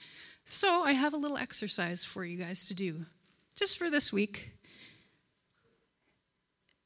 So 0.43 0.83
I 0.83 0.91
have 0.91 1.13
a 1.13 1.17
little 1.17 1.37
exercise 1.37 2.03
for 2.05 2.23
you 2.23 2.37
guys 2.37 2.67
to 2.67 2.75
do 2.75 3.05
just 3.55 3.79
for 3.79 3.89
this 3.89 4.13
week. 4.13 4.51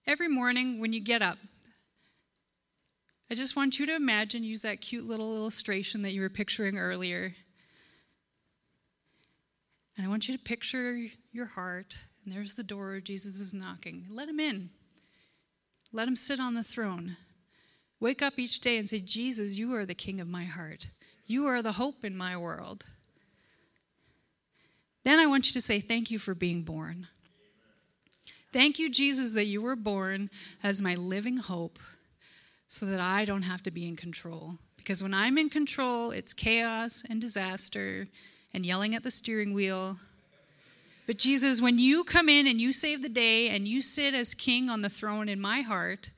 Every 0.07 0.29
morning 0.29 0.79
when 0.79 0.93
you 0.93 1.01
get 1.01 1.21
up, 1.21 1.37
I 3.29 3.35
just 3.35 3.57
want 3.57 3.77
you 3.77 3.85
to 3.87 3.95
imagine, 3.95 4.41
use 4.41 4.61
that 4.61 4.79
cute 4.79 5.05
little 5.05 5.35
illustration 5.35 6.01
that 6.03 6.13
you 6.13 6.21
were 6.21 6.29
picturing 6.29 6.77
earlier. 6.77 7.35
And 9.97 10.05
I 10.05 10.09
want 10.09 10.29
you 10.29 10.37
to 10.37 10.41
picture 10.41 10.97
your 11.33 11.47
heart, 11.47 11.97
and 12.23 12.31
there's 12.31 12.55
the 12.55 12.63
door. 12.63 13.01
Jesus 13.01 13.41
is 13.41 13.53
knocking. 13.53 14.05
Let 14.09 14.29
him 14.29 14.39
in. 14.39 14.69
Let 15.91 16.07
him 16.07 16.15
sit 16.15 16.39
on 16.39 16.53
the 16.53 16.63
throne. 16.63 17.17
Wake 17.99 18.21
up 18.21 18.39
each 18.39 18.61
day 18.61 18.77
and 18.77 18.87
say, 18.87 19.01
Jesus, 19.01 19.57
you 19.57 19.75
are 19.75 19.85
the 19.85 19.93
king 19.93 20.21
of 20.21 20.29
my 20.29 20.45
heart. 20.45 20.87
You 21.25 21.47
are 21.47 21.61
the 21.61 21.73
hope 21.73 22.05
in 22.05 22.15
my 22.15 22.37
world. 22.37 22.85
Then 25.03 25.19
I 25.19 25.25
want 25.25 25.47
you 25.47 25.53
to 25.53 25.61
say, 25.61 25.81
Thank 25.81 26.11
you 26.11 26.19
for 26.19 26.33
being 26.33 26.63
born. 26.63 27.07
Thank 28.57 28.79
you, 28.79 28.89
Jesus, 28.89 29.33
that 29.33 29.45
you 29.45 29.61
were 29.61 29.75
born 29.75 30.31
as 30.63 30.81
my 30.81 30.95
living 30.95 31.37
hope 31.37 31.77
so 32.65 32.87
that 32.87 32.99
I 32.99 33.23
don't 33.23 33.43
have 33.43 33.61
to 33.61 33.69
be 33.69 33.87
in 33.87 33.95
control. 33.95 34.55
Because 34.77 35.03
when 35.03 35.13
I'm 35.13 35.37
in 35.37 35.51
control, 35.51 36.09
it's 36.09 36.33
chaos 36.33 37.03
and 37.07 37.21
disaster 37.21 38.07
and 38.55 38.65
yelling 38.65 38.95
at 38.95 39.03
the 39.03 39.11
steering 39.11 39.53
wheel. 39.53 39.97
But 41.05 41.19
Jesus, 41.19 41.61
when 41.61 41.77
you 41.77 42.03
come 42.03 42.29
in 42.29 42.47
and 42.47 42.59
you 42.59 42.73
save 42.73 43.03
the 43.03 43.09
day 43.09 43.49
and 43.49 43.67
you 43.67 43.83
sit 43.83 44.15
as 44.15 44.33
king 44.33 44.71
on 44.71 44.81
the 44.81 44.89
throne 44.89 45.29
in 45.29 45.39
my 45.39 45.61
heart, 45.61 46.09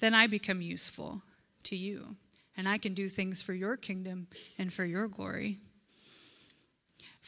then 0.00 0.12
I 0.12 0.26
become 0.26 0.60
useful 0.60 1.22
to 1.62 1.74
you. 1.74 2.16
and 2.54 2.68
I 2.68 2.76
can 2.76 2.92
do 2.92 3.08
things 3.08 3.40
for 3.40 3.54
your 3.54 3.78
kingdom 3.78 4.26
and 4.58 4.70
for 4.70 4.84
your 4.84 5.08
glory. 5.08 5.58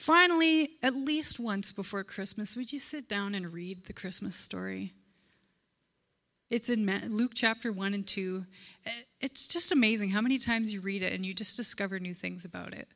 Finally, 0.00 0.70
at 0.82 0.94
least 0.94 1.38
once 1.38 1.72
before 1.72 2.02
Christmas, 2.02 2.56
would 2.56 2.72
you 2.72 2.78
sit 2.78 3.06
down 3.06 3.34
and 3.34 3.52
read 3.52 3.84
the 3.84 3.92
Christmas 3.92 4.34
story? 4.34 4.94
It's 6.48 6.70
in 6.70 6.86
Luke 7.14 7.32
chapter 7.34 7.70
1 7.70 7.92
and 7.92 8.06
2. 8.06 8.46
It's 9.20 9.46
just 9.46 9.72
amazing 9.72 10.08
how 10.08 10.22
many 10.22 10.38
times 10.38 10.72
you 10.72 10.80
read 10.80 11.02
it 11.02 11.12
and 11.12 11.26
you 11.26 11.34
just 11.34 11.54
discover 11.54 11.98
new 11.98 12.14
things 12.14 12.46
about 12.46 12.72
it. 12.72 12.88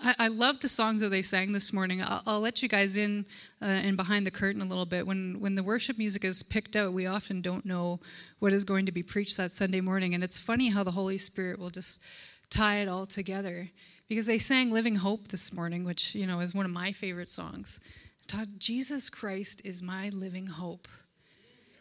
I, 0.00 0.28
love 0.28 0.60
the 0.60 0.68
songs 0.68 1.00
that 1.00 1.08
they 1.08 1.22
sang 1.22 1.52
this 1.52 1.72
morning. 1.72 2.00
I'll, 2.00 2.22
I'll 2.24 2.40
let 2.40 2.62
you 2.62 2.68
guys 2.68 2.96
in 2.96 3.26
uh, 3.60 3.64
and 3.64 3.96
behind 3.96 4.24
the 4.24 4.30
curtain 4.30 4.62
a 4.62 4.66
little 4.66 4.86
bit. 4.86 5.04
When 5.04 5.40
when 5.40 5.56
the 5.56 5.64
worship 5.64 5.98
music 5.98 6.22
is 6.22 6.44
picked 6.44 6.76
out, 6.76 6.92
we 6.92 7.08
often 7.08 7.42
don't 7.42 7.66
know 7.66 7.98
what 8.38 8.52
is 8.52 8.62
going 8.62 8.86
to 8.86 8.92
be 8.92 9.02
preached 9.02 9.36
that 9.38 9.50
Sunday 9.50 9.80
morning, 9.80 10.14
and 10.14 10.22
it's 10.22 10.38
funny 10.38 10.68
how 10.68 10.84
the 10.84 10.92
Holy 10.92 11.18
Spirit 11.18 11.58
will 11.58 11.70
just 11.70 12.00
tie 12.48 12.76
it 12.76 12.86
all 12.86 13.06
together. 13.06 13.70
Because 14.08 14.26
they 14.26 14.38
sang 14.38 14.70
"Living 14.70 14.96
Hope" 14.96 15.28
this 15.28 15.52
morning, 15.52 15.84
which 15.84 16.14
you 16.14 16.26
know 16.26 16.40
is 16.40 16.54
one 16.54 16.64
of 16.64 16.72
my 16.72 16.92
favorite 16.92 17.28
songs. 17.28 17.80
Jesus 18.58 19.08
Christ 19.08 19.62
is 19.64 19.82
my 19.82 20.10
living 20.10 20.48
hope. 20.48 20.88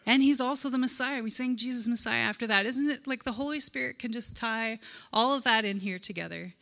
And 0.05 0.23
he's 0.23 0.39
also 0.39 0.69
the 0.69 0.77
Messiah. 0.77 1.21
We 1.21 1.29
sang 1.29 1.57
Jesus 1.57 1.85
Messiah 1.85 2.21
after 2.21 2.47
that. 2.47 2.65
Isn't 2.65 2.89
it 2.89 3.07
like 3.07 3.25
the 3.25 3.33
Holy 3.33 3.59
Spirit 3.59 3.99
can 3.99 4.13
just 4.13 4.37
tie 4.37 4.79
all 5.11 5.35
of 5.35 5.43
that 5.43 5.65
in 5.65 5.81
here 5.81 5.99
together? 5.99 6.53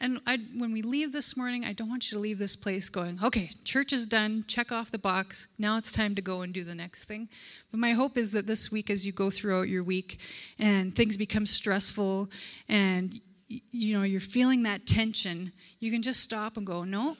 And 0.00 0.20
I, 0.26 0.38
when 0.56 0.72
we 0.72 0.80
leave 0.80 1.12
this 1.12 1.36
morning, 1.36 1.64
I 1.64 1.74
don't 1.74 1.90
want 1.90 2.10
you 2.10 2.16
to 2.16 2.22
leave 2.22 2.38
this 2.38 2.56
place 2.56 2.88
going, 2.88 3.18
okay, 3.22 3.50
church 3.64 3.92
is 3.92 4.06
done, 4.06 4.44
check 4.46 4.72
off 4.72 4.90
the 4.92 4.98
box. 4.98 5.48
Now 5.58 5.76
it's 5.76 5.92
time 5.92 6.14
to 6.14 6.22
go 6.22 6.40
and 6.40 6.54
do 6.54 6.64
the 6.64 6.74
next 6.74 7.04
thing. 7.04 7.28
But 7.70 7.80
my 7.80 7.92
hope 7.92 8.16
is 8.16 8.30
that 8.32 8.46
this 8.46 8.72
week, 8.72 8.90
as 8.90 9.04
you 9.04 9.12
go 9.12 9.28
throughout 9.28 9.68
your 9.68 9.82
week 9.82 10.20
and 10.58 10.94
things 10.94 11.16
become 11.16 11.46
stressful 11.46 12.30
and 12.68 13.20
you 13.48 13.96
know 13.96 14.04
you're 14.04 14.20
feeling 14.20 14.62
that 14.64 14.86
tension, 14.86 15.52
you 15.80 15.90
can 15.90 16.02
just 16.02 16.20
stop 16.20 16.56
and 16.56 16.66
go, 16.66 16.84
no, 16.84 17.16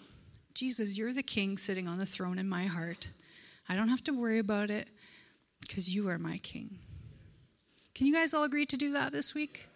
Jesus, 0.55 0.99
you're 0.99 1.13
the 1.13 1.23
king 1.23 1.57
sitting 1.57 1.89
on 1.89 1.99
the 1.99 2.07
throne 2.07 2.39
in 2.39 2.49
my 2.49 2.67
heart. 2.67 3.11
I 3.69 3.75
don't 3.75 3.89
have 3.89 4.05
to 4.05 4.13
worry 4.13 4.39
about 4.39 4.71
it 4.71 4.89
because 5.61 5.95
you 5.95 6.09
are 6.09 6.19
my 6.19 6.39
king. 6.39 6.79
Can 7.95 8.07
you 8.07 8.15
guys 8.15 8.35
all 8.35 8.45
agree 8.45 8.67
to 8.67 8.77
do 8.77 8.93
that 8.93 9.13
this 9.13 9.35
week? 9.35 9.67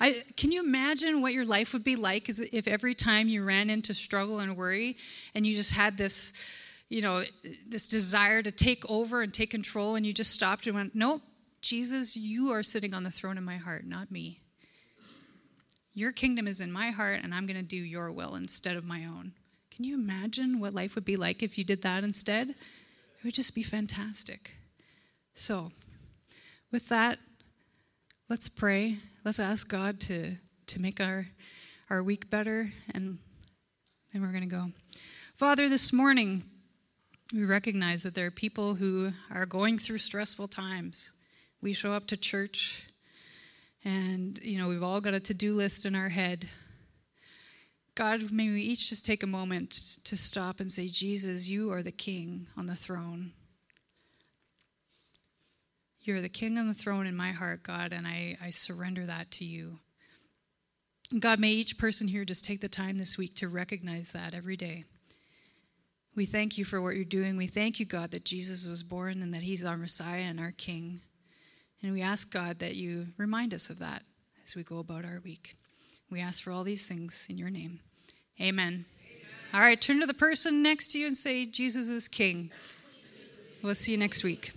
I, 0.00 0.22
can 0.36 0.52
you 0.52 0.62
imagine 0.62 1.22
what 1.22 1.32
your 1.32 1.44
life 1.44 1.72
would 1.72 1.84
be 1.84 1.96
like 1.96 2.28
if 2.28 2.68
every 2.68 2.94
time 2.94 3.28
you 3.28 3.44
ran 3.44 3.70
into 3.70 3.94
struggle 3.94 4.40
and 4.40 4.56
worry 4.56 4.96
and 5.34 5.46
you 5.46 5.54
just 5.54 5.74
had 5.74 5.96
this, 5.96 6.34
you 6.90 7.00
know, 7.00 7.22
this 7.66 7.88
desire 7.88 8.42
to 8.42 8.50
take 8.50 8.88
over 8.90 9.22
and 9.22 9.32
take 9.32 9.50
control 9.50 9.94
and 9.94 10.04
you 10.04 10.12
just 10.12 10.32
stopped 10.32 10.66
and 10.66 10.76
went, 10.76 10.94
nope, 10.94 11.22
Jesus, 11.62 12.16
you 12.16 12.50
are 12.50 12.62
sitting 12.62 12.92
on 12.92 13.04
the 13.04 13.10
throne 13.10 13.38
in 13.38 13.44
my 13.44 13.56
heart, 13.56 13.86
not 13.86 14.10
me. 14.10 14.40
Your 15.96 16.12
kingdom 16.12 16.46
is 16.46 16.60
in 16.60 16.70
my 16.70 16.90
heart 16.90 17.20
and 17.24 17.34
I'm 17.34 17.46
going 17.46 17.56
to 17.56 17.62
do 17.62 17.76
your 17.76 18.12
will 18.12 18.36
instead 18.36 18.76
of 18.76 18.84
my 18.84 19.04
own. 19.04 19.32
Can 19.74 19.84
you 19.84 19.96
imagine 19.96 20.60
what 20.60 20.74
life 20.74 20.94
would 20.94 21.04
be 21.04 21.16
like 21.16 21.42
if 21.42 21.58
you 21.58 21.64
did 21.64 21.82
that 21.82 22.04
instead? 22.04 22.50
It 22.50 23.24
would 23.24 23.34
just 23.34 23.56
be 23.56 23.64
fantastic. 23.64 24.52
So, 25.34 25.72
with 26.70 26.88
that, 26.88 27.18
let's 28.28 28.48
pray 28.48 28.98
let's 29.26 29.40
ask 29.40 29.68
God 29.68 29.98
to, 29.98 30.36
to 30.68 30.80
make 30.80 31.00
our, 31.00 31.26
our 31.90 32.00
week 32.00 32.30
better, 32.30 32.72
and 32.94 33.18
then 34.12 34.22
we're 34.22 34.30
going 34.30 34.48
to 34.48 34.56
go. 34.56 34.70
Father, 35.34 35.68
this 35.68 35.92
morning, 35.92 36.44
we 37.34 37.44
recognize 37.44 38.04
that 38.04 38.14
there 38.14 38.26
are 38.26 38.30
people 38.30 38.76
who 38.76 39.12
are 39.32 39.44
going 39.44 39.78
through 39.78 39.98
stressful 39.98 40.46
times. 40.46 41.12
We 41.60 41.72
show 41.72 41.92
up 41.92 42.06
to 42.06 42.16
church, 42.16 42.85
and, 43.86 44.40
you 44.42 44.58
know, 44.58 44.66
we've 44.66 44.82
all 44.82 45.00
got 45.00 45.14
a 45.14 45.20
to 45.20 45.32
do 45.32 45.54
list 45.54 45.86
in 45.86 45.94
our 45.94 46.08
head. 46.08 46.48
God, 47.94 48.32
may 48.32 48.48
we 48.48 48.60
each 48.60 48.88
just 48.88 49.06
take 49.06 49.22
a 49.22 49.28
moment 49.28 49.70
to 50.02 50.16
stop 50.16 50.58
and 50.58 50.70
say, 50.72 50.88
Jesus, 50.88 51.48
you 51.48 51.70
are 51.72 51.84
the 51.84 51.92
king 51.92 52.48
on 52.56 52.66
the 52.66 52.74
throne. 52.74 53.30
You're 56.00 56.20
the 56.20 56.28
king 56.28 56.58
on 56.58 56.66
the 56.66 56.74
throne 56.74 57.06
in 57.06 57.16
my 57.16 57.30
heart, 57.30 57.62
God, 57.62 57.92
and 57.92 58.08
I, 58.08 58.36
I 58.44 58.50
surrender 58.50 59.06
that 59.06 59.30
to 59.32 59.44
you. 59.44 59.78
God, 61.16 61.38
may 61.38 61.50
each 61.50 61.78
person 61.78 62.08
here 62.08 62.24
just 62.24 62.44
take 62.44 62.60
the 62.60 62.68
time 62.68 62.98
this 62.98 63.16
week 63.16 63.34
to 63.34 63.46
recognize 63.46 64.10
that 64.10 64.34
every 64.34 64.56
day. 64.56 64.82
We 66.16 66.26
thank 66.26 66.58
you 66.58 66.64
for 66.64 66.82
what 66.82 66.96
you're 66.96 67.04
doing. 67.04 67.36
We 67.36 67.46
thank 67.46 67.78
you, 67.78 67.86
God, 67.86 68.10
that 68.10 68.24
Jesus 68.24 68.66
was 68.66 68.82
born 68.82 69.22
and 69.22 69.32
that 69.32 69.44
he's 69.44 69.64
our 69.64 69.76
Messiah 69.76 70.22
and 70.22 70.40
our 70.40 70.52
King. 70.56 71.02
And 71.82 71.92
we 71.92 72.02
ask, 72.02 72.32
God, 72.32 72.58
that 72.60 72.74
you 72.76 73.08
remind 73.16 73.54
us 73.54 73.70
of 73.70 73.78
that 73.78 74.02
as 74.44 74.56
we 74.56 74.62
go 74.62 74.78
about 74.78 75.04
our 75.04 75.20
week. 75.24 75.54
We 76.10 76.20
ask 76.20 76.42
for 76.42 76.50
all 76.50 76.64
these 76.64 76.86
things 76.86 77.26
in 77.28 77.38
your 77.38 77.50
name. 77.50 77.80
Amen. 78.40 78.84
Amen. 78.84 78.84
All 79.54 79.60
right, 79.60 79.80
turn 79.80 80.00
to 80.00 80.06
the 80.06 80.14
person 80.14 80.62
next 80.62 80.88
to 80.92 80.98
you 80.98 81.06
and 81.06 81.16
say, 81.16 81.46
Jesus 81.46 81.88
is 81.88 82.08
King. 82.08 82.50
We'll 83.62 83.74
see 83.74 83.92
you 83.92 83.98
next 83.98 84.22
week. 84.22 84.52